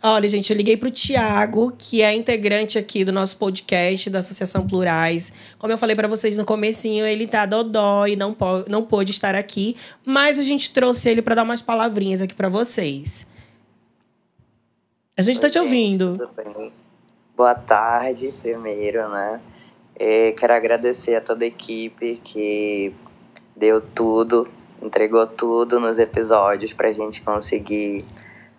Olha, 0.03 0.27
gente, 0.31 0.51
eu 0.51 0.57
liguei 0.57 0.79
para 0.79 0.89
o 0.89 0.91
Tiago, 0.91 1.75
que 1.77 2.01
é 2.01 2.15
integrante 2.15 2.79
aqui 2.79 3.05
do 3.05 3.13
nosso 3.13 3.37
podcast 3.37 4.09
da 4.09 4.21
Associação 4.21 4.67
Plurais. 4.67 5.31
Como 5.59 5.71
eu 5.71 5.77
falei 5.77 5.95
para 5.95 6.09
vocês 6.09 6.39
no 6.39 6.45
comecinho, 6.47 7.05
ele 7.05 7.27
tá 7.27 7.45
dodó 7.45 8.07
e 8.07 8.17
não, 8.17 8.33
pode, 8.33 8.71
não 8.71 8.83
pôde 8.83 9.11
estar 9.11 9.35
aqui, 9.35 9.77
mas 10.03 10.39
a 10.39 10.43
gente 10.43 10.73
trouxe 10.73 11.11
ele 11.11 11.21
para 11.21 11.35
dar 11.35 11.43
umas 11.43 11.61
palavrinhas 11.61 12.23
aqui 12.23 12.35
para 12.35 12.49
vocês. 12.49 13.29
A 15.19 15.21
gente 15.21 15.37
está 15.37 15.51
te 15.51 15.59
ouvindo. 15.59 16.17
Tudo 16.17 16.31
bem. 16.35 16.73
Boa 17.37 17.55
tarde, 17.55 18.33
primeiro, 18.41 19.07
né? 19.07 19.39
É, 19.95 20.33
quero 20.33 20.55
agradecer 20.55 21.15
a 21.17 21.21
toda 21.21 21.45
a 21.45 21.49
equipe 21.49 22.19
que 22.25 22.95
deu 23.55 23.83
tudo, 23.83 24.49
entregou 24.81 25.27
tudo 25.27 25.79
nos 25.79 25.99
episódios 25.99 26.73
para 26.73 26.89
a 26.89 26.93
gente 26.93 27.21
conseguir 27.21 28.03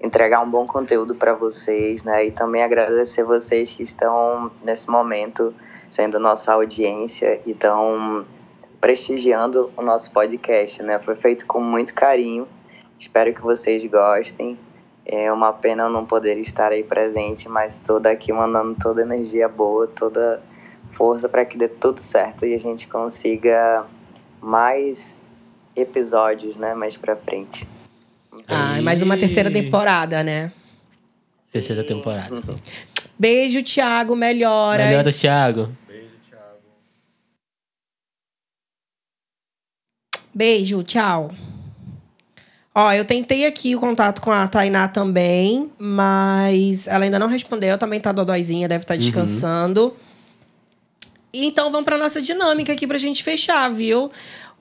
entregar 0.01 0.41
um 0.41 0.49
bom 0.49 0.65
conteúdo 0.65 1.15
para 1.15 1.33
vocês, 1.33 2.03
né? 2.03 2.25
E 2.25 2.31
também 2.31 2.63
agradecer 2.63 3.23
vocês 3.23 3.71
que 3.71 3.83
estão 3.83 4.51
nesse 4.63 4.89
momento 4.89 5.53
sendo 5.89 6.19
nossa 6.19 6.53
audiência 6.53 7.39
e 7.45 7.51
estão 7.51 8.25
prestigiando 8.79 9.71
o 9.77 9.81
nosso 9.81 10.11
podcast, 10.11 10.81
né? 10.81 10.97
Foi 10.99 11.15
feito 11.15 11.45
com 11.45 11.61
muito 11.61 11.93
carinho. 11.93 12.47
Espero 12.97 13.33
que 13.33 13.41
vocês 13.41 13.85
gostem. 13.85 14.57
É 15.05 15.31
uma 15.31 15.53
pena 15.53 15.87
não 15.87 16.05
poder 16.05 16.37
estar 16.37 16.71
aí 16.71 16.83
presente, 16.83 17.47
mas 17.47 17.75
estou 17.75 17.99
daqui 17.99 18.33
mandando 18.33 18.75
toda 18.81 19.01
energia 19.01 19.47
boa, 19.47 19.87
toda 19.87 20.41
força 20.91 21.29
para 21.29 21.45
que 21.45 21.57
dê 21.57 21.67
tudo 21.67 21.99
certo 21.99 22.45
e 22.45 22.53
a 22.53 22.59
gente 22.59 22.87
consiga 22.87 23.85
mais 24.41 25.17
episódios, 25.75 26.57
né, 26.57 26.73
mais 26.73 26.97
para 26.97 27.15
frente. 27.15 27.67
Ah, 28.47 28.79
e... 28.79 28.81
mais 28.81 29.01
uma 29.01 29.17
terceira 29.17 29.49
temporada, 29.51 30.23
né? 30.23 30.51
Terceira 31.51 31.83
temporada. 31.83 32.33
Uhum. 32.33 32.41
Beijo, 33.17 33.61
Thiago. 33.61 34.15
Melhoras. 34.15 34.87
Melhoras, 34.87 35.19
Thiago. 35.19 35.69
Beijo, 35.87 36.09
Thiago. 36.29 36.59
Beijo, 40.33 40.83
tchau. 40.83 41.31
Ó, 42.73 42.91
eu 42.93 43.03
tentei 43.03 43.45
aqui 43.45 43.75
o 43.75 43.79
contato 43.79 44.21
com 44.21 44.31
a 44.31 44.47
Tainá 44.47 44.87
também, 44.87 45.69
mas 45.77 46.87
ela 46.87 47.03
ainda 47.03 47.19
não 47.19 47.27
respondeu. 47.27 47.77
Também 47.77 47.99
tá 47.99 48.13
dodóizinha, 48.13 48.67
deve 48.67 48.83
estar 48.83 48.93
tá 48.93 48.97
uhum. 48.97 49.05
descansando. 49.05 49.83
Uhum. 49.87 49.93
Então 51.33 51.71
vamos 51.71 51.85
para 51.85 51.97
nossa 51.97 52.21
dinâmica 52.21 52.73
aqui 52.73 52.87
pra 52.87 52.97
gente 52.97 53.23
fechar, 53.23 53.69
viu? 53.69 54.11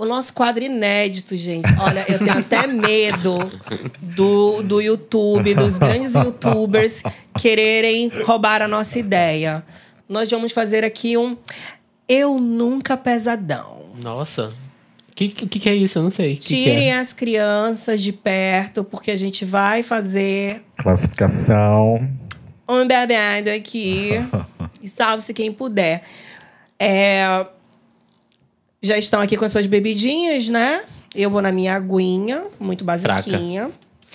O 0.01 0.07
nosso 0.07 0.33
quadro 0.33 0.65
inédito, 0.65 1.37
gente. 1.37 1.71
Olha, 1.79 2.07
eu 2.09 2.19
tenho 2.19 2.39
até 2.39 2.67
medo 2.67 3.37
do, 4.01 4.63
do 4.63 4.81
YouTube, 4.81 5.53
dos 5.53 5.77
grandes 5.77 6.15
youtubers 6.15 7.03
quererem 7.39 8.09
roubar 8.25 8.63
a 8.63 8.67
nossa 8.67 8.99
ideia. 8.99 9.63
Nós 10.09 10.31
vamos 10.31 10.53
fazer 10.53 10.85
aqui 10.85 11.19
um 11.19 11.37
Eu 12.09 12.39
Nunca 12.39 12.97
Pesadão. 12.97 13.91
Nossa. 14.03 14.55
O 15.11 15.15
que, 15.15 15.29
que, 15.29 15.59
que 15.59 15.69
é 15.69 15.75
isso? 15.75 15.99
Eu 15.99 16.05
não 16.05 16.11
sei. 16.11 16.35
Que 16.35 16.41
que 16.41 16.65
Tirem 16.65 16.93
é? 16.93 16.99
as 16.99 17.13
crianças 17.13 18.01
de 18.01 18.11
perto, 18.11 18.83
porque 18.83 19.11
a 19.11 19.17
gente 19.17 19.45
vai 19.45 19.83
fazer 19.83 20.63
Classificação. 20.79 22.09
um 22.67 22.87
bebendo 22.87 23.51
aqui. 23.51 24.13
e 24.81 24.89
salve-se 24.89 25.35
quem 25.35 25.53
puder. 25.53 26.03
É, 26.79 27.45
já 28.83 28.97
estão 28.99 29.21
aqui 29.21 29.37
com 29.37 29.45
as 29.45 29.53
suas 29.53 29.67
bebidinhas, 29.67 30.49
né? 30.49 30.83
Eu 31.15 31.29
vou 31.31 31.43
na 31.43 31.53
minha 31.53 31.75
aguinha, 31.75 32.45
muito 32.59 32.85
basiquinha. 32.85 33.71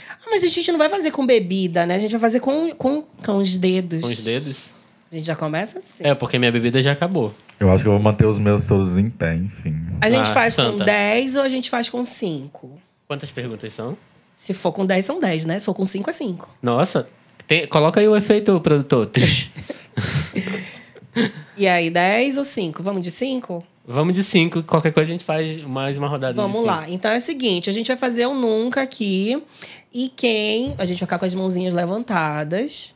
Ah, 0.10 0.28
mas 0.30 0.44
a 0.44 0.48
gente 0.48 0.72
não 0.72 0.80
vai 0.80 0.90
fazer 0.90 1.12
com 1.12 1.26
bebida, 1.26 1.86
né? 1.86 1.96
A 1.96 2.00
gente 2.00 2.12
vai 2.12 2.20
fazer 2.22 2.40
com, 2.40 2.72
com, 2.72 3.04
com 3.24 3.38
os 3.38 3.58
dedos. 3.58 4.02
Com 4.02 4.08
os 4.08 4.24
dedos? 4.24 4.74
A 5.12 5.16
gente 5.16 5.26
já 5.28 5.36
começa 5.36 5.80
assim. 5.80 6.04
É, 6.04 6.14
porque 6.16 6.40
minha 6.40 6.52
bebida 6.52 6.82
já 6.82 6.92
acabou. 6.92 7.34
Eu 7.60 7.72
acho 7.72 7.84
que 7.84 7.88
eu 7.88 7.94
vou 7.94 8.02
manter 8.02 8.26
os 8.26 8.40
meus 8.40 8.66
todos 8.66 8.98
em 8.98 9.10
pé, 9.10 9.36
enfim. 9.36 9.76
A 10.02 10.10
gente 10.10 10.30
Ah, 10.30 10.34
faz 10.34 10.56
com 10.56 10.64
santa. 10.64 10.84
10 10.84 11.36
ou 11.38 11.44
a 11.44 11.50
gente 11.50 11.70
faz 11.70 11.88
com 11.90 12.04
5? 12.04 12.72
Quantas 13.08 13.30
perguntas 13.32 13.72
são? 13.74 13.96
Se 14.34 14.54
for 14.54 14.72
com 14.74 14.86
10, 14.86 15.06
são 15.06 15.20
10, 15.20 15.46
né? 15.46 15.60
Se 15.60 15.66
for 15.66 15.74
com 15.74 15.86
5, 15.86 16.10
é 16.10 16.14
5. 16.14 16.50
Nossa. 16.62 17.08
Tem- 17.48 17.68
coloca 17.68 18.00
aí 18.00 18.08
o 18.08 18.16
efeito, 18.16 18.60
produtor. 18.60 19.10
E 21.58 21.66
aí, 21.68 21.90
10 21.90 22.38
ou 22.38 22.44
5? 22.44 22.84
Vamos 22.84 23.02
de 23.02 23.10
5? 23.10 23.66
Vamos 23.88 24.16
de 24.16 24.24
cinco. 24.24 24.64
Qualquer 24.64 24.92
coisa 24.92 25.10
a 25.10 25.12
gente 25.12 25.24
faz 25.24 25.62
mais 25.62 25.96
uma 25.98 26.08
rodada 26.08 26.34
de 26.34 26.40
Vamos 26.40 26.66
lá. 26.66 26.90
Então 26.90 27.12
é 27.12 27.18
o 27.18 27.22
seguinte, 27.22 27.70
a 27.70 27.74
gente 27.74 27.88
vai 27.88 27.96
fazer 27.96 28.26
um 28.26 28.34
nunca 28.34 28.82
aqui. 28.82 29.42
E 29.94 30.10
quem... 30.10 30.74
A 30.80 30.86
gente 30.86 30.98
vai 30.98 31.06
ficar 31.06 31.20
com 31.20 31.26
as 31.26 31.36
mãozinhas 31.36 31.74
levantadas. 31.74 32.96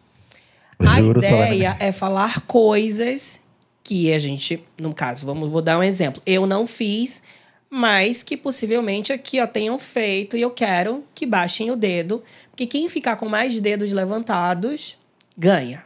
Juro 0.98 1.20
a 1.24 1.28
ideia 1.28 1.78
é 1.80 1.92
falar 1.92 2.42
coisas 2.42 3.42
que 3.84 4.12
a 4.12 4.18
gente... 4.18 4.64
No 4.80 4.94
caso, 4.94 5.26
vamos, 5.26 5.52
vou 5.52 5.62
dar 5.62 5.78
um 5.78 5.84
exemplo. 5.84 6.22
Eu 6.26 6.48
não 6.48 6.66
fiz, 6.66 7.22
mas 7.70 8.24
que 8.24 8.36
possivelmente 8.36 9.14
aqui 9.14 9.40
ó, 9.40 9.46
tenham 9.46 9.78
feito. 9.78 10.36
E 10.36 10.42
eu 10.42 10.50
quero 10.50 11.04
que 11.14 11.26
baixem 11.26 11.70
o 11.70 11.76
dedo. 11.76 12.24
Porque 12.50 12.66
quem 12.66 12.90
ficar 12.90 13.16
com 13.16 13.30
mais 13.30 13.62
dedos 13.62 13.92
levantados, 13.92 14.98
ganha. 15.38 15.84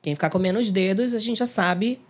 Quem 0.00 0.14
ficar 0.14 0.30
com 0.30 0.38
menos 0.38 0.70
dedos, 0.70 1.14
a 1.14 1.18
gente 1.18 1.38
já 1.38 1.46
sabe... 1.46 2.00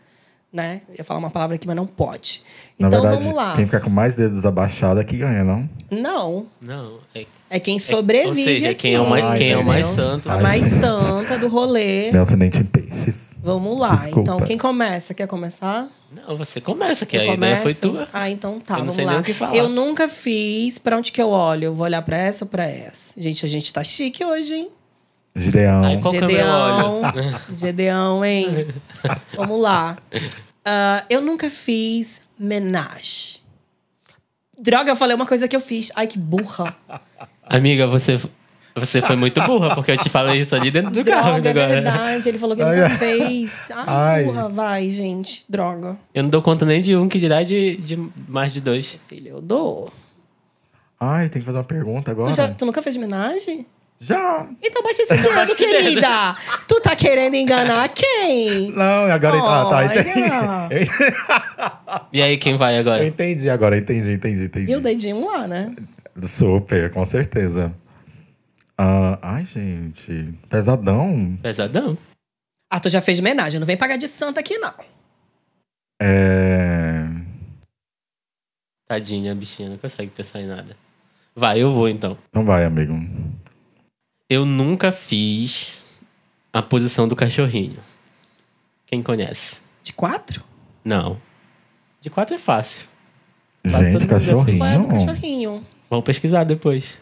Né? 0.50 0.80
Eu 0.88 0.94
ia 0.98 1.04
falar 1.04 1.20
uma 1.20 1.28
palavra 1.30 1.56
aqui, 1.56 1.66
mas 1.66 1.76
não 1.76 1.86
pode. 1.86 2.42
Na 2.78 2.88
Então 2.88 3.02
verdade, 3.02 3.22
vamos 3.22 3.36
lá. 3.36 3.52
quem 3.54 3.66
ficar 3.66 3.80
com 3.80 3.90
mais 3.90 4.16
dedos 4.16 4.46
abaixados 4.46 4.98
é 5.02 5.04
que 5.04 5.16
ganha, 5.18 5.44
não? 5.44 5.68
Não, 5.90 6.46
Não, 6.58 7.00
é, 7.14 7.26
é 7.50 7.60
quem 7.60 7.78
sobrevive. 7.78 8.28
Ou 8.40 8.44
seja, 8.46 8.70
aqui, 8.70 8.74
quem 8.88 8.94
é 8.94 9.00
o 9.00 9.08
mais, 9.10 9.24
Ah, 9.26 9.34
quem 9.36 9.50
é 9.50 9.58
o 9.58 9.64
mais 9.64 9.86
santo. 9.86 10.26
A 10.30 10.36
Ai, 10.36 10.42
mais 10.42 10.62
gente. 10.62 10.80
santa 10.80 11.38
do 11.38 11.48
rolê. 11.48 12.10
Meu 12.12 12.22
ascendente 12.22 12.60
em 12.60 12.64
peixes. 12.64 13.34
Vamos 13.42 13.78
lá. 13.78 13.90
Desculpa. 13.90 14.20
Então, 14.20 14.40
quem 14.40 14.56
começa? 14.56 15.12
Quer 15.12 15.26
começar? 15.26 15.86
Não, 16.10 16.34
você 16.38 16.62
começa, 16.62 17.04
que 17.04 17.18
Eu 17.18 17.30
a 17.30 17.34
ideia 17.34 17.56
foi 17.56 17.74
começo? 17.74 17.80
tua. 17.82 18.08
Ah, 18.10 18.30
então 18.30 18.58
tá, 18.58 18.78
Eu 18.78 18.84
não 18.86 18.92
vamos 18.92 19.12
lá. 19.12 19.18
o 19.20 19.22
que 19.22 19.34
falar. 19.34 19.54
Eu 19.54 19.68
nunca 19.68 20.08
fiz. 20.08 20.78
Pra 20.78 20.96
onde 20.96 21.12
que 21.12 21.20
eu 21.20 21.28
olho? 21.28 21.64
Eu 21.66 21.74
vou 21.74 21.84
olhar 21.84 22.00
pra 22.00 22.16
essa 22.16 22.46
ou 22.46 22.48
pra 22.50 22.64
essa? 22.64 23.20
Gente, 23.20 23.44
a 23.44 23.48
gente 23.48 23.70
tá 23.70 23.84
chique 23.84 24.24
hoje, 24.24 24.54
hein? 24.54 24.70
Gideão. 25.38 25.84
Ai, 25.84 25.98
Qual 26.00 26.12
Gedeão. 26.14 27.02
Gedeão, 27.52 28.24
hein? 28.24 28.66
Vamos 29.36 29.60
lá. 29.60 29.96
Ah, 30.64 31.04
eu 31.08 31.20
nunca 31.20 31.48
fiz 31.50 32.22
menage. 32.38 33.38
Droga, 34.60 34.90
eu 34.90 34.96
falei 34.96 35.14
uma 35.14 35.26
coisa 35.26 35.46
que 35.48 35.54
eu 35.56 35.60
fiz. 35.60 35.90
Ai, 35.94 36.06
que 36.06 36.18
burra. 36.18 36.74
Amiga, 37.44 37.86
você, 37.86 38.20
você 38.74 39.00
foi 39.00 39.14
muito 39.16 39.40
burra, 39.42 39.74
porque 39.74 39.92
eu 39.92 39.96
te 39.96 40.08
falei 40.10 40.40
isso 40.40 40.54
ali 40.56 40.70
dentro 40.70 40.90
do 40.90 41.04
carro 41.04 41.32
Droga, 41.40 41.48
é 41.48 41.50
agora. 41.52 41.68
verdade. 41.68 42.28
Ele 42.28 42.38
falou 42.38 42.56
que 42.56 42.64
nunca 42.64 42.90
fez. 42.90 43.70
Ai, 43.70 43.84
Ai. 43.86 44.24
burra, 44.24 44.48
vai, 44.48 44.90
gente. 44.90 45.44
Droga. 45.48 45.96
Eu 46.12 46.24
não 46.24 46.30
dou 46.30 46.42
conta 46.42 46.66
nem 46.66 46.82
de 46.82 46.96
um, 46.96 47.08
que 47.08 47.18
dirá 47.18 47.42
de, 47.42 47.76
de 47.76 48.10
mais 48.28 48.52
de 48.52 48.60
dois. 48.60 48.98
Filho, 49.06 49.28
eu 49.28 49.40
dou. 49.40 49.90
Ai, 51.00 51.28
tem 51.28 51.40
que 51.40 51.46
fazer 51.46 51.58
uma 51.58 51.64
pergunta 51.64 52.10
agora. 52.10 52.32
Tu, 52.32 52.36
já- 52.36 52.48
tu 52.52 52.66
nunca 52.66 52.82
fez 52.82 52.96
homenagem? 52.96 53.64
Já. 54.00 54.48
Então 54.62 54.82
baixa 54.82 55.02
esse 55.02 55.16
dedo, 55.16 55.56
querida. 55.56 56.36
Tu 56.68 56.80
tá 56.80 56.94
querendo 56.94 57.34
enganar 57.34 57.88
quem? 57.88 58.70
Não, 58.70 59.06
agora... 59.06 59.38
ah, 59.40 59.68
tá, 59.68 59.84
entendi. 59.86 60.90
E 62.12 62.22
aí, 62.22 62.36
quem 62.36 62.56
vai 62.56 62.76
Eu 62.76 62.80
agora? 62.80 63.06
entendi 63.06 63.48
agora, 63.48 63.76
entendi, 63.76 64.12
entendi, 64.12 64.44
entendi. 64.44 64.72
E 64.72 64.76
o 64.76 64.80
dedinho 64.80 65.26
lá, 65.26 65.46
né? 65.46 65.74
Super, 66.22 66.90
com 66.90 67.04
certeza. 67.04 67.74
Ah, 68.76 69.18
ai, 69.22 69.44
gente. 69.44 70.32
Pesadão. 70.48 71.36
Pesadão. 71.42 71.98
Ah, 72.70 72.78
tu 72.78 72.88
já 72.88 73.00
fez 73.00 73.18
homenagem. 73.18 73.58
Não 73.58 73.66
vem 73.66 73.76
pagar 73.76 73.96
de 73.96 74.06
santa 74.06 74.40
aqui, 74.40 74.58
não. 74.58 74.74
É... 76.00 77.04
Tadinha, 78.86 79.32
a 79.32 79.34
bichinha, 79.34 79.68
não 79.70 79.76
consegue 79.76 80.10
pensar 80.10 80.40
em 80.40 80.46
nada. 80.46 80.76
Vai, 81.34 81.60
eu 81.60 81.72
vou 81.72 81.88
então. 81.88 82.16
Então 82.28 82.44
vai, 82.44 82.64
amigo. 82.64 82.94
Eu 84.28 84.44
nunca 84.44 84.92
fiz 84.92 85.68
a 86.52 86.60
posição 86.62 87.08
do 87.08 87.16
cachorrinho. 87.16 87.78
Quem 88.86 89.02
conhece? 89.02 89.56
De 89.82 89.92
quatro? 89.92 90.42
Não. 90.84 91.18
De 92.00 92.10
quatro 92.10 92.34
é 92.34 92.38
fácil. 92.38 92.86
Gente, 93.64 94.06
cachorrinho. 94.06 94.58
Qual 94.58 94.70
é 94.70 94.78
do 94.78 94.88
cachorrinho? 94.88 95.66
Vamos 95.90 96.04
pesquisar 96.04 96.44
depois. 96.44 97.00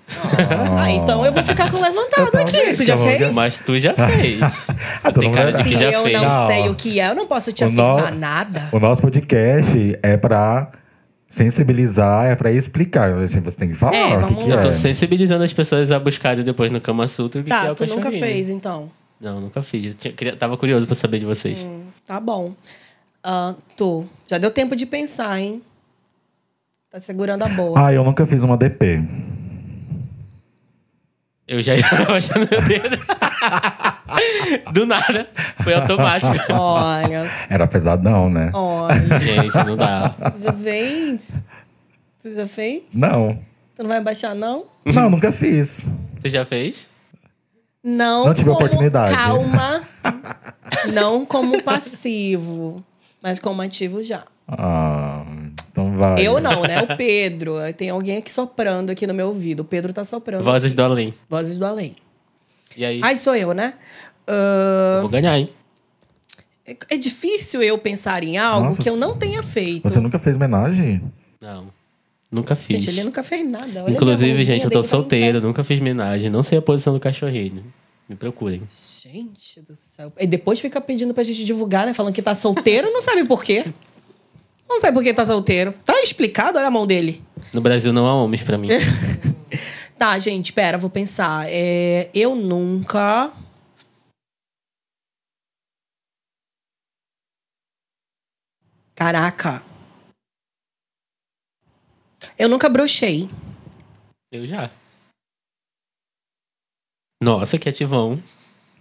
Ah, 0.79 0.91
então 0.93 1.25
eu 1.27 1.33
vou 1.33 1.43
ficar 1.43 1.71
com 1.73 1.77
o 1.79 1.83
levantado 1.83 2.31
Eu 2.33 2.41
aqui. 2.43 2.75
Tu 2.75 2.85
já 2.85 2.95
então, 2.95 3.07
fez? 3.09 3.35
Mas 3.35 3.59
tu 3.59 3.79
já 3.81 3.95
fez. 3.95 4.41
Ah, 5.03 5.11
Tem 5.13 5.33
cara 5.33 5.53
de 5.53 5.65
que 5.65 5.77
já 5.77 5.91
eu 5.91 6.03
fez. 6.05 6.17
não 6.21 6.25
Não. 6.25 6.47
sei 6.47 6.69
o 6.69 6.75
que 6.75 7.01
é, 7.01 7.09
eu 7.11 7.15
não 7.15 7.27
posso 7.27 7.53
te 7.53 7.65
O 7.65 7.71
no- 7.71 7.95
afirmar 7.97 8.13
nada. 8.15 8.69
O 8.73 8.79
nosso 8.79 9.03
podcast 9.03 9.99
é 10.03 10.17
pra 10.17 10.71
sensibilizar, 11.29 12.27
é 12.27 12.35
pra 12.37 12.51
explicar. 12.53 13.13
Assim, 13.19 13.41
você 13.41 13.57
tem 13.59 13.69
que 13.69 13.75
falar 13.75 13.95
É, 13.97 14.05
o 14.05 14.09
que, 14.09 14.17
vamos 14.33 14.45
que 14.45 14.51
lá. 14.51 14.57
Eu 14.57 14.63
tô 14.63 14.69
é. 14.69 14.73
sensibilizando 14.73 15.45
as 15.45 15.53
pessoas 15.53 15.91
a 15.91 15.99
buscarem 15.99 16.45
depois 16.45 16.71
no 16.71 16.81
Kama 16.81 17.07
Sutra 17.09 17.41
o 17.41 17.45
que, 17.45 17.51
que 17.51 17.57
é 17.57 17.61
Tá, 17.67 17.73
o 17.73 17.75
tu 17.75 17.87
nunca 17.87 18.11
fez, 18.11 18.49
então. 18.51 18.91
Não, 19.21 19.41
nunca 19.41 19.63
fiz. 19.63 19.87
Eu 19.87 19.95
tinha- 19.95 20.13
queria- 20.13 20.37
tava 20.37 20.57
curioso 20.57 20.87
pra 20.87 20.95
saber 20.95 21.19
de 21.19 21.25
vocês. 21.25 21.59
Tá 22.05 22.21
bom. 22.21 22.55
Ah, 23.25 23.55
tu, 23.77 24.07
já 24.29 24.39
deu 24.39 24.51
tempo 24.51 24.77
de 24.77 24.87
pensar, 24.87 25.41
hein? 25.41 25.61
Tá 26.91 27.01
segurando 27.01 27.43
a 27.43 27.49
boa. 27.49 27.87
Ah, 27.87 27.93
eu 27.93 28.05
nunca 28.05 28.25
fiz 28.27 28.43
uma 28.45 28.57
DP. 28.57 29.03
Eu 31.49 31.63
já 31.63 31.75
ia 31.75 31.83
baixando 32.07 32.49
meu 32.51 32.63
dedo. 32.63 32.99
Do 34.73 34.87
nada. 34.87 35.29
Foi 35.63 35.75
automático. 35.75 36.35
Olha, 36.53 37.29
Era 37.51 37.67
pesadão, 37.67 38.31
né? 38.31 38.51
olha. 38.55 39.21
Gente, 39.21 39.55
não 39.65 39.77
dá. 39.77 40.11
Tu 40.11 40.43
já 40.43 40.53
fez? 40.53 41.31
Tu 42.23 42.35
já 42.35 42.47
fez? 42.47 42.83
Não. 42.95 43.39
Tu 43.77 43.83
não 43.83 43.89
vai 43.89 44.01
baixar, 44.03 44.35
não? 44.35 44.65
Não, 44.85 45.11
nunca 45.11 45.31
fiz. 45.33 45.91
Tu 46.23 46.29
já 46.29 46.45
fez? 46.45 46.89
Não. 47.83 48.27
Não 48.27 48.35
tive 48.35 48.47
como- 48.51 48.57
oportunidade. 48.57 49.13
Calma. 49.15 49.83
não 50.93 51.25
como 51.27 51.63
passivo, 51.63 52.85
mas 53.23 53.39
como 53.39 53.63
ativo 53.63 54.03
já. 54.03 54.23
Ah, 54.49 55.25
então 55.71 55.95
vai. 55.97 56.25
Eu 56.27 56.41
não, 56.41 56.63
né? 56.63 56.81
O 56.83 56.97
Pedro. 56.97 57.55
Tem 57.77 57.91
alguém 57.91 58.19
aqui 58.19 58.31
soprando 58.31 58.91
aqui 58.91 59.07
no 59.07 59.15
meu 59.15 59.29
ouvido. 59.29 59.61
O 59.61 59.65
Pedro 59.65 59.93
tá 59.93 60.05
soprando. 60.05 60.45
Vozes 60.45 60.73
do 60.75 60.83
além. 60.83 61.13
Vozes 61.29 61.57
do 61.57 61.67
além. 61.67 61.95
E 62.77 62.85
aí? 62.85 63.01
Ai, 63.03 63.17
sou 63.17 63.35
eu, 63.35 63.53
né? 63.55 63.75
Ah, 64.29 64.97
Eu 64.97 65.03
vou 65.03 65.11
ganhar, 65.11 65.39
hein? 65.39 65.51
é 66.91 66.97
difícil 66.97 67.63
eu 67.63 67.79
pensar 67.79 68.25
em 68.25 68.39
algo 68.39 68.67
Nossa, 68.67 68.83
que 68.83 68.89
eu 68.89 68.97
não 68.97 69.17
tenha 69.17 69.43
feito. 69.43 69.89
Você 69.89 70.01
nunca 70.01 70.19
fez 70.19 70.35
homenagem? 70.35 71.01
Não. 71.41 71.69
Nunca 72.31 72.57
fiz. 72.57 72.77
Gente, 72.83 72.91
ele 72.91 73.05
nunca 73.05 73.23
fez 73.23 73.49
nada. 73.49 73.85
Olha 73.85 73.93
Inclusive, 73.93 74.45
gente, 74.45 74.65
eu 74.65 74.71
tô 74.71 74.83
solteiro, 74.83 75.41
nunca 75.41 75.63
fiz 75.63 75.81
homenagem. 75.81 76.29
Não 76.29 76.43
sei 76.43 76.59
a 76.59 76.63
posição 76.63 76.93
do 76.93 76.99
cachorrinho. 76.99 77.65
Me 78.09 78.17
procurem. 78.17 78.63
Gente 79.01 79.61
do 79.61 79.77
céu. 79.77 80.13
E 80.19 80.27
depois 80.27 80.59
fica 80.59 80.81
pedindo 80.81 81.15
pra 81.15 81.23
gente 81.23 81.45
divulgar, 81.45 81.87
né? 81.87 81.93
Falando 81.93 82.13
que 82.13 82.23
tá 82.23 82.35
solteiro, 82.35 82.91
não 82.91 83.01
sabe 83.01 83.25
por 83.25 83.45
quê. 83.45 83.65
Não 84.69 84.81
sabe 84.81 84.95
por 84.95 85.05
que 85.05 85.15
tá 85.15 85.25
solteiro. 85.25 85.73
Tá 85.85 86.03
explicado? 86.03 86.59
Olha 86.59 86.67
a 86.67 86.71
mão 86.71 86.87
dele. 86.87 87.23
No 87.53 87.61
Brasil 87.61 87.93
não 87.93 88.07
há 88.07 88.15
homens 88.15 88.43
pra 88.43 88.59
mim. 88.59 88.69
Tá, 89.99 90.19
gente, 90.19 90.53
pera, 90.53 90.77
vou 90.77 90.91
pensar. 90.91 91.47
É, 91.49 92.11
eu 92.13 92.35
nunca. 92.35 93.33
Caraca. 98.95 99.63
Eu 102.39 102.49
nunca 102.49 102.69
brochei. 102.69 103.29
Eu 104.31 104.47
já. 104.47 104.71
Nossa, 107.23 107.59
que 107.59 107.69
ativão. 107.69 108.23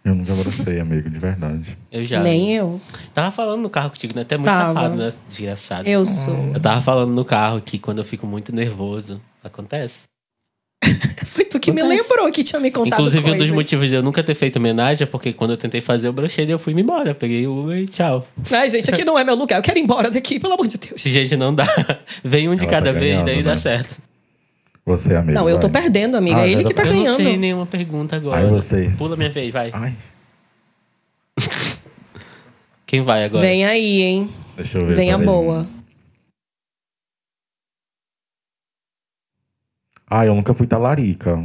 Eu 0.03 0.13
nunca 0.13 0.35
brochei, 0.35 0.79
amigo, 0.79 1.09
de 1.09 1.19
verdade. 1.19 1.77
Eu 1.89 2.05
já. 2.05 2.21
Nem 2.21 2.53
eu. 2.53 2.81
Tava 3.13 3.31
falando 3.31 3.61
no 3.61 3.69
carro 3.69 3.89
contigo, 3.89 4.13
né? 4.15 4.23
Até 4.23 4.37
muito 4.37 4.51
Tava. 4.51 4.73
safado, 4.73 4.95
né? 4.95 5.13
Desgraçado. 5.27 5.87
Eu 5.87 6.05
sou. 6.05 6.53
Eu 6.53 6.61
tava 6.61 6.81
falando 6.81 7.11
no 7.11 7.23
carro 7.23 7.61
que 7.61 7.79
quando 7.79 7.99
eu 7.99 8.05
fico 8.05 8.27
muito 8.27 8.53
nervoso, 8.53 9.21
acontece. 9.41 10.07
Foi 11.25 11.43
tu 11.45 11.59
que 11.59 11.71
me 11.71 11.81
Acontece. 11.81 12.01
lembrou 12.09 12.31
que 12.31 12.43
tinha 12.43 12.59
me 12.59 12.71
contado 12.71 12.99
Inclusive, 12.99 13.23
um 13.23 13.27
dos 13.31 13.37
coisas. 13.37 13.55
motivos 13.55 13.89
de 13.89 13.95
eu 13.95 14.03
nunca 14.03 14.23
ter 14.23 14.35
feito 14.35 14.57
homenagem 14.57 15.03
é 15.03 15.05
porque 15.05 15.33
quando 15.33 15.51
eu 15.51 15.57
tentei 15.57 15.81
fazer, 15.81 16.07
eu 16.07 16.13
brochei 16.13 16.45
e 16.45 16.51
eu 16.51 16.59
fui 16.59 16.73
me 16.73 16.81
embora. 16.81 17.09
Eu 17.11 17.15
peguei 17.15 17.45
o 17.47 17.63
Uber 17.63 17.77
e 17.77 17.87
tchau. 17.87 18.25
Ai, 18.51 18.69
gente, 18.69 18.89
aqui 18.89 19.03
não 19.03 19.17
é 19.19 19.23
meu 19.23 19.35
lugar. 19.35 19.57
Eu 19.57 19.61
quero 19.63 19.77
ir 19.77 19.81
embora 19.81 20.09
daqui, 20.09 20.39
pelo 20.39 20.53
amor 20.53 20.67
de 20.67 20.77
Deus. 20.77 21.01
Gente, 21.01 21.35
não 21.35 21.53
dá. 21.53 21.65
Vem 22.23 22.47
um 22.49 22.55
de 22.55 22.63
Ela 22.63 22.71
cada 22.71 22.93
tá 22.93 22.99
vez, 22.99 23.11
ganhando, 23.13 23.25
daí 23.25 23.43
dá 23.43 23.51
né? 23.51 23.55
certo. 23.57 23.97
Você, 24.85 25.15
amigo. 25.15 25.33
Não, 25.33 25.49
eu 25.49 25.59
tô 25.59 25.67
vai. 25.67 25.81
perdendo, 25.81 26.15
amiga. 26.15 26.37
Ah, 26.37 26.47
É 26.47 26.51
ele 26.51 26.63
que 26.63 26.73
tá 26.73 26.83
tá 26.83 26.89
eu 26.89 26.93
ganhando. 26.93 27.07
não 27.09 27.15
sei 27.25 27.37
nenhuma 27.37 27.65
pergunta 27.65 28.15
agora. 28.15 28.41
Ai, 28.41 28.47
vocês. 28.47 28.97
Pula 28.97 29.15
minha 29.17 29.29
vez, 29.29 29.51
vai. 29.51 29.71
Ai, 29.73 29.93
Quem 32.85 33.01
vai 33.01 33.23
agora? 33.25 33.45
Vem 33.45 33.65
aí, 33.65 34.01
hein? 34.03 34.29
deixa 34.55 34.77
eu 34.77 34.85
ver. 34.85 34.95
Venha 34.95 35.17
boa. 35.17 35.67
Ah, 40.09 40.25
eu 40.25 40.35
nunca 40.35 40.53
fui 40.53 40.67
talarica. 40.67 41.37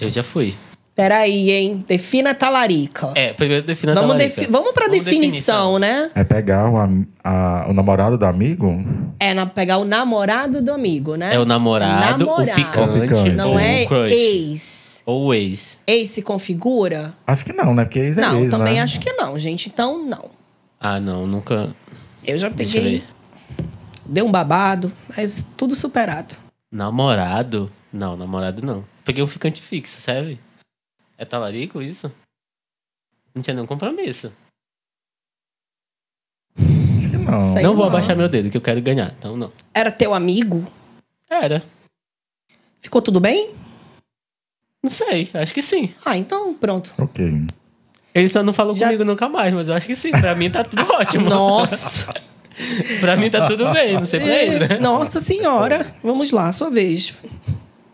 Eu 0.00 0.10
já 0.10 0.22
fui. 0.22 0.54
Peraí, 0.94 1.50
hein? 1.50 1.84
Defina 1.88 2.34
talarica. 2.34 3.10
É, 3.16 3.32
primeiro 3.32 3.66
defina 3.66 3.92
a 3.92 3.94
vamos, 3.96 4.10
talarica. 4.12 4.40
defi- 4.40 4.50
vamos 4.52 4.72
pra 4.72 4.86
Vamos 4.86 5.04
definição, 5.04 5.78
né? 5.78 6.10
É 6.14 6.22
pegar 6.22 6.70
o, 6.70 6.76
a- 7.24 7.66
o 7.68 7.72
namorado 7.72 8.16
do 8.16 8.24
amigo? 8.24 8.80
É 9.18 9.34
na, 9.34 9.44
pegar 9.44 9.78
o 9.78 9.84
namorado 9.84 10.62
do 10.62 10.72
amigo, 10.72 11.16
né? 11.16 11.34
É 11.34 11.38
o 11.38 11.44
namorado, 11.44 12.24
o 12.24 12.28
Namorado. 12.28 12.52
ficante, 12.54 12.98
O 12.98 13.02
ficante. 13.02 13.30
Não 13.30 13.52
ou 13.52 13.58
é 13.58 13.82
o 13.82 13.88
crush. 13.88 14.14
ex. 14.14 15.02
Ou 15.06 15.24
o 15.26 15.34
ex. 15.34 15.80
Ex 15.86 16.10
se 16.10 16.22
configura? 16.22 17.12
Acho 17.26 17.44
que 17.44 17.52
não, 17.52 17.74
né? 17.74 17.84
Porque 17.84 17.98
ex 17.98 18.16
é 18.18 18.20
não, 18.20 18.40
ex, 18.42 18.50
também 18.52 18.74
né? 18.74 18.80
acho 18.82 19.00
que 19.00 19.12
não, 19.14 19.36
gente. 19.38 19.68
Então, 19.68 20.04
não. 20.04 20.26
Ah, 20.78 21.00
não, 21.00 21.26
nunca. 21.26 21.74
Eu 22.24 22.38
já 22.38 22.48
Deixa 22.48 22.78
eu 22.78 22.82
peguei. 22.82 22.98
ver. 23.00 23.04
Deu 24.06 24.26
um 24.26 24.30
babado, 24.30 24.92
mas 25.16 25.44
tudo 25.56 25.74
superado. 25.74 26.36
Namorado? 26.74 27.70
Não, 27.92 28.16
namorado 28.16 28.60
não. 28.60 28.84
Peguei 29.04 29.22
um 29.22 29.28
ficante 29.28 29.62
fixo, 29.62 30.00
serve? 30.00 30.40
É 31.16 31.24
talarico 31.24 31.80
isso? 31.80 32.12
Não 33.32 33.40
tinha 33.40 33.54
nenhum 33.54 33.66
compromisso. 33.66 34.32
Acho 36.58 37.10
que 37.10 37.16
não. 37.16 37.40
Sei 37.40 37.62
não 37.62 37.74
vou 37.76 37.84
lá. 37.84 37.90
abaixar 37.92 38.16
meu 38.16 38.28
dedo, 38.28 38.50
que 38.50 38.56
eu 38.56 38.60
quero 38.60 38.82
ganhar. 38.82 39.14
Então, 39.16 39.36
não. 39.36 39.52
Era 39.72 39.92
teu 39.92 40.12
amigo? 40.12 40.66
Era. 41.30 41.62
Ficou 42.80 43.00
tudo 43.00 43.20
bem? 43.20 43.54
Não 44.82 44.90
sei, 44.90 45.30
acho 45.32 45.54
que 45.54 45.62
sim. 45.62 45.94
Ah, 46.04 46.18
então 46.18 46.54
pronto. 46.54 46.92
Ok. 46.98 47.46
Ele 48.12 48.28
só 48.28 48.42
não 48.42 48.52
falou 48.52 48.74
Já- 48.74 48.86
comigo 48.86 49.04
nunca 49.04 49.28
mais, 49.28 49.54
mas 49.54 49.68
eu 49.68 49.74
acho 49.74 49.86
que 49.86 49.94
sim. 49.96 50.10
Pra 50.10 50.34
mim 50.34 50.50
tá 50.50 50.64
tudo 50.64 50.82
ótimo. 50.92 51.30
Nossa! 51.30 52.12
pra 53.00 53.16
mim 53.16 53.30
tá 53.30 53.46
tudo 53.46 53.70
bem, 53.72 53.94
não 53.94 54.06
sei 54.06 54.20
pra 54.20 54.42
ele, 54.42 54.58
né? 54.68 54.78
Nossa 54.80 55.20
senhora! 55.20 55.84
Vamos 56.02 56.30
lá, 56.30 56.52
sua 56.52 56.70
vez. 56.70 57.14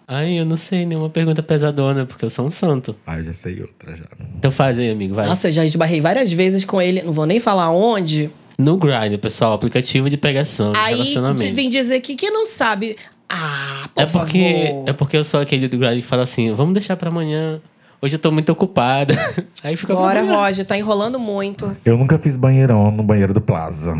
Ai, 0.06 0.40
eu 0.40 0.44
não 0.44 0.56
sei 0.56 0.84
nenhuma 0.84 1.08
pergunta 1.08 1.40
pesadona, 1.42 2.04
porque 2.04 2.24
eu 2.24 2.30
sou 2.30 2.44
um 2.46 2.50
santo. 2.50 2.96
Ah, 3.06 3.18
eu 3.18 3.24
já 3.26 3.32
sei 3.32 3.60
outra 3.60 3.94
já. 3.94 4.04
Então 4.38 4.50
faz 4.50 4.78
aí, 4.78 4.90
amigo, 4.90 5.14
vai. 5.14 5.24
Nossa, 5.26 5.48
eu 5.48 5.52
já 5.52 5.64
esbarrei 5.64 6.00
várias 6.00 6.32
vezes 6.32 6.64
com 6.64 6.82
ele, 6.82 7.00
não 7.02 7.12
vou 7.12 7.26
nem 7.26 7.38
falar 7.38 7.70
onde. 7.70 8.28
No 8.58 8.76
Grindr, 8.76 9.18
pessoal, 9.18 9.52
aplicativo 9.54 10.10
de 10.10 10.16
pegação, 10.16 10.72
de 10.72 10.78
Aí 10.80 10.92
relacionamento. 10.94 11.54
vem 11.54 11.68
dizer 11.68 11.94
aqui 11.94 12.14
que 12.16 12.28
não 12.30 12.44
sabe. 12.44 12.96
Ah, 13.28 13.88
por 13.94 14.02
É 14.02 14.06
porque, 14.06 14.66
favor. 14.68 14.88
é 14.88 14.92
porque 14.92 15.16
eu 15.16 15.24
sou 15.24 15.40
aquele 15.40 15.68
do 15.68 15.78
Grindr 15.78 16.00
que 16.02 16.06
fala 16.06 16.24
assim, 16.24 16.52
vamos 16.52 16.74
deixar 16.74 16.96
pra 16.96 17.08
amanhã. 17.08 17.60
Hoje 18.02 18.16
eu 18.16 18.18
tô 18.18 18.30
muito 18.32 18.50
ocupada. 18.50 19.14
Aí 19.62 19.76
fica 19.76 19.94
pra 19.94 20.02
Bora. 20.02 20.22
Roger, 20.22 20.66
tá 20.66 20.76
enrolando 20.76 21.18
muito. 21.20 21.74
Eu 21.84 21.96
nunca 21.96 22.18
fiz 22.18 22.34
banheirão 22.36 22.90
no 22.90 23.02
banheiro 23.02 23.32
do 23.32 23.40
Plaza. 23.40 23.94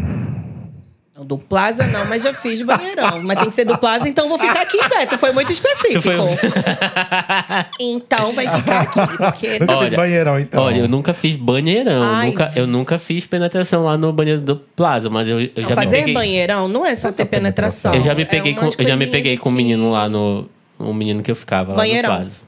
Não, 1.21 1.27
Do 1.27 1.37
Plaza 1.39 1.87
não, 1.87 2.05
mas 2.07 2.23
já 2.23 2.33
fiz 2.33 2.63
banheirão. 2.63 3.23
mas 3.23 3.39
tem 3.39 3.49
que 3.51 3.55
ser 3.55 3.65
do 3.67 3.77
Plaza, 3.79 4.09
então 4.09 4.29
vou 4.29 4.39
ficar 4.39 4.63
aqui, 4.63 4.79
Beto. 4.89 5.19
Foi 5.19 5.33
muito 5.33 5.53
específico. 5.53 6.01
Foi- 6.03 6.17
Então 7.81 8.33
vai 8.33 8.49
ficar 8.49 8.81
aqui, 8.83 9.01
porque... 9.17 9.59
Nunca 9.59 9.73
fiz 9.75 9.83
Olha, 9.87 9.97
banheirão, 9.97 10.39
então. 10.41 10.63
Olha, 10.63 10.79
eu 10.79 10.89
nunca 10.89 11.13
fiz 11.15 11.37
banheirão. 11.37 12.03
Ai. 12.03 12.27
Nunca, 12.29 12.53
eu 12.57 12.67
nunca 12.67 12.99
fiz 12.99 13.27
penetração 13.27 13.85
lá 13.85 13.97
no 13.97 14.13
banheiro 14.13 14.41
do 14.41 14.57
Plaza, 14.57 15.11
mas 15.11 15.29
eu, 15.29 15.41
eu 15.41 15.51
já 15.57 15.69
me 15.71 15.75
Fazer 15.75 15.97
peguei. 15.99 16.15
banheirão 16.15 16.69
não 16.69 16.85
é 16.87 16.95
só 16.95 17.13
ter 17.13 17.25
penetração. 17.27 17.95
Eu 17.95 18.03
já 18.03 18.15
me 18.15 18.23
É 18.23 18.27
peguei 18.27 18.55
com, 18.55 18.63
umas 18.63 18.79
eu 18.79 18.85
já 18.87 18.97
me 18.97 19.07
peguei 19.07 19.37
com 19.37 19.49
um 19.49 19.53
menino 19.53 19.91
lá 19.93 20.09
no. 20.09 20.49
Um 20.79 20.95
menino 20.95 21.23
que 21.23 21.31
eu 21.31 21.37
ficava 21.37 21.73
lá 21.73 21.77
Banheirão. 21.77 22.11
no 22.13 22.17
Plaza. 22.21 22.43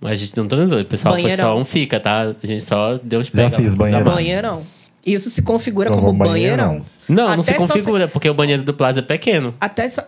Mas 0.00 0.12
a 0.12 0.16
gente 0.16 0.36
não 0.36 0.48
transou. 0.48 0.80
O 0.80 0.84
pessoal 0.84 1.14
foi 1.14 1.22
Banheirão. 1.22 1.44
só 1.54 1.56
um 1.56 1.64
fica, 1.64 2.00
tá? 2.00 2.22
A 2.42 2.46
gente 2.46 2.64
só 2.64 2.98
deu 3.00 3.20
uns 3.20 3.28
Já 3.28 3.32
pega 3.32 3.50
fiz 3.56 3.72
da 3.74 3.78
banheirão. 3.78 4.12
Banheirão. 4.14 4.62
Isso 5.06 5.30
se 5.30 5.42
configura 5.42 5.90
Como 5.90 6.02
como 6.02 6.18
banheirão. 6.18 6.66
banheirão. 6.68 6.86
Não, 7.08 7.24
não 7.24 7.32
Até 7.32 7.42
se 7.42 7.54
só 7.54 7.66
configura, 7.66 8.06
porque 8.08 8.28
o 8.30 8.34
banheiro 8.34 8.62
do 8.62 8.72
Plaza 8.72 9.00
é 9.00 9.02
pequeno. 9.02 9.54
Até 9.60 9.88
só... 9.88 10.02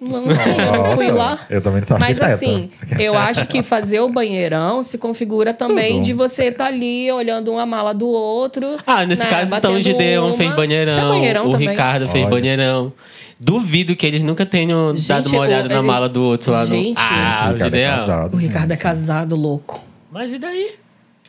Não, 0.00 0.22
não 0.26 0.34
sei, 0.34 0.52
eu 0.54 0.72
não 0.72 0.96
fui 0.96 1.10
lá. 1.10 1.38
Eu 1.50 1.60
também 1.60 1.82
sou 1.84 1.98
Mas 1.98 2.20
arquiteta. 2.20 2.34
assim, 2.34 2.70
eu 2.98 3.16
acho 3.16 3.46
que 3.46 3.62
fazer 3.62 4.00
o 4.00 4.08
banheirão 4.08 4.82
se 4.82 4.96
configura 4.98 5.52
também 5.52 5.94
Tudo. 5.96 6.04
de 6.06 6.12
você 6.14 6.44
estar 6.44 6.66
ali 6.66 7.12
olhando 7.12 7.52
uma 7.52 7.66
mala 7.66 7.92
do 7.94 8.08
outro. 8.08 8.78
Ah, 8.86 9.04
nesse 9.04 9.22
né, 9.22 9.30
caso, 9.30 9.54
então 9.54 9.74
o 9.74 9.80
Gideon 9.80 10.28
uma. 10.28 10.36
fez 10.36 10.50
banheirão, 10.56 10.98
é 10.98 11.04
banheirão 11.04 11.46
o 11.48 11.50
também. 11.52 11.68
Ricardo 11.68 12.08
fez 12.08 12.24
Olha. 12.24 12.30
banheirão. 12.34 12.92
Duvido 13.38 13.94
que 13.94 14.06
eles 14.06 14.22
nunca 14.22 14.44
tenham 14.46 14.96
Gente, 14.96 15.08
dado 15.08 15.28
uma 15.28 15.40
olhada 15.42 15.66
o- 15.66 15.68
na 15.68 15.78
ele- 15.78 15.86
mala 15.86 16.08
do 16.08 16.22
outro 16.22 16.50
lá 16.50 16.64
Gente. 16.66 16.98
no. 16.98 17.00
Ah, 17.06 17.50
o 17.50 17.52
Ricardo 17.52 17.60
é 17.60 17.64
Gideon. 17.64 17.96
casado. 17.98 18.34
O 18.34 18.36
Ricardo 18.38 18.72
é 18.72 18.76
casado, 18.76 19.36
louco. 19.36 19.84
Mas 20.10 20.32
e 20.32 20.38
daí? 20.38 20.70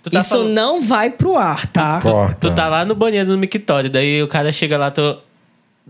Tu 0.03 0.09
tá, 0.09 0.19
Isso 0.19 0.29
falando- 0.29 0.49
não 0.49 0.81
vai 0.81 1.09
pro 1.11 1.37
ar, 1.37 1.65
tá? 1.67 2.01
Corta. 2.01 2.35
tu 2.49 2.55
tá 2.55 2.67
lá 2.67 2.83
no 2.83 2.95
banheiro 2.95 3.29
no 3.29 3.37
mictório, 3.37 3.89
daí 3.89 4.21
o 4.23 4.27
cara 4.27 4.51
chega 4.51 4.77
lá, 4.77 4.89
tu. 4.91 5.17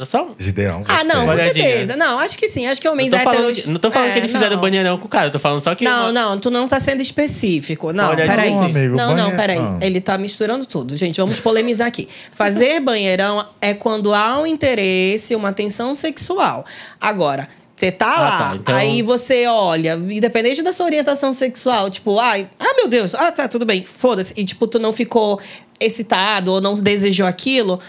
Só 0.04 0.24
um. 0.26 0.36
Gideão, 0.40 0.84
Ah, 0.88 1.04
não, 1.04 1.28
com 1.28 1.34
certeza. 1.36 1.96
Não, 1.96 2.18
acho 2.18 2.36
que 2.38 2.48
sim. 2.50 2.66
Acho 2.66 2.82
que 2.82 2.88
Não 2.88 2.94
homens 2.94 3.14
héteros... 3.14 3.60
que, 3.62 3.70
não 3.70 3.80
tô 3.80 3.92
falando 3.92 4.10
É, 4.10 4.14
que 4.14 4.20
eles 4.20 4.32
fizeram 4.32 4.56
não. 4.56 4.62
banheirão 4.62 4.98
com 4.98 5.06
o 5.06 5.08
cara, 5.10 5.28
eu 5.28 5.32
tô 5.32 5.38
falando 5.38 5.62
só 5.62 5.76
que. 5.76 5.84
Não, 5.84 6.06
uma- 6.06 6.12
não, 6.12 6.40
tu 6.40 6.50
não 6.50 6.68
tá 6.68 6.80
sendo 6.80 7.02
específico. 7.02 7.94
Não, 7.94 8.10
Olha, 8.10 8.26
peraí. 8.26 8.50
não, 8.52 8.64
amigo, 8.64 8.96
não, 8.96 9.16
não, 9.16 9.36
peraí. 9.36 9.60
ah. 9.60 9.78
Ele 9.80 10.02
tá 10.02 10.18
misturando 10.18 10.66
tudo. 10.66 10.98
Gente, 10.98 11.18
vamos 11.22 11.40
polemizar 11.40 11.88
aqui. 11.88 12.08
Fazer 12.32 12.80
banheirão 12.80 13.46
é 13.62 13.74
quando 13.76 14.14
há 14.14 14.40
um 14.40 14.48
interesse, 14.48 15.36
uma 15.36 15.54
tensão 15.54 15.94
sexual. 15.94 16.66
Agora, 17.00 17.48
você 17.82 17.92
tá 17.92 18.14
Ah, 18.16 18.22
lá, 18.22 18.38
tá, 18.38 18.56
então- 18.58 18.76
aí 18.76 19.02
você 19.02 19.48
olha, 19.48 19.96
independente 19.96 20.62
da 20.62 20.72
sua 20.72 20.86
orientação 20.86 21.34
sexual, 21.34 21.90
tipo, 21.90 22.20
ai, 22.20 22.48
ah, 22.60 22.76
meu 22.76 22.88
Deus, 22.88 23.16
ah, 23.16 23.32
tá, 23.32 23.48
tudo 23.48 23.66
bem, 23.66 23.84
foda-se. 23.84 24.34
E, 24.38 24.46
tipo, 24.46 24.68
tu 24.68 24.78
não 24.78 24.94
ficou 24.94 25.40
excitado 25.80 26.52
ou 26.52 26.62
não 26.62 26.76
desejou 26.76 27.26
aquilo, 27.26 27.80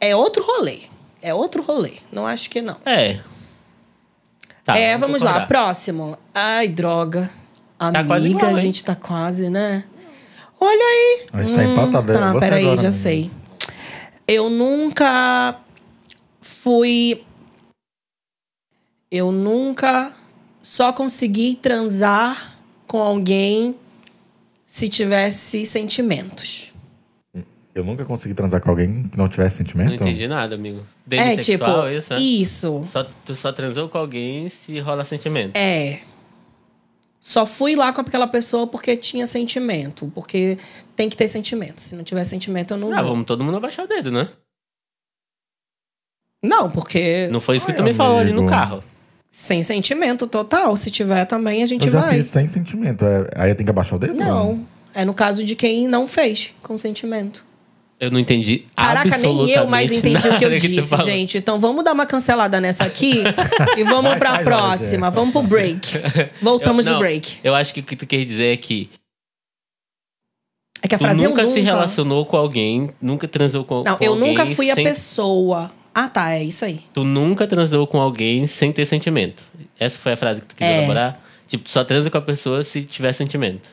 é 0.00 0.16
outro 0.16 0.44
rolê. 0.44 0.80
É 1.22 1.32
outro 1.32 1.62
rolê. 1.62 1.92
Não 2.10 2.26
acho 2.26 2.50
que 2.50 2.60
não. 2.60 2.76
É. 2.84 3.20
Tá, 4.64 4.76
é, 4.76 4.96
vamos 4.98 5.22
lá, 5.22 5.46
próximo. 5.46 6.18
Ai, 6.34 6.66
droga. 6.66 7.30
Amiga, 7.78 8.04
quase 8.04 8.28
igual, 8.30 8.50
a 8.50 8.54
gente 8.60 8.84
tá 8.84 8.96
quase, 8.96 9.48
né? 9.48 9.84
Olha 10.60 10.82
aí. 10.84 11.26
A 11.32 11.42
gente 11.44 11.54
tá 11.54 11.62
empatado, 11.64 12.10
é 12.12 12.18
Tá, 12.18 12.32
você 12.32 12.40
peraí, 12.40 12.64
já 12.64 12.70
amiga. 12.72 12.90
sei. 12.90 13.30
Eu 14.26 14.50
nunca 14.50 15.56
fui. 16.40 17.22
Eu 19.10 19.30
nunca 19.32 20.12
só 20.62 20.92
consegui 20.92 21.56
transar 21.56 22.58
com 22.86 22.98
alguém 23.00 23.76
se 24.66 24.88
tivesse 24.88 25.64
sentimentos. 25.64 26.72
Eu 27.74 27.84
nunca 27.84 28.04
consegui 28.06 28.32
transar 28.34 28.60
com 28.62 28.70
alguém 28.70 29.06
que 29.06 29.18
não 29.18 29.28
tivesse 29.28 29.58
sentimento. 29.58 29.88
Não 29.88 29.94
entendi 29.96 30.26
nada, 30.26 30.54
amigo. 30.54 30.78
é, 30.80 30.84
Desde 31.06 31.52
tipo, 31.52 31.64
sexual, 31.64 31.90
isso, 31.92 32.12
é? 32.14 32.16
isso. 32.16 32.88
Só, 32.90 33.04
tu 33.04 33.36
só 33.36 33.52
transou 33.52 33.88
com 33.88 33.98
alguém 33.98 34.48
se 34.48 34.78
rola 34.80 35.04
sentimento. 35.04 35.56
É. 35.56 36.00
Só 37.20 37.44
fui 37.44 37.76
lá 37.76 37.92
com 37.92 38.00
aquela 38.00 38.26
pessoa 38.26 38.66
porque 38.66 38.96
tinha 38.96 39.26
sentimento. 39.26 40.10
Porque 40.14 40.58
tem 40.96 41.08
que 41.10 41.16
ter 41.16 41.28
sentimento. 41.28 41.80
Se 41.82 41.94
não 41.94 42.02
tiver 42.02 42.24
sentimento, 42.24 42.72
eu 42.72 42.78
não 42.78 42.92
Ah, 42.94 43.02
vou. 43.02 43.10
vamos 43.10 43.26
todo 43.26 43.44
mundo 43.44 43.58
abaixar 43.58 43.84
o 43.84 43.88
dedo, 43.88 44.10
né? 44.10 44.28
Não, 46.42 46.70
porque 46.70 47.28
Não 47.30 47.40
foi 47.40 47.56
isso 47.56 47.66
que 47.66 47.72
Ai, 47.72 47.78
tu 47.78 47.82
me 47.82 47.92
falou 47.92 48.18
ali 48.18 48.32
no 48.32 48.46
carro. 48.48 48.82
Sem 49.30 49.62
sentimento 49.62 50.26
total. 50.26 50.76
Se 50.76 50.90
tiver 50.90 51.24
também, 51.26 51.62
a 51.62 51.66
gente 51.66 51.86
Eu 51.86 51.92
já 51.92 52.00
vai. 52.00 52.16
fiz 52.18 52.26
sem 52.28 52.46
sentimento. 52.48 53.04
É- 53.04 53.28
Aí 53.36 53.50
eu 53.50 53.54
tenho 53.54 53.66
que 53.66 53.70
abaixar 53.70 53.96
o 53.96 53.98
dedo? 53.98 54.14
Não. 54.14 54.66
É 54.94 55.04
no 55.04 55.12
caso 55.12 55.44
de 55.44 55.54
quem 55.54 55.86
não 55.86 56.06
fez 56.06 56.54
com 56.62 56.78
sentimento. 56.78 57.44
Eu 57.98 58.10
não 58.10 58.18
entendi 58.20 58.66
Caraca, 58.76 59.08
absolutamente 59.08 59.46
nem 59.46 59.54
eu 59.56 59.66
mais 59.66 59.90
entendi 59.90 60.28
o 60.28 60.38
que 60.38 60.44
eu 60.44 60.58
disse, 60.58 60.90
falou. 60.90 61.06
gente. 61.06 61.38
Então 61.38 61.58
vamos 61.58 61.82
dar 61.82 61.94
uma 61.94 62.04
cancelada 62.04 62.60
nessa 62.60 62.84
aqui 62.84 63.22
e 63.76 63.84
vamos 63.84 64.10
Vai, 64.10 64.18
pra 64.18 64.30
vai, 64.32 64.44
próxima. 64.44 65.06
Jorge. 65.06 65.14
Vamos 65.14 65.32
pro 65.32 65.42
break. 65.42 65.80
Voltamos 66.42 66.86
Eu- 66.86 66.92
do 66.92 66.94
não, 66.94 67.00
break. 67.00 67.38
Eu 67.42 67.54
acho 67.54 67.72
que 67.72 67.80
o 67.80 67.82
que 67.82 67.96
tu 67.96 68.06
quer 68.06 68.22
dizer 68.24 68.52
é 68.52 68.56
que 68.58 68.90
É 70.82 70.88
que 70.88 70.94
a 70.94 70.98
tu 70.98 71.00
frase 71.00 71.22
nunca 71.24 71.40
eu 71.42 71.46
se 71.46 71.58
nunca. 71.60 71.72
relacionou 71.72 72.26
com 72.26 72.36
alguém, 72.36 72.90
nunca 73.00 73.26
transou 73.26 73.64
com, 73.64 73.82
Não, 73.82 73.96
com 73.96 74.04
eu 74.04 74.12
alguém 74.12 74.28
nunca 74.28 74.44
fui 74.46 74.70
a 74.70 74.74
sem- 74.74 74.84
pessoa. 74.84 75.72
Ah, 75.98 76.10
tá, 76.10 76.32
é 76.32 76.44
isso 76.44 76.62
aí. 76.62 76.80
Tu 76.92 77.02
nunca 77.04 77.46
transou 77.46 77.86
com 77.86 77.98
alguém 77.98 78.46
sem 78.46 78.70
ter 78.70 78.84
sentimento. 78.84 79.42
Essa 79.80 79.98
foi 79.98 80.12
a 80.12 80.16
frase 80.16 80.42
que 80.42 80.46
tu 80.48 80.54
quis 80.54 80.66
É. 80.66 80.76
elaborar? 80.76 81.18
Tipo, 81.46 81.64
tu 81.64 81.70
só 81.70 81.82
transa 81.82 82.10
com 82.10 82.18
a 82.18 82.20
pessoa 82.20 82.62
se 82.62 82.82
tiver 82.82 83.14
sentimento. 83.14 83.70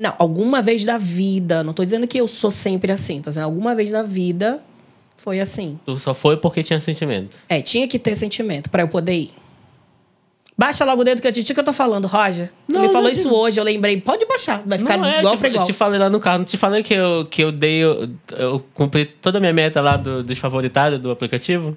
Não, 0.00 0.14
alguma 0.16 0.62
vez 0.62 0.84
da 0.84 0.96
vida. 0.96 1.64
Não 1.64 1.72
tô 1.72 1.84
dizendo 1.84 2.06
que 2.06 2.18
eu 2.18 2.28
sou 2.28 2.52
sempre 2.52 2.92
assim. 2.92 3.20
Tô 3.20 3.30
dizendo 3.30 3.44
alguma 3.46 3.74
vez 3.74 3.90
da 3.90 4.04
vida 4.04 4.62
foi 5.16 5.40
assim. 5.40 5.78
Tu 5.84 5.98
só 5.98 6.14
foi 6.14 6.36
porque 6.36 6.62
tinha 6.62 6.78
sentimento. 6.78 7.36
É, 7.48 7.60
tinha 7.60 7.88
que 7.88 7.98
ter 7.98 8.14
sentimento 8.14 8.70
pra 8.70 8.82
eu 8.84 8.88
poder 8.88 9.14
ir. 9.14 9.34
Baixa 10.60 10.84
logo 10.84 11.00
o 11.00 11.04
dedo 11.06 11.22
que 11.22 11.26
eu 11.26 11.32
te 11.32 11.42
que 11.42 11.58
eu 11.58 11.64
tô 11.64 11.72
falando, 11.72 12.06
Roger. 12.06 12.52
Tu 12.68 12.74
Não, 12.74 12.82
me 12.82 12.88
falou 12.88 13.04
não, 13.04 13.10
isso 13.10 13.34
hoje, 13.34 13.58
eu 13.58 13.64
lembrei. 13.64 13.98
Pode 13.98 14.26
baixar, 14.26 14.62
vai 14.66 14.76
ficar 14.76 14.98
Não 14.98 15.06
é, 15.06 15.20
igual 15.20 15.38
pra 15.38 15.48
igual. 15.48 15.62
Eu 15.62 15.66
te 15.66 15.72
falei 15.72 15.98
lá 15.98 16.10
no 16.10 16.20
carro, 16.20 16.40
não 16.40 16.44
te 16.44 16.58
falei 16.58 16.82
que 16.82 16.92
eu, 16.92 17.26
que 17.30 17.42
eu 17.42 17.50
dei. 17.50 17.82
Eu, 17.82 18.10
eu 18.36 18.62
cumpri 18.74 19.06
toda 19.06 19.38
a 19.38 19.40
minha 19.40 19.54
meta 19.54 19.80
lá 19.80 19.96
do, 19.96 20.22
dos 20.22 20.38
favoritados 20.38 21.00
do 21.00 21.10
aplicativo. 21.10 21.74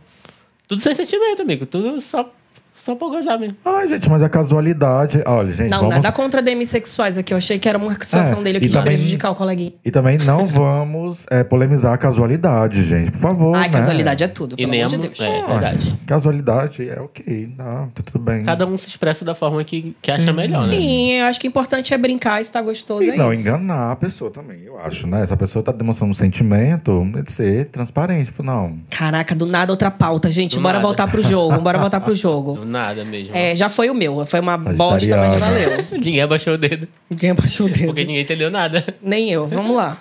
Tudo 0.67 0.81
sem 0.81 0.93
sentimento, 0.93 1.43
amigo. 1.43 1.65
Tudo 1.65 2.01
só, 2.01 2.29
só 2.73 2.95
pra 2.95 3.07
gozar 3.07 3.39
mesmo. 3.39 3.55
Ai, 3.63 3.87
gente, 3.87 4.09
mas 4.09 4.21
a 4.23 4.29
casualidade. 4.29 5.21
Olha, 5.25 5.51
gente, 5.51 5.69
Não, 5.69 5.79
vamos. 5.81 5.95
nada 5.95 6.11
contra 6.11 6.41
demissexuais 6.41 7.17
aqui. 7.17 7.33
Eu 7.33 7.37
achei 7.37 7.59
que 7.59 7.69
era 7.69 7.77
uma 7.77 7.91
situação 7.93 8.39
É, 8.39 8.43
dele. 8.43 8.57
E 8.57 8.61
quis 8.61 8.71
também- 8.71 8.93
prejudicar 8.95 9.31
o 9.31 9.35
coleguinha. 9.35 9.73
E 9.85 9.91
também 9.91 10.17
não 10.17 10.45
vamos 10.47 11.25
é, 11.29 11.43
polemizar 11.43 11.93
a 11.93 11.97
casualidade, 11.97 12.83
gente, 12.83 13.11
por 13.11 13.19
favor. 13.19 13.55
Ai, 13.55 13.63
né? 13.63 13.69
casualidade 13.69 14.23
é 14.23 14.27
tudo, 14.27 14.53
E 14.53 14.57
pelo 14.57 14.71
nem 14.71 14.81
amor 14.83 14.93
a 14.95 14.97
de 14.97 15.07
Deus. 15.07 15.19
É, 15.19 15.41
Ah, 15.41 15.47
verdade. 15.47 15.99
Casualidade 16.07 16.89
é 16.89 16.99
ok, 16.99 17.53
não, 17.57 17.87
tá 17.89 18.03
tudo 18.03 18.19
bem. 18.23 18.43
Cada 18.43 18.65
um 18.65 18.75
se 18.77 18.89
expressa 18.89 19.23
da 19.23 19.35
forma 19.35 19.63
que, 19.63 19.95
que 20.01 20.09
acha 20.11 20.33
melhor, 20.33 20.67
né? 20.67 20.75
Sim, 20.75 21.11
eu 21.19 21.25
acho 21.27 21.39
que 21.39 21.47
o 21.47 21.49
importante 21.49 21.93
é 21.93 21.97
brincar 21.97 22.41
e 22.41 22.45
se 22.45 22.51
tá 22.51 22.61
gostoso. 22.61 23.03
E 23.03 23.11
é 23.11 23.15
não 23.15 23.31
isso. 23.31 23.41
enganar 23.43 23.91
a 23.91 23.95
pessoa 23.95 24.31
também, 24.31 24.61
eu 24.65 24.79
acho, 24.79 25.05
né? 25.07 25.25
Se 25.25 25.33
a 25.33 25.37
pessoa 25.37 25.61
tá 25.61 25.71
demonstrando 25.71 26.11
um 26.11 26.13
sentimento, 26.13 27.07
tem 27.13 27.23
que 27.23 27.31
ser 27.31 27.67
transparente. 27.67 28.27
Tipo, 28.27 28.41
Não, 28.43 28.77
Caraca, 28.89 29.35
do 29.35 29.45
nada 29.45 29.71
outra 29.71 29.91
pauta, 29.91 30.29
gente. 30.31 30.55
Do 30.55 30.61
bora 30.61 30.73
nada. 30.73 30.85
voltar 30.87 31.07
pro 31.07 31.21
jogo. 31.21 31.59
Bora 31.59 31.77
voltar 31.77 32.01
pro 32.01 32.15
jogo. 32.15 32.59
Nada 32.65 33.03
mesmo. 33.05 33.35
É, 33.35 33.55
já 33.55 33.69
foi 33.69 33.89
o 33.89 33.93
meu. 33.93 34.25
Foi 34.25 34.39
uma 34.39 34.57
bosta, 34.57 35.17
mas 35.17 35.39
valeu. 35.39 35.85
Ninguém 35.91 36.21
abaixou 36.21 36.53
o 36.53 36.57
dedo. 36.57 36.87
Ninguém 37.09 37.31
abaixou 37.31 37.67
o 37.67 37.69
dedo. 37.69 37.85
Porque 37.87 38.03
ninguém 38.05 38.21
entendeu 38.21 38.49
nada. 38.51 38.83
Nem 39.01 39.29
eu. 39.31 39.47
Vamos 39.47 39.75
lá. 39.75 39.97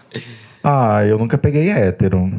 Ah, 0.65 1.05
eu 1.05 1.19
nunca 1.19 1.37
peguei 1.37 1.69
hétero. 1.71 2.31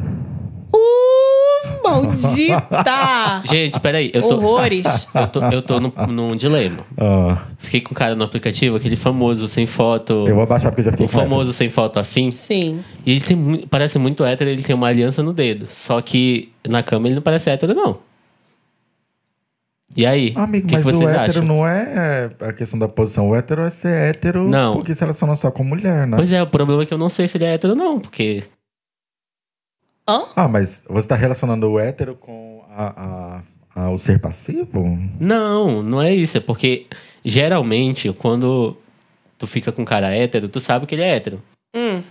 Uh, 0.74 1.82
maldita! 1.84 3.42
Gente, 3.48 3.78
peraí. 3.80 4.10
Eu 4.14 4.22
tô, 4.22 4.36
Horrores. 4.36 5.08
eu 5.14 5.26
tô, 5.28 5.40
eu 5.44 5.62
tô 5.62 5.80
num, 5.80 5.92
num 6.08 6.36
dilema. 6.36 6.84
Ah, 6.98 7.38
Fiquei 7.58 7.80
com 7.80 7.92
um 7.92 7.94
cara 7.94 8.14
no 8.14 8.24
aplicativo, 8.24 8.76
aquele 8.76 8.96
famoso 8.96 9.46
sem 9.48 9.66
foto. 9.66 10.24
eu 10.26 10.34
vou 10.34 10.42
abaixar 10.44 10.70
porque 10.72 10.80
eu 10.80 10.84
já 10.86 10.90
fiquei 10.90 11.06
O 11.06 11.08
com 11.08 11.14
famoso 11.18 11.52
sem 11.52 11.68
foto 11.68 11.98
afim. 11.98 12.30
Sim. 12.30 12.80
E 13.06 13.12
ele 13.12 13.20
tem 13.20 13.36
mu- 13.36 13.66
parece 13.68 13.98
muito 13.98 14.24
hétero, 14.24 14.50
ele 14.50 14.62
tem 14.62 14.74
uma 14.74 14.88
aliança 14.88 15.22
no 15.22 15.32
dedo. 15.32 15.66
Só 15.68 16.00
que 16.00 16.50
na 16.68 16.82
cama 16.82 17.06
ele 17.08 17.14
não 17.16 17.22
parece 17.22 17.50
hétero, 17.50 17.74
não. 17.74 17.98
E 19.96 20.04
aí? 20.04 20.32
Amigo, 20.36 20.66
que, 20.66 20.74
mas 20.74 20.84
que 20.86 20.92
o 20.96 21.08
hétero 21.08 21.22
acham? 21.30 21.44
não 21.44 21.66
é 21.68 22.30
a 22.40 22.52
questão 22.52 22.78
da 22.78 22.88
posição. 22.88 23.28
O 23.30 23.36
hétero 23.36 23.62
é 23.62 23.70
ser 23.70 24.10
hétero 24.10 24.48
Não. 24.48 24.72
porque 24.72 24.94
se 24.94 25.00
relaciona 25.00 25.36
só 25.36 25.50
com 25.50 25.62
mulher, 25.62 26.06
né? 26.06 26.16
Pois 26.16 26.32
é, 26.32 26.42
o 26.42 26.46
problema 26.48 26.82
é 26.82 26.86
que 26.86 26.92
eu 26.92 26.98
não 26.98 27.08
sei 27.08 27.28
se 27.28 27.36
ele 27.38 27.44
é 27.44 27.54
hétero, 27.54 27.74
não, 27.76 28.00
porque. 28.00 28.42
Hã? 30.08 30.24
Ah, 30.36 30.48
mas 30.48 30.84
você 30.88 31.08
tá 31.08 31.14
relacionando 31.14 31.70
o 31.70 31.78
hétero 31.78 32.14
com 32.16 32.62
a, 32.70 32.86
a- 33.76 33.82
a- 33.84 33.90
o 33.90 33.96
ser 33.98 34.20
passivo? 34.20 34.82
Não, 35.20 35.82
não 35.82 36.02
é 36.02 36.12
isso. 36.14 36.36
É 36.36 36.40
porque 36.40 36.84
geralmente, 37.24 38.12
quando 38.12 38.76
tu 39.38 39.46
fica 39.46 39.72
com 39.72 39.82
um 39.82 39.86
cara 39.86 40.14
hétero, 40.14 40.48
tu 40.48 40.60
sabe 40.60 40.86
que 40.86 40.94
ele 40.94 41.02
é 41.02 41.14
hétero. 41.16 41.40
Hum. 41.74 42.02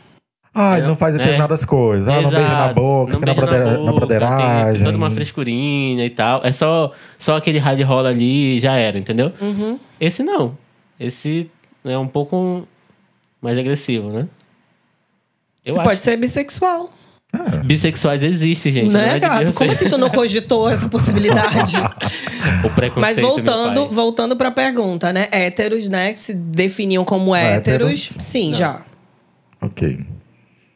Ah, 0.56 0.76
É, 0.76 0.78
ele 0.80 0.88
não 0.88 0.96
faz 0.96 1.16
é. 1.16 1.18
determinadas 1.18 1.66
coisas. 1.66 2.08
Ah, 2.08 2.22
não 2.22 2.30
beija 2.30 2.42
na 2.48 2.48
Exato, 2.48 2.76
boca, 2.76 3.14
não 3.14 3.20
fica 3.20 3.26
na, 3.26 3.34
beija 3.34 3.42
brodera- 3.48 3.66
na 3.72 3.78
boca, 3.78 3.86
tem 3.86 3.96
broderagem. 3.96 4.86
Toda 4.86 4.98
uma 4.98 5.10
frescurinha 5.12 6.06
e 6.06 6.10
tal. 6.12 6.42
É 6.44 6.52
só, 6.52 6.92
só 7.18 7.38
aquele 7.38 7.58
rally 7.58 7.82
rola 7.84 8.10
ali 8.10 8.58
e 8.58 8.60
já 8.60 8.74
era, 8.76 8.98
entendeu? 9.00 9.32
Uhum. 9.42 9.80
Esse 10.00 10.22
não. 10.22 10.56
Esse 11.00 11.50
é 11.84 11.98
um 11.98 12.08
pouco 12.08 12.68
mais 13.42 13.58
agressivo, 13.58 14.10
né? 14.12 14.28
Eu 15.66 15.76
acho. 15.80 15.90
Pode 15.90 16.04
ser 16.04 16.18
bissexual. 16.18 16.92
Bissexuais 17.66 18.22
existem, 18.22 18.72
gente. 18.72 18.94
não 18.94 19.00
né, 19.00 19.16
é 19.16 19.20
gato? 19.20 19.54
Como 19.54 19.72
assim 19.72 19.90
tu 19.90 19.98
não 19.98 20.10
cogitou 20.12 20.70
essa 20.70 20.88
possibilidade? 20.88 21.74
O 22.64 22.70
preconceito, 22.70 23.00
Mas 23.00 23.18
meu 23.18 23.28
voltando, 23.30 23.86
pai. 23.86 23.94
voltando 23.96 24.36
pra 24.38 24.52
pergunta, 24.52 25.12
né? 25.14 25.28
Héteros, 25.32 25.88
né? 25.90 26.14
Que 26.14 26.22
se 26.22 26.34
definiam 26.34 27.04
como 27.06 27.34
héteros. 27.36 28.02
Héteros? 28.10 28.24
Sim, 28.24 28.54
já. 28.54 28.82
Ok. 29.62 30.06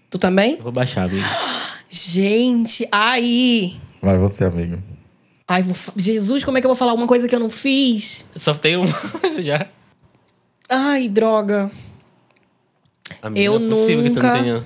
Tu 0.10 0.18
também? 0.18 0.56
Eu 0.58 0.64
vou 0.64 0.72
baixar, 0.72 1.04
amigo. 1.04 1.26
Gente, 1.90 2.88
aí. 2.92 3.80
Vai 4.02 4.18
você, 4.18 4.46
amigo. 4.46 4.82
Ai, 5.48 5.62
vou 5.64 5.76
Jesus, 5.96 6.44
como 6.44 6.58
é 6.58 6.62
que 6.62 6.68
eu 6.68 6.70
vou 6.70 6.76
falar 6.76 6.94
uma 6.94 7.08
coisa 7.08 7.28
que 7.28 7.36
eu 7.36 7.40
não 7.40 7.50
fiz? 7.50 8.26
Só 8.36 8.54
tem 8.54 8.76
uma 8.78 8.92
coisa 9.20 9.42
já. 9.42 9.68
Ai, 10.70 11.08
droga. 11.08 11.72
Amigo, 13.22 13.40
Eu 13.46 13.60
não 13.60 13.78
é 13.78 13.80
possível 13.80 14.04
que 14.04 14.10
tu 14.12 14.16
nunca- 14.16 14.34
não 14.36 14.44
tenha. 14.44 14.64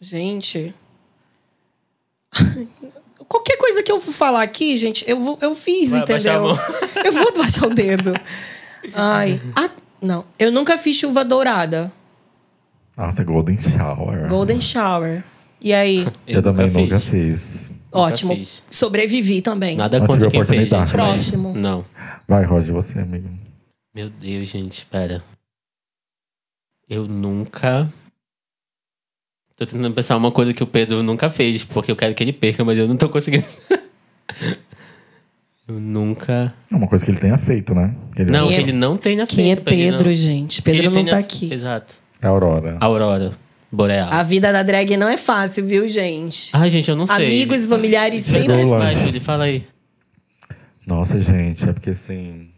Gente. 0.00 0.74
Qualquer 3.28 3.56
coisa 3.56 3.82
que 3.82 3.90
eu 3.90 4.00
for 4.00 4.12
falar 4.12 4.42
aqui, 4.42 4.76
gente, 4.76 5.04
eu, 5.08 5.20
vou, 5.22 5.38
eu 5.40 5.54
fiz, 5.54 5.90
Vai 5.90 6.00
entendeu? 6.00 6.42
Eu 7.04 7.12
vou 7.12 7.32
baixar 7.36 7.66
o 7.66 7.70
dedo. 7.74 8.12
Ai. 8.94 9.40
Ah, 9.56 9.70
não. 10.00 10.24
Eu 10.38 10.50
nunca 10.52 10.76
fiz 10.78 10.96
chuva 10.96 11.24
dourada. 11.24 11.92
Nossa, 12.96 13.22
Golden 13.24 13.58
Shower. 13.58 14.28
Golden 14.28 14.60
Shower. 14.60 15.22
E 15.60 15.72
aí? 15.72 16.06
Eu, 16.26 16.42
também 16.42 16.66
nunca 16.68 16.80
nunca 16.80 17.00
fiz. 17.00 17.68
fiz. 17.68 17.70
Ótimo. 17.92 18.34
fiz. 18.34 18.62
Sobrevivi 18.70 19.40
também. 19.42 19.76
Nada 19.76 19.98
Não 19.98 20.06
contra 20.06 20.28
tive 20.30 20.44
quem 20.44 20.44
fez, 20.46 20.72
oportunidade. 20.72 20.90
gente. 20.90 20.96
Próximo. 20.96 21.54
Não. 21.54 21.84
Vai, 22.28 22.44
Roger, 22.44 22.74
você, 22.74 22.98
amigo. 23.00 23.28
Meu 23.94 24.10
Deus, 24.10 24.48
gente, 24.48 24.84
pera. 24.86 25.22
Eu 26.88 27.06
nunca. 27.08 27.90
Tô 29.56 29.64
tentando 29.64 29.94
pensar 29.94 30.16
uma 30.16 30.30
coisa 30.30 30.52
que 30.52 30.62
o 30.62 30.66
Pedro 30.66 31.02
nunca 31.02 31.30
fez, 31.30 31.64
porque 31.64 31.90
eu 31.90 31.96
quero 31.96 32.14
que 32.14 32.22
ele 32.22 32.32
perca, 32.32 32.62
mas 32.64 32.76
eu 32.78 32.86
não 32.86 32.96
tô 32.96 33.08
conseguindo. 33.08 33.44
eu 35.66 35.80
nunca. 35.80 36.54
É 36.70 36.74
uma 36.76 36.86
coisa 36.86 37.04
que 37.04 37.10
ele 37.10 37.18
tenha 37.18 37.38
feito, 37.38 37.74
né? 37.74 37.96
Que 38.14 38.22
ele 38.22 38.30
Não, 38.30 38.48
Quem 38.48 38.56
que 38.56 38.62
ele 38.62 38.72
não 38.72 38.96
tenha 38.98 39.26
Quem 39.26 39.44
é 39.50 39.54
feito. 39.56 39.64
pra 39.64 39.72
ele 39.74 39.90
Pedro, 39.92 40.06
não- 40.08 40.14
gente? 40.14 40.62
que 40.62 40.70
ele 40.70 40.78
Pedro 40.82 40.94
não 40.94 41.04
tenha- 41.04 41.14
tá 41.16 41.18
aqui. 41.18 41.52
Exato. 41.52 41.94
Aurora. 42.26 42.76
Aurora 42.80 43.30
Boreal. 43.70 44.08
A 44.10 44.22
vida 44.22 44.52
da 44.52 44.62
drag 44.62 44.96
não 44.96 45.08
é 45.08 45.16
fácil, 45.16 45.66
viu, 45.66 45.86
gente? 45.88 46.50
Ai, 46.52 46.70
gente, 46.70 46.88
eu 46.88 46.96
não 46.96 47.06
sei. 47.06 47.26
Amigos 47.26 47.64
e 47.64 47.68
familiares 47.68 48.22
sempre. 48.22 48.56
Chegou 48.56 48.78
lá. 48.78 48.90
Júlio, 48.92 49.20
fala 49.20 49.44
aí. 49.44 49.66
Nossa, 50.86 51.20
gente, 51.20 51.68
é 51.68 51.72
porque 51.72 51.90
assim. 51.90 52.48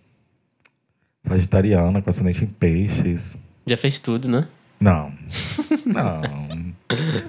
Sagitariana, 1.27 2.01
com 2.01 2.11
ascendente 2.11 2.45
em 2.45 2.49
peixes. 2.49 3.37
Já 3.67 3.77
fez 3.77 3.99
tudo, 3.99 4.29
né? 4.29 4.47
Não. 4.81 5.13
Não. 5.87 6.23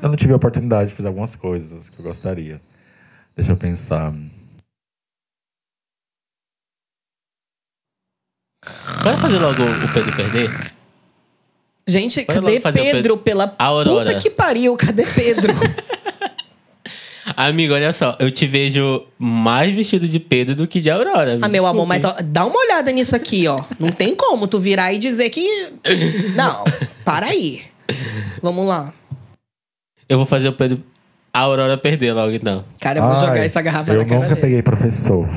Eu 0.01 0.09
não 0.09 0.15
tive 0.15 0.33
a 0.33 0.35
oportunidade 0.35 0.89
de 0.89 0.95
fazer 0.95 1.07
algumas 1.07 1.35
coisas 1.35 1.89
que 1.89 1.99
eu 1.99 2.03
gostaria. 2.03 2.61
Deixa 3.35 3.51
eu 3.51 3.57
pensar. 3.57 4.13
Bora 9.03 9.17
fazer 9.17 9.39
logo 9.39 9.63
o 9.63 9.93
Pedro 9.93 10.15
perder? 10.15 10.78
Gente, 11.89 12.25
Vai 12.25 12.35
cadê 12.35 12.59
Pedro? 12.59 12.91
Pedro. 12.91 13.17
Pela 13.17 13.55
Aurora. 13.57 14.05
puta 14.05 14.19
que 14.19 14.29
pariu, 14.29 14.75
cadê 14.77 15.03
Pedro? 15.05 15.53
Amigo, 17.37 17.73
olha 17.73 17.93
só, 17.93 18.15
eu 18.19 18.31
te 18.31 18.45
vejo 18.47 19.03
mais 19.17 19.73
vestido 19.73 20.07
de 20.07 20.19
Pedro 20.19 20.55
do 20.55 20.67
que 20.67 20.81
de 20.81 20.89
Aurora. 20.89 21.37
ah, 21.41 21.47
meu 21.47 21.65
amor, 21.67 21.85
mas 21.85 22.01
dá 22.25 22.45
uma 22.45 22.57
olhada 22.59 22.91
nisso 22.91 23.15
aqui, 23.15 23.47
ó. 23.47 23.63
Não 23.79 23.91
tem 23.91 24.15
como 24.15 24.47
tu 24.47 24.59
virar 24.59 24.91
e 24.93 24.99
dizer 24.99 25.29
que. 25.29 25.69
Não, 26.35 26.63
para 27.05 27.27
aí. 27.27 27.61
Vamos 28.41 28.67
lá. 28.67 28.93
Eu 30.07 30.17
vou 30.17 30.25
fazer 30.25 30.47
o 30.49 30.53
Pedro. 30.53 30.83
A 31.31 31.41
Aurora 31.41 31.77
perder 31.77 32.13
logo, 32.13 32.31
então. 32.31 32.65
Cara, 32.81 32.97
eu 32.99 33.03
vou 33.03 33.13
Ai, 33.13 33.19
jogar 33.19 33.45
essa 33.45 33.61
garrafa 33.61 33.93
Eu 33.93 33.99
na 33.99 34.05
cara 34.05 34.15
nunca 34.15 34.29
dele. 34.29 34.41
peguei 34.41 34.61
professor. 34.63 35.27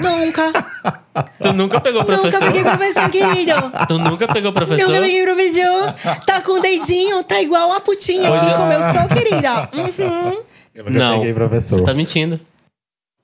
Nunca. 0.00 0.52
Tu 1.42 1.52
nunca 1.52 1.80
pegou 1.80 2.04
professor? 2.04 2.32
Nunca 2.32 2.46
peguei 2.46 2.62
professor, 2.62 3.10
querido. 3.10 3.52
Tu 3.86 3.98
nunca 3.98 4.26
pegou 4.28 4.52
professor? 4.52 4.88
Nunca 4.88 5.00
peguei 5.02 5.22
professor. 5.22 5.94
Tá 6.26 6.40
com 6.40 6.52
o 6.52 6.60
dedinho, 6.60 7.22
tá 7.24 7.40
igual 7.42 7.72
a 7.72 7.80
putinha 7.80 8.28
Pois 8.28 8.40
aqui, 8.42 8.50
é. 8.50 8.54
como 8.56 8.72
eu 8.72 8.80
sou, 8.82 9.08
querida. 9.08 9.68
Uhum. 9.74 10.42
Eu 10.74 10.84
nunca 10.84 10.98
Não. 10.98 11.18
peguei 11.18 11.34
professor. 11.34 11.78
Você 11.80 11.84
tá 11.84 11.92
mentindo. 11.94 12.40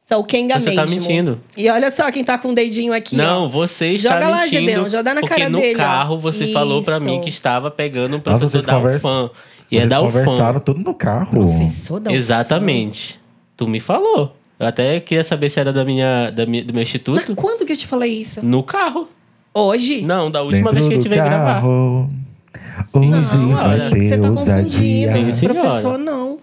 Sou 0.07 0.25
Kenga 0.25 0.59
Você 0.59 0.71
mesmo. 0.71 0.85
tá 0.85 0.91
mentindo. 0.91 1.41
E 1.57 1.69
olha 1.69 1.91
só 1.91 2.11
quem 2.11 2.25
tá 2.25 2.39
com 2.39 2.49
o 2.51 2.55
dedinho 2.55 2.95
aqui, 2.95 3.15
não, 3.17 3.45
ó. 3.45 3.49
você 3.49 3.89
está 3.89 4.15
Joga 4.15 4.29
lá, 4.31 4.43
mentindo. 4.43 4.61
Gedeon, 4.67 4.89
joga 4.89 5.15
na 5.15 5.21
porque 5.21 5.35
cara 5.37 5.51
no 5.51 5.59
dele, 5.61 5.75
ó. 5.75 5.79
carro 5.85 6.19
você 6.19 6.47
falou 6.53 6.83
pra 6.83 6.97
Isso. 6.97 7.05
mim 7.07 7.21
que 7.21 7.29
estava 7.29 7.71
pegando 7.71 8.17
um 8.17 8.19
Nossa, 8.19 8.23
professor 8.23 8.49
vocês 8.51 8.65
da 8.67 8.73
conversam- 8.75 9.25
UFAM. 9.27 9.31
E 9.71 9.77
é 9.77 9.81
Vocês 9.81 9.91
da 9.91 10.01
UFAM. 10.01 10.25
conversaram 10.25 10.61
tudo 10.61 10.81
no 10.81 10.95
carro. 10.95 11.31
Professor 11.31 12.01
da 12.01 12.11
Exatamente. 12.13 13.21
Tu 13.55 13.69
me 13.69 13.81
falou. 13.81 14.35
Eu 14.59 14.67
até 14.67 14.99
queria 15.01 15.23
saber 15.23 15.49
se 15.51 15.61
era 15.61 15.73
da 15.73 15.85
minha, 15.85 16.31
da 16.31 16.45
minha, 16.45 16.65
do 16.65 16.73
meu 16.73 16.81
Mas 16.81 16.89
instituto. 16.89 17.35
quando 17.37 17.65
que 17.65 17.73
eu 17.73 17.77
te 17.77 17.87
falei 17.87 18.13
isso? 18.13 18.45
No 18.45 18.63
carro. 18.63 19.09
Hoje? 19.55 20.03
Não, 20.03 20.31
da 20.31 20.43
última 20.43 20.71
Dentro 20.73 20.75
vez 20.75 20.87
que 20.89 20.93
a 20.93 20.97
gente 20.97 21.09
veio 21.09 21.23
gravar. 21.25 21.65
Hoje 21.65 23.37
Não, 23.37 23.55
vai 23.57 23.91
ter 23.91 24.09
você 24.09 24.19
tá 24.19 24.29
ousadia. 24.29 25.09
confundindo. 25.09 25.13
Sim, 25.13 25.33
senhora. 25.33 25.59
Professor, 25.61 25.99
não. 25.99 26.39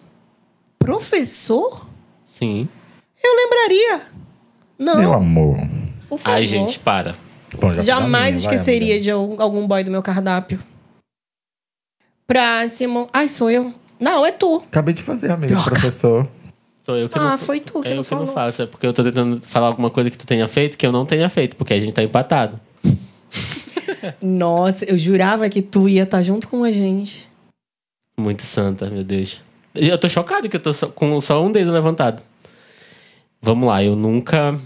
Professor? 0.80 1.88
Sim. 2.24 2.68
Eu 3.24 3.36
lembraria. 3.36 4.02
Não, 4.78 4.98
Meu 4.98 5.14
amor. 5.14 5.56
por 6.10 6.20
favor. 6.20 6.36
Ai, 6.36 6.46
gente, 6.46 6.80
para. 6.80 7.16
Bom, 7.60 7.74
já 7.74 7.82
Jamais 7.82 8.36
minha, 8.38 8.48
vai, 8.48 8.56
esqueceria 8.56 8.94
amiga. 8.96 9.04
de 9.04 9.12
algum 9.12 9.42
algum 9.42 9.68
boy 9.68 9.84
do 9.84 9.92
meu 9.92 10.02
cardápio. 10.04 10.60
Próximo. 12.28 13.10
Ai, 13.14 13.30
sou 13.30 13.50
eu. 13.50 13.74
Não, 14.00 14.26
é 14.26 14.32
tu. 14.32 14.62
Acabei 14.68 14.94
de 14.94 15.02
fazer, 15.02 15.32
amigo, 15.32 15.54
Droga. 15.54 15.72
professor. 15.72 16.28
Sou 16.86 16.96
eu 16.98 17.10
que 17.10 17.18
Ah, 17.18 17.32
não, 17.32 17.38
foi 17.38 17.60
tu 17.60 17.82
que 17.82 17.88
é 17.88 17.92
não 17.92 17.98
eu 17.98 18.04
que 18.04 18.12
não 18.12 18.20
falou. 18.20 18.34
faço. 18.34 18.62
É 18.62 18.66
porque 18.68 18.86
eu 18.86 18.94
tô 18.94 19.04
tentando 19.04 19.42
falar 19.48 19.68
alguma 19.68 19.90
coisa 19.90 20.12
que 20.12 20.18
tu 20.18 20.26
tenha 20.28 20.48
feito 20.48 20.78
que 20.78 20.86
eu 20.86 20.92
não 20.92 21.06
tenha 21.06 21.28
feito, 21.30 21.56
porque 21.56 21.74
a 21.74 21.80
gente 21.80 21.94
tá 21.94 22.04
empatado. 22.04 22.60
Nossa, 24.22 24.86
eu 24.86 24.98
jurava 24.98 25.50
que 25.50 25.62
tu 25.64 25.90
ia 25.90 26.04
estar 26.04 26.22
junto 26.22 26.48
com 26.48 26.64
a 26.64 26.72
gente. 26.72 27.28
Muito 28.18 28.44
santa, 28.44 28.88
meu 28.90 29.04
Deus. 29.04 29.42
E 29.74 29.88
Eu 29.88 29.98
tô 29.98 30.08
chocado 30.08 30.48
que 30.48 30.56
eu 30.56 30.60
tô 30.62 30.72
só- 30.74 30.88
com 30.88 31.20
só 31.20 31.44
um 31.44 31.52
dedo 31.52 31.72
levantado. 31.72 32.22
Vamos 33.42 33.68
lá, 33.68 33.84
eu 33.84 33.96
nunca. 33.96 34.58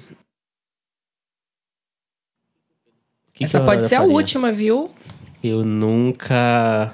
Que 3.33 3.45
Essa 3.45 3.59
que 3.59 3.65
pode 3.65 3.85
ser 3.85 3.95
a 3.95 3.99
faria? 3.99 4.13
última, 4.13 4.51
viu? 4.51 4.91
Eu 5.41 5.63
nunca. 5.63 6.93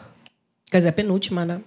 Quer 0.70 0.78
dizer, 0.78 0.90
a 0.90 0.94
penúltima, 0.94 1.44
né? 1.46 1.62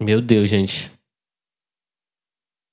Meu 0.00 0.20
Deus, 0.20 0.48
gente. 0.48 0.86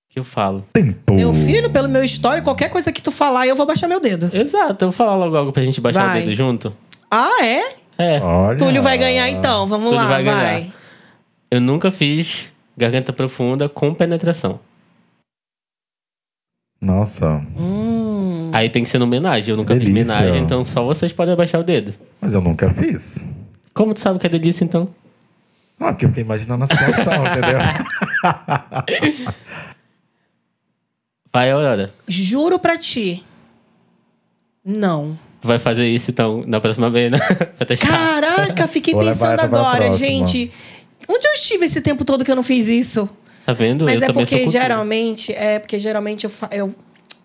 O 0.10 0.14
que 0.14 0.20
eu 0.20 0.24
falo? 0.24 0.66
Tempo. 0.74 1.14
Meu 1.14 1.34
filho, 1.34 1.70
pelo 1.70 1.90
meu 1.90 2.04
histórico, 2.04 2.46
qualquer 2.46 2.70
coisa 2.70 2.92
que 2.92 3.02
tu 3.02 3.12
falar, 3.12 3.46
eu 3.48 3.56
vou 3.56 3.66
baixar 3.66 3.88
meu 3.88 4.00
dedo. 4.00 4.30
Exato, 4.36 4.86
eu 4.86 4.90
vou 4.90 4.98
falar 4.98 5.16
logo 5.16 5.36
algo 5.38 5.52
pra 5.52 5.64
gente 5.64 5.82
baixar 5.82 6.08
Vai. 6.08 6.22
o 6.22 6.26
dedo 6.26 6.34
junto. 6.34 6.76
Ah, 7.12 7.44
é? 7.46 7.70
É. 7.98 8.20
Olha. 8.22 8.58
Túlio 8.58 8.82
vai 8.82 8.98
ganhar 8.98 9.30
então. 9.30 9.68
Vamos 9.68 9.88
Túlio 9.90 10.02
lá, 10.02 10.08
vai 10.08 10.24
vai. 10.24 10.62
ganhar. 10.62 10.74
Eu 11.52 11.62
nunca 11.62 11.92
fiz 11.92 12.54
garganta 12.76 13.12
profunda 13.14 13.68
com 13.68 13.94
penetração. 13.94 14.60
Nossa, 16.82 17.42
Hum. 17.58 18.52
Aí 18.54 18.70
tem 18.70 18.84
que 18.84 18.90
ser 18.90 18.98
no 19.00 19.06
homenagem. 19.06 19.50
Eu 19.52 19.58
nunca 19.58 19.74
Delícia. 19.76 19.94
fiz 20.04 20.10
homenagem, 20.20 20.44
então 20.44 20.64
só 20.64 20.84
vocês 20.84 21.12
podem 21.12 21.34
abaixar 21.34 21.60
o 21.60 21.64
dedo. 21.64 21.94
mas 22.22 22.34
eu 22.34 22.42
nunca 22.42 22.70
fiz. 22.70 23.28
Como 23.74 23.94
tu 23.94 24.00
sabe 24.00 24.20
que 24.20 24.26
é 24.26 24.30
delícia, 24.30 24.64
então? 24.64 24.88
Ah, 25.80 25.92
porque 25.94 26.06
eu 26.06 26.10
fiquei 26.10 26.24
imaginando 26.24 26.64
a 26.64 26.68
situação, 26.68 27.14
entendeu? 27.28 27.60
Vai, 31.32 31.52
Aurora. 31.52 31.92
Juro 32.08 32.58
pra 32.58 32.78
ti. 32.78 33.24
Não. 34.66 35.18
Tu 35.42 35.48
vai 35.48 35.60
fazer 35.60 35.88
isso, 35.88 36.10
então, 36.12 36.44
na 36.48 36.60
próxima 36.60 36.90
vez, 36.90 37.12
né? 37.12 37.20
pra 37.58 37.66
testar. 37.66 37.88
Caraca, 37.88 38.68
fiquei 38.68 38.94
Vou 38.94 39.04
pensando 39.04 39.40
agora, 39.40 39.92
gente. 39.94 40.52
Onde 41.08 41.28
eu 41.28 41.34
estive 41.34 41.66
esse 41.66 41.80
tempo 41.80 42.04
todo 42.04 42.26
que 42.26 42.32
eu 42.32 42.36
não 42.36 42.44
fiz 42.44 42.68
isso? 42.68 43.08
Tá 43.46 43.54
vendo? 43.54 43.86
Mas 43.86 44.02
eu 44.02 44.10
é 44.10 44.14
porque 44.14 44.50
geralmente, 44.50 45.32
é 45.32 45.60
porque 45.60 45.80
geralmente 45.80 46.26
eu, 46.26 46.30
fa- 46.30 46.50
eu 46.52 46.74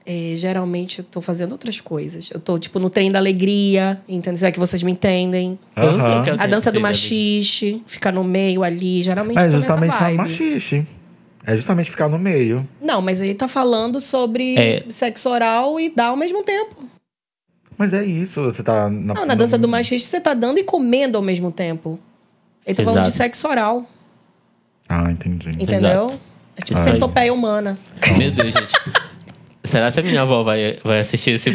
é, 0.05 0.35
geralmente 0.37 0.99
eu 1.01 1.05
tô 1.05 1.21
fazendo 1.21 1.53
outras 1.53 1.81
coisas. 1.81 2.31
Eu 2.33 2.41
tô 2.41 2.59
tipo 2.59 2.79
no 2.79 2.91
trem 2.91 3.11
da 3.13 3.19
alegria, 3.19 4.01
entendeu? 4.09 4.39
Se 4.39 4.47
é 4.47 4.51
que 4.53 4.59
vocês 4.59 4.83
me 4.83 4.93
entendem. 4.93 5.59
O 5.77 6.41
A 6.41 6.47
dança 6.47 6.73
do 6.73 6.81
machixe, 6.81 7.83
ficar 7.87 8.13
no 8.13 8.25
meio 8.25 8.63
ali, 8.63 9.03
geralmente 9.03 9.39
É 9.39 9.43
eu 9.47 9.51
tô 9.51 9.57
nessa 9.57 9.59
justamente 9.69 9.93
na 9.95 9.99
vibe. 10.01 10.17
machixe. 10.19 10.87
É 11.45 11.57
justamente 11.57 11.91
ficar 11.91 12.09
no 12.09 12.19
meio. 12.19 12.67
Não, 12.81 13.03
mas 13.03 13.21
aí 13.21 13.35
tá 13.35 13.49
falando 13.49 14.01
sobre 14.01 14.57
É. 14.57 14.85
sexo 14.89 15.29
oral 15.29 15.79
e 15.81 15.89
dar 15.95 16.07
ao 16.09 16.17
mesmo 16.17 16.43
tempo. 16.45 16.85
Mas 17.77 17.93
é 17.93 18.05
isso, 18.05 18.43
você 18.43 18.63
tá... 18.63 18.89
Na, 18.89 19.15
Não, 19.15 19.27
na 19.27 19.35
dança 19.35 19.59
do 19.59 19.67
machixe 19.67 20.07
você 20.07 20.21
tá 20.21 20.35
dando 20.35 20.59
e 20.59 20.63
comendo 20.65 21.17
ao 21.19 21.23
mesmo 21.25 21.51
tempo. 21.51 21.99
Ele 22.65 22.77
tá 22.77 22.85
falando 22.85 23.03
de 23.03 23.09
Exato. 23.09 23.17
sexo 23.25 23.49
oral, 23.49 23.85
Ah, 24.89 25.11
entendi. 25.11 25.49
entendeu? 25.61 26.07
Exato. 26.07 26.21
É 26.57 26.63
tipo 26.63 26.79
centopeia 26.81 27.33
humana. 27.33 27.77
Meu 28.19 28.31
Deus, 28.31 28.53
gente. 28.55 28.73
Será 29.65 29.93
que 29.93 30.01
a 30.01 30.03
minha 30.03 30.23
avó 30.23 30.43
vai, 30.43 30.77
vai 30.83 30.99
assistir 30.99 31.33
esse, 31.33 31.51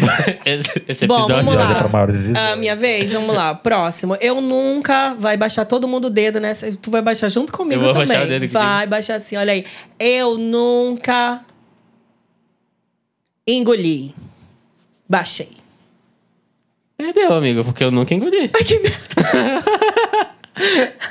esse, 0.46 0.72
esse 0.88 1.08
Bom, 1.08 1.16
episódio? 1.20 1.36
vamos 1.46 1.54
lá. 1.56 1.66
Olha 1.68 1.76
pra 1.76 1.88
maiores 1.90 2.24
de 2.28 2.38
Ah, 2.38 2.56
minha 2.56 2.74
vez, 2.76 3.12
vamos 3.12 3.36
lá. 3.36 3.54
Próximo. 3.54 4.16
Eu 4.22 4.40
nunca 4.40 5.14
vai 5.16 5.36
baixar 5.36 5.66
todo 5.66 5.88
mundo 5.90 6.06
o 6.06 6.10
dedo 6.10 6.40
nessa. 6.40 6.72
Tu 6.78 6.90
vai 6.90 7.02
baixar 7.02 7.28
junto 7.28 7.52
comigo 7.52 7.82
Eu 7.82 7.86
vou 7.86 7.92
também. 7.94 8.08
baixar 8.08 8.26
o 8.26 8.30
dedo 8.30 8.44
aqui. 8.46 8.54
vai 8.54 8.88
baixar 8.88 9.16
assim, 9.16 9.36
olha 9.36 9.52
aí. 9.52 9.66
Eu 10.00 10.38
nunca 10.38 11.42
engoli. 13.48 14.16
Baixei. 15.10 15.52
Perdeu, 16.98 17.34
amigo, 17.34 17.64
porque 17.64 17.84
eu 17.84 17.92
nunca 17.92 18.14
engoli. 18.14 18.50
Ai, 18.54 18.64
que 18.64 18.80
merda. 18.80 19.64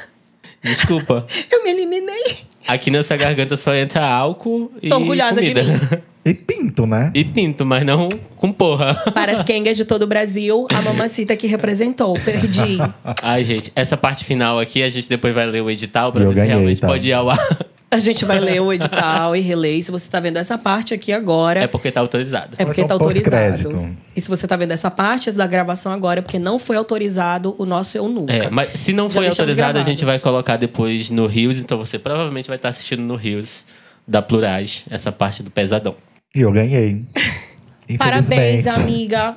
Desculpa. 0.62 1.26
Eu 1.50 1.62
me 1.62 1.70
eliminei. 1.70 2.38
Aqui 2.66 2.90
nessa 2.90 3.16
garganta 3.16 3.56
só 3.56 3.74
entra 3.74 4.04
álcool 4.04 4.72
e 4.82 4.88
Tô 4.88 4.96
orgulhosa 4.96 5.40
de 5.40 5.52
comida. 5.54 5.62
mim. 5.62 6.02
E 6.26 6.34
pinto, 6.34 6.86
né? 6.88 7.12
E 7.14 7.24
pinto, 7.24 7.64
mas 7.64 7.86
não 7.86 8.08
com 8.36 8.52
porra. 8.52 8.94
Para 9.14 9.30
as 9.30 9.44
quengas 9.44 9.76
de 9.76 9.84
todo 9.84 10.02
o 10.02 10.06
Brasil, 10.08 10.66
a 10.74 10.82
mamacita 10.82 11.36
que 11.36 11.46
representou. 11.46 12.18
Perdi. 12.18 12.78
Ai, 13.22 13.44
gente, 13.44 13.70
essa 13.76 13.96
parte 13.96 14.24
final 14.24 14.58
aqui, 14.58 14.82
a 14.82 14.90
gente 14.90 15.08
depois 15.08 15.32
vai 15.32 15.46
ler 15.46 15.62
o 15.62 15.70
edital 15.70 16.10
pra 16.10 16.22
E 16.22 16.24
eu 16.24 16.30
ver 16.30 16.34
se 16.34 16.40
ganhei, 16.40 16.56
realmente 16.56 16.80
tá? 16.80 16.88
pode 16.88 17.06
ir 17.06 17.12
ao 17.12 17.30
ar. 17.30 17.58
A 17.88 18.00
gente 18.00 18.24
vai 18.24 18.40
ler 18.40 18.60
o 18.60 18.72
edital 18.72 19.36
e 19.36 19.40
reler. 19.40 19.80
Se 19.80 19.92
você 19.92 20.08
tá 20.10 20.18
vendo 20.18 20.36
essa 20.36 20.58
parte 20.58 20.92
aqui 20.92 21.12
agora. 21.12 21.60
É 21.60 21.68
porque 21.68 21.92
tá 21.92 22.00
autorizado. 22.00 22.56
É 22.58 22.64
porque 22.64 22.84
tá 22.84 22.94
autorizado. 22.94 23.96
E 24.14 24.20
se 24.20 24.28
você 24.28 24.48
tá 24.48 24.56
vendo 24.56 24.72
essa 24.72 24.90
parte 24.90 25.30
da 25.30 25.46
gravação 25.46 25.92
agora, 25.92 26.18
é 26.18 26.22
porque 26.22 26.38
não 26.38 26.58
foi 26.58 26.76
autorizado 26.76 27.54
o 27.56 27.64
nosso 27.64 27.96
Eu 27.96 28.08
Nunca. 28.08 28.32
É, 28.32 28.50
mas 28.50 28.70
se 28.80 28.92
não 28.92 29.08
Já 29.08 29.14
foi 29.14 29.28
autorizado, 29.28 29.78
a 29.78 29.84
gente 29.84 30.04
vai 30.04 30.18
colocar 30.18 30.56
depois 30.56 31.10
no 31.10 31.26
Rios, 31.28 31.60
então 31.60 31.78
você 31.78 31.98
provavelmente 31.98 32.48
vai 32.48 32.56
estar 32.56 32.70
assistindo 32.70 33.02
no 33.02 33.14
Rios 33.14 33.64
da 34.06 34.20
Plurais, 34.20 34.84
essa 34.90 35.12
parte 35.12 35.42
do 35.42 35.50
pesadão. 35.50 35.94
E 36.34 36.40
eu 36.40 36.52
ganhei. 36.52 37.04
Parabéns, 37.98 38.66
amiga. 38.66 39.36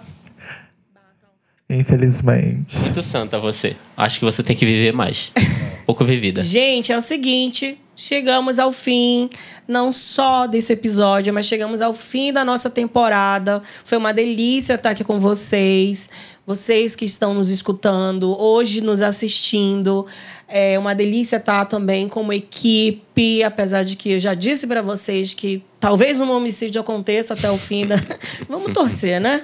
Infelizmente. 1.70 2.78
Muito 2.80 3.04
santa 3.04 3.38
você. 3.38 3.76
Acho 3.96 4.20
que 4.20 4.26
você 4.26 4.42
tem 4.42 4.56
que 4.56 4.66
viver 4.66 4.92
mais. 4.92 5.32
Pouco 5.86 6.04
vivida. 6.04 6.42
Gente, 6.42 6.92
é 6.92 6.98
o 6.98 7.02
seguinte, 7.02 7.80
chegamos 7.96 8.58
ao 8.58 8.72
fim, 8.72 9.30
não 9.68 9.92
só 9.92 10.48
desse 10.48 10.74
episódio, 10.74 11.34
mas 11.34 11.46
chegamos 11.46 11.82
ao 11.82 11.94
fim 11.94 12.34
da 12.34 12.44
nossa 12.44 12.70
temporada. 12.70 13.62
Foi 13.86 13.98
uma 13.98 14.12
delícia 14.12 14.74
estar 14.74 14.92
aqui 14.92 15.04
com 15.04 15.20
vocês, 15.20 16.10
vocês 16.46 16.96
que 16.96 17.06
estão 17.06 17.36
nos 17.36 17.50
escutando, 17.50 18.36
hoje 18.40 18.82
nos 18.82 19.02
assistindo. 19.04 20.08
É 20.52 20.80
uma 20.80 20.96
delícia 20.96 21.38
estar 21.38 21.66
também 21.66 22.08
como 22.08 22.34
equipe, 22.34 23.44
apesar 23.44 23.84
de 23.84 23.96
que 23.96 24.14
eu 24.14 24.20
já 24.20 24.34
disse 24.34 24.66
para 24.66 24.82
vocês 24.82 25.34
que 25.34 25.64
talvez 25.80 26.20
um 26.20 26.32
homicídio 26.32 26.82
aconteça 26.82 27.36
até 27.36 27.50
o 27.52 27.58
fim 27.58 27.86
da. 27.86 27.96
Vamos 28.50 28.74
torcer, 28.74 29.22
né? 29.22 29.44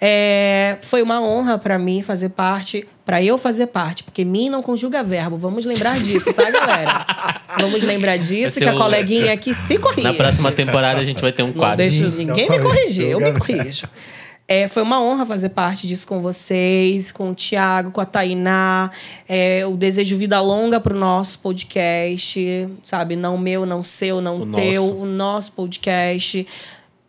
É, 0.00 0.78
foi 0.80 1.02
uma 1.02 1.20
honra 1.20 1.58
para 1.58 1.78
mim 1.78 2.02
fazer 2.02 2.30
parte, 2.30 2.86
para 3.04 3.22
eu 3.22 3.36
fazer 3.36 3.66
parte, 3.66 4.02
porque 4.02 4.24
mim 4.24 4.48
não 4.48 4.62
conjuga 4.62 5.02
verbo. 5.02 5.36
Vamos 5.36 5.64
lembrar 5.64 5.98
disso, 5.98 6.32
tá, 6.32 6.50
galera? 6.50 7.06
Vamos 7.60 7.82
lembrar 7.82 8.16
disso, 8.16 8.58
Esse 8.58 8.60
que 8.60 8.64
é 8.64 8.70
a 8.70 8.74
coleguinha 8.74 9.32
aqui 9.34 9.52
se 9.54 9.78
corrige. 9.78 10.02
Na 10.02 10.14
próxima 10.14 10.50
temporada 10.50 11.00
a 11.00 11.04
gente 11.04 11.20
vai 11.20 11.32
ter 11.32 11.42
um 11.42 11.48
Não 11.48 11.54
quadro. 11.54 11.76
deixo 11.76 12.08
ninguém 12.10 12.48
me 12.50 12.58
corrigir, 12.58 13.08
eu 13.08 13.20
me 13.20 13.32
corrijo. 13.32 13.86
É, 14.48 14.68
foi 14.68 14.82
uma 14.84 15.02
honra 15.02 15.26
fazer 15.26 15.48
parte 15.48 15.88
disso 15.88 16.06
com 16.06 16.20
vocês, 16.20 17.10
com 17.10 17.30
o 17.30 17.34
Thiago, 17.34 17.90
com 17.90 18.00
a 18.00 18.06
Tainá. 18.06 18.90
É, 19.28 19.60
eu 19.60 19.76
desejo 19.76 20.16
vida 20.16 20.40
longa 20.40 20.78
pro 20.78 20.96
nosso 20.96 21.40
podcast, 21.40 22.68
sabe? 22.84 23.16
Não 23.16 23.36
meu, 23.36 23.66
não 23.66 23.82
seu, 23.82 24.20
não 24.20 24.42
O 24.42 24.46
teu, 24.52 24.86
nosso. 24.86 24.96
o 25.02 25.06
nosso 25.06 25.52
podcast. 25.52 26.46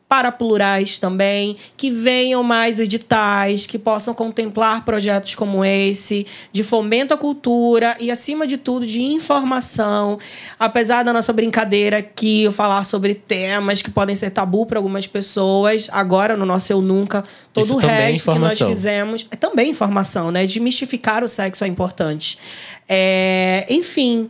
Para 0.09 0.31
plurais 0.31 0.99
também, 0.99 1.57
que 1.75 1.91
venham 1.91 2.41
mais 2.41 2.79
editais, 2.79 3.67
que 3.67 3.77
possam 3.77 4.13
contemplar 4.13 4.85
projetos 4.85 5.35
como 5.35 5.65
esse, 5.65 6.25
de 6.49 6.63
fomento 6.63 7.13
à 7.13 7.17
cultura 7.17 7.97
e, 7.99 8.09
acima 8.09 8.47
de 8.47 8.55
tudo, 8.57 8.87
de 8.87 9.01
informação. 9.01 10.17
Apesar 10.57 11.03
da 11.03 11.11
nossa 11.11 11.33
brincadeira 11.33 11.97
aqui, 11.97 12.43
eu 12.43 12.53
falar 12.53 12.85
sobre 12.85 13.15
temas 13.15 13.81
que 13.81 13.91
podem 13.91 14.15
ser 14.15 14.29
tabu 14.29 14.65
para 14.65 14.79
algumas 14.79 15.05
pessoas, 15.05 15.89
agora 15.91 16.37
no 16.37 16.45
nosso 16.45 16.71
Eu 16.71 16.81
Nunca, 16.81 17.25
todo 17.51 17.65
Isso 17.65 17.77
o 17.77 17.81
é 17.81 18.07
resto 18.07 18.31
que 18.31 18.39
nós 18.39 18.57
fizemos 18.57 19.27
é 19.29 19.35
também 19.35 19.71
informação, 19.71 20.31
né? 20.31 20.45
Desmistificar 20.45 21.21
o 21.21 21.27
sexo 21.27 21.65
é 21.65 21.67
importante. 21.67 22.39
É, 22.87 23.65
enfim, 23.69 24.29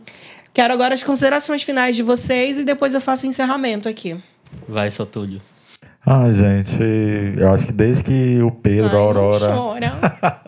quero 0.52 0.74
agora 0.74 0.92
as 0.92 1.04
considerações 1.04 1.62
finais 1.62 1.94
de 1.94 2.02
vocês 2.02 2.58
e 2.58 2.64
depois 2.64 2.94
eu 2.94 3.00
faço 3.00 3.26
o 3.26 3.28
encerramento 3.28 3.88
aqui. 3.88 4.16
Vai, 4.66 4.90
Sotúlio. 4.90 5.40
Ah, 6.04 6.30
gente, 6.30 6.78
eu 7.36 7.52
acho 7.52 7.66
que 7.66 7.72
desde 7.72 8.02
que 8.04 8.40
o 8.42 8.50
Pedro, 8.50 8.88
Ai, 8.88 8.96
a 8.96 8.98
Aurora, 8.98 9.46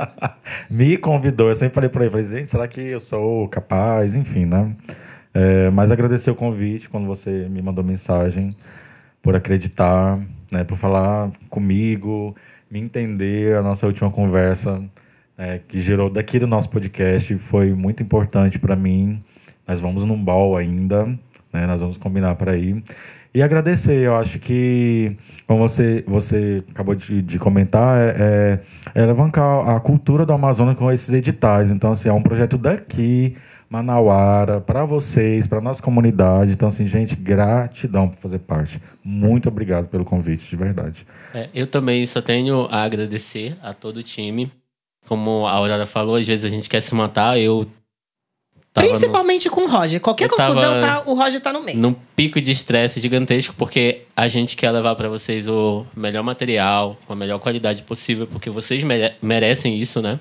me 0.70 0.96
convidou, 0.96 1.48
eu 1.50 1.56
sempre 1.56 1.74
falei 1.74 1.90
pra 1.90 2.02
ele, 2.02 2.10
falei, 2.10 2.26
gente, 2.26 2.50
será 2.50 2.66
que 2.66 2.80
eu 2.80 3.00
sou 3.00 3.46
capaz? 3.48 4.14
Enfim, 4.14 4.46
né? 4.46 4.74
É, 5.34 5.68
mas 5.70 5.90
agradecer 5.90 6.30
o 6.30 6.34
convite 6.34 6.88
quando 6.88 7.06
você 7.06 7.46
me 7.50 7.60
mandou 7.60 7.84
mensagem, 7.84 8.52
por 9.22 9.36
acreditar, 9.36 10.18
né, 10.50 10.64
por 10.64 10.76
falar 10.78 11.30
comigo, 11.50 12.34
me 12.70 12.80
entender 12.80 13.54
a 13.56 13.62
nossa 13.62 13.86
última 13.86 14.10
conversa. 14.10 14.82
é, 15.36 15.58
que 15.66 15.80
gerou 15.80 16.10
daqui 16.10 16.38
do 16.38 16.46
nosso 16.46 16.68
podcast. 16.68 17.34
Foi 17.38 17.72
muito 17.72 18.02
importante 18.02 18.58
para 18.58 18.76
mim. 18.76 19.22
Nós 19.66 19.80
vamos 19.80 20.04
num 20.04 20.22
ball 20.22 20.54
ainda, 20.56 21.06
né? 21.52 21.66
Nós 21.66 21.80
vamos 21.80 21.96
combinar 21.96 22.34
para 22.34 22.56
ir. 22.56 22.82
E 23.32 23.42
agradecer, 23.42 24.02
eu 24.02 24.16
acho 24.16 24.40
que, 24.40 25.16
como 25.46 25.60
você, 25.60 26.04
você 26.06 26.64
acabou 26.68 26.96
de, 26.96 27.22
de 27.22 27.38
comentar, 27.38 27.96
é, 27.96 28.60
é, 28.94 29.02
é 29.02 29.06
levantar 29.06 29.76
a 29.76 29.78
cultura 29.78 30.26
do 30.26 30.32
Amazonas 30.32 30.76
com 30.76 30.90
esses 30.90 31.14
editais. 31.14 31.70
Então, 31.70 31.92
assim, 31.92 32.08
é 32.08 32.12
um 32.12 32.22
projeto 32.22 32.58
daqui, 32.58 33.36
Manauara, 33.68 34.60
para 34.60 34.84
vocês, 34.84 35.46
para 35.46 35.60
nossa 35.60 35.80
comunidade. 35.80 36.54
Então, 36.54 36.66
assim, 36.66 36.88
gente, 36.88 37.14
gratidão 37.14 38.08
por 38.08 38.18
fazer 38.18 38.40
parte. 38.40 38.80
Muito 39.04 39.48
obrigado 39.48 39.86
pelo 39.86 40.04
convite, 40.04 40.50
de 40.50 40.56
verdade. 40.56 41.06
É, 41.32 41.48
eu 41.54 41.68
também 41.68 42.04
só 42.06 42.20
tenho 42.20 42.66
a 42.68 42.82
agradecer 42.82 43.56
a 43.62 43.72
todo 43.72 43.98
o 43.98 44.02
time. 44.02 44.50
Como 45.06 45.46
a 45.46 45.52
Aurora 45.52 45.86
falou, 45.86 46.16
às 46.16 46.26
vezes 46.26 46.44
a 46.44 46.48
gente 46.48 46.68
quer 46.68 46.80
se 46.80 46.96
matar. 46.96 47.38
Eu 47.38 47.64
Principalmente 48.72 49.50
com 49.50 49.62
o 49.62 49.66
Roger. 49.68 50.00
Qualquer 50.00 50.26
Eu 50.26 50.30
confusão, 50.36 50.80
tá, 50.80 51.02
o 51.06 51.14
Roger 51.14 51.40
tá 51.40 51.52
no 51.52 51.60
meio. 51.60 51.76
num 51.78 51.92
pico 52.14 52.40
de 52.40 52.52
estresse 52.52 53.00
gigantesco, 53.00 53.54
porque 53.58 54.02
a 54.16 54.28
gente 54.28 54.56
quer 54.56 54.70
levar 54.70 54.94
para 54.94 55.08
vocês 55.08 55.48
o 55.48 55.84
melhor 55.96 56.22
material, 56.22 56.96
com 57.06 57.12
a 57.12 57.16
melhor 57.16 57.40
qualidade 57.40 57.82
possível, 57.82 58.26
porque 58.28 58.48
vocês 58.48 58.84
mere- 58.84 59.14
merecem 59.20 59.76
isso, 59.78 60.00
né? 60.00 60.20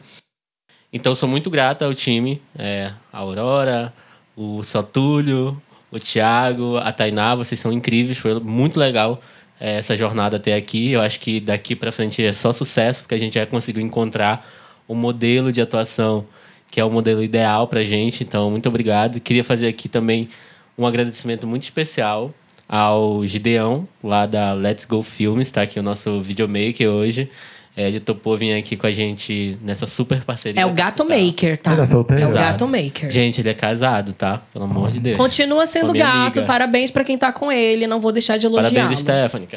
Então, 0.92 1.14
sou 1.14 1.30
muito 1.30 1.50
grata 1.52 1.86
ao 1.86 1.94
time, 1.94 2.42
é, 2.58 2.92
a 3.14 3.20
Aurora, 3.20 3.94
o 4.36 4.64
Sotúlio, 4.64 5.62
o 5.92 6.00
Thiago, 6.00 6.78
a 6.78 6.92
Tainá, 6.92 7.36
vocês 7.36 7.60
são 7.60 7.72
incríveis, 7.72 8.18
foi 8.18 8.40
muito 8.40 8.80
legal 8.80 9.22
é, 9.60 9.76
essa 9.78 9.96
jornada 9.96 10.38
até 10.38 10.56
aqui. 10.56 10.92
Eu 10.92 11.02
acho 11.02 11.20
que 11.20 11.40
daqui 11.40 11.76
para 11.76 11.92
frente 11.92 12.24
é 12.26 12.34
só 12.34 12.52
sucesso, 12.52 13.02
porque 13.04 13.14
a 13.14 13.20
gente 13.20 13.36
já 13.36 13.46
conseguiu 13.46 13.84
encontrar 13.84 14.48
o 14.88 14.96
modelo 14.96 15.52
de 15.52 15.62
atuação 15.62 16.26
que 16.72 16.80
é 16.80 16.84
o 16.84 16.90
modelo 16.90 17.24
ideal 17.24 17.68
pra 17.68 17.84
gente. 17.84 18.24
Então, 18.24 18.50
muito 18.52 18.68
obrigado. 18.70 19.20
Queria 19.20 19.44
fazer 19.44 19.68
aqui 19.68 19.88
também 19.90 20.30
um 20.78 20.86
agradecimento 20.86 21.46
muito 21.48 21.64
especial 21.64 22.34
ao 22.68 23.26
Gideão, 23.26 23.88
lá 24.04 24.26
da 24.26 24.54
Let's 24.54 24.86
Go 24.86 25.02
Filmes, 25.02 25.48
está 25.48 25.64
aqui 25.64 25.80
o 25.80 25.84
nosso 25.84 26.22
videomaker 26.22 26.88
hoje. 26.88 27.30
É, 27.76 27.88
ele 27.88 28.00
topou 28.00 28.36
vir 28.38 28.54
aqui 28.56 28.76
com 28.76 28.86
a 28.86 28.92
gente 28.92 29.58
nessa 29.64 29.88
super 29.88 30.24
parceria. 30.24 30.62
É 30.62 30.66
o 30.66 30.72
Gato 30.74 31.06
Tá. 31.06 31.16
Maker, 31.18 31.58
tá? 31.58 31.72
Ele 31.72 31.82
é 31.82 31.86
solteiro? 31.86 32.24
É 32.24 32.28
o. 32.28 32.34
Gato 32.34 32.68
Maker. 32.68 33.10
Gente, 33.10 33.40
ele 33.42 33.50
é 33.50 33.54
casado, 33.54 34.12
tá? 34.14 34.42
Pelo 34.52 34.66
amor 34.66 34.90
de 34.90 35.00
Deus. 35.00 35.18
Continua 35.18 35.66
sendo 35.66 35.94
gato. 35.94 36.16
amiga. 36.18 36.44
Parabéns 36.44 36.92
pra 36.92 37.04
quem 37.04 37.18
tá 37.18 37.32
com 37.32 37.52
ele. 37.52 37.88
Não 37.88 38.02
vou 38.02 38.12
deixar 38.12 38.38
de 38.38 38.46
elogiá-lo. 38.48 38.76
Parabéns, 38.76 39.00
Stephanie. 39.00 39.48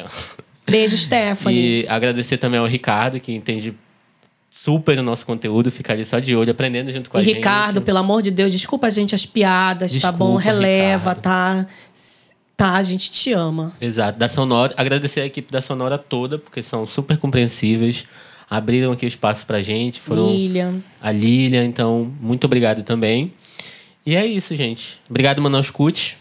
Beijo, 0.65 0.95
Stephanie. 0.97 1.81
E 1.81 1.87
agradecer 1.89 2.37
também 2.37 2.59
ao 2.59 2.65
Ricardo, 2.65 3.19
que 3.19 3.33
entende 3.33 3.75
super 4.63 4.97
o 4.97 5.03
nosso 5.03 5.25
conteúdo, 5.25 5.69
fica 5.69 5.91
ali 5.91 6.05
só 6.05 6.19
de 6.19 6.33
olho, 6.33 6.51
aprendendo 6.51 6.89
junto 6.89 7.09
com 7.09 7.17
E 7.17 7.21
a 7.21 7.23
gente. 7.23 7.35
Ricardo, 7.35 7.81
pelo 7.81 7.97
amor 7.97 8.21
de 8.21 8.31
Deus, 8.31 8.49
desculpa 8.49 8.87
a 8.87 8.89
gente 8.89 9.13
as 9.13 9.25
piadas, 9.25 9.91
tá 9.91 9.97
Desculpa, 9.97 10.17
bom? 10.17 10.35
Releva, 10.37 11.09
Ricardo. 11.13 11.21
tá? 11.21 11.67
Tá, 12.55 12.75
a 12.75 12.83
gente 12.83 13.11
te 13.11 13.33
ama. 13.33 13.73
Exato, 13.81 14.17
da 14.17 14.29
Sonora. 14.29 14.73
Agradecer 14.77 15.19
a 15.19 15.25
equipe 15.25 15.51
da 15.51 15.59
Sonora 15.59 15.97
toda, 15.97 16.39
porque 16.39 16.61
são 16.61 16.87
super 16.87 17.17
compreensíveis. 17.17 18.05
Abriram 18.49 18.93
aqui 18.93 19.05
o 19.05 19.07
espaço 19.07 19.45
pra 19.45 19.61
gente. 19.61 19.99
Foram 19.99 20.27
Lilian. 20.29 20.75
a 21.01 21.11
Lilia, 21.11 21.65
então, 21.65 22.09
muito 22.21 22.45
obrigado 22.45 22.83
também. 22.83 23.33
E 24.05 24.15
é 24.15 24.25
isso, 24.25 24.55
gente. 24.55 25.01
Obrigado, 25.09 25.41
Manaus 25.41 25.69
Cut. 25.69 26.17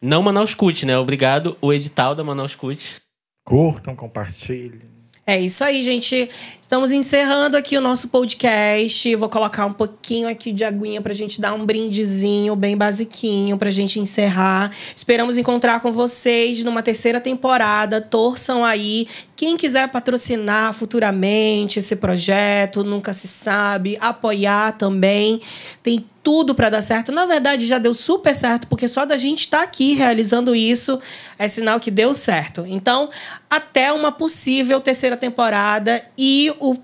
Não 0.00 0.22
Manaus 0.22 0.54
Cut, 0.54 0.86
né? 0.86 0.96
Obrigado, 0.96 1.56
o 1.60 1.72
edital 1.72 2.14
da 2.14 2.22
Manaus 2.22 2.54
Cut. 2.54 2.96
Curtam, 3.44 3.96
compartilhem. 3.96 4.89
É 5.30 5.38
isso 5.38 5.62
aí, 5.62 5.80
gente. 5.80 6.28
Estamos 6.60 6.90
encerrando 6.90 7.56
aqui 7.56 7.78
o 7.78 7.80
nosso 7.80 8.08
podcast. 8.08 9.14
Vou 9.14 9.28
colocar 9.28 9.64
um 9.64 9.72
pouquinho 9.72 10.28
aqui 10.28 10.50
de 10.50 10.64
aguinha 10.64 11.00
pra 11.00 11.14
gente 11.14 11.40
dar 11.40 11.54
um 11.54 11.64
brindezinho 11.64 12.56
bem 12.56 12.76
basiquinho 12.76 13.56
pra 13.56 13.70
gente 13.70 14.00
encerrar. 14.00 14.72
Esperamos 14.92 15.38
encontrar 15.38 15.78
com 15.78 15.92
vocês 15.92 16.64
numa 16.64 16.82
terceira 16.82 17.20
temporada. 17.20 18.00
Torçam 18.00 18.64
aí. 18.64 19.06
Quem 19.36 19.56
quiser 19.56 19.88
patrocinar 19.88 20.72
futuramente 20.72 21.78
esse 21.78 21.94
projeto, 21.94 22.82
nunca 22.82 23.12
se 23.12 23.28
sabe, 23.28 23.96
apoiar 24.00 24.76
também. 24.76 25.40
Tem 25.80 26.04
tudo 26.22 26.54
pra 26.54 26.70
dar 26.70 26.82
certo. 26.82 27.12
Na 27.12 27.26
verdade, 27.26 27.66
já 27.66 27.78
deu 27.78 27.94
super 27.94 28.34
certo, 28.34 28.66
porque 28.68 28.86
só 28.86 29.04
da 29.04 29.16
gente 29.16 29.40
estar 29.40 29.62
aqui 29.62 29.94
realizando 29.94 30.54
isso 30.54 31.00
é 31.38 31.48
sinal 31.48 31.80
que 31.80 31.90
deu 31.90 32.12
certo. 32.12 32.64
Então, 32.66 33.08
até 33.48 33.92
uma 33.92 34.12
possível 34.12 34.80
terceira 34.80 35.16
temporada 35.16 36.02
e 36.16 36.52
o 36.60 36.76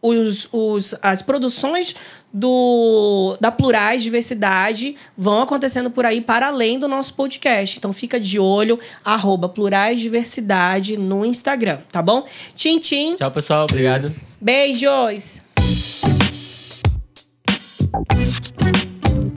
os, 0.00 0.48
os, 0.52 0.94
as 1.02 1.22
produções 1.22 1.94
do 2.32 3.36
da 3.40 3.50
Plurais 3.50 4.02
Diversidade 4.02 4.94
vão 5.16 5.42
acontecendo 5.42 5.90
por 5.90 6.04
aí 6.04 6.20
para 6.20 6.48
além 6.48 6.78
do 6.78 6.86
nosso 6.86 7.14
podcast. 7.14 7.78
Então 7.78 7.92
fica 7.92 8.20
de 8.20 8.38
olho, 8.38 8.78
arroba 9.04 9.48
Plurais 9.48 10.00
Diversidade 10.00 10.96
no 10.96 11.24
Instagram, 11.24 11.78
tá 11.90 12.02
bom? 12.02 12.24
Tchim, 12.54 12.78
tchim. 12.78 13.16
Tchau, 13.16 13.30
pessoal. 13.30 13.64
Obrigado. 13.64 14.06
Beijos! 14.40 15.47
Thank 18.06 18.52
you. 18.52 18.57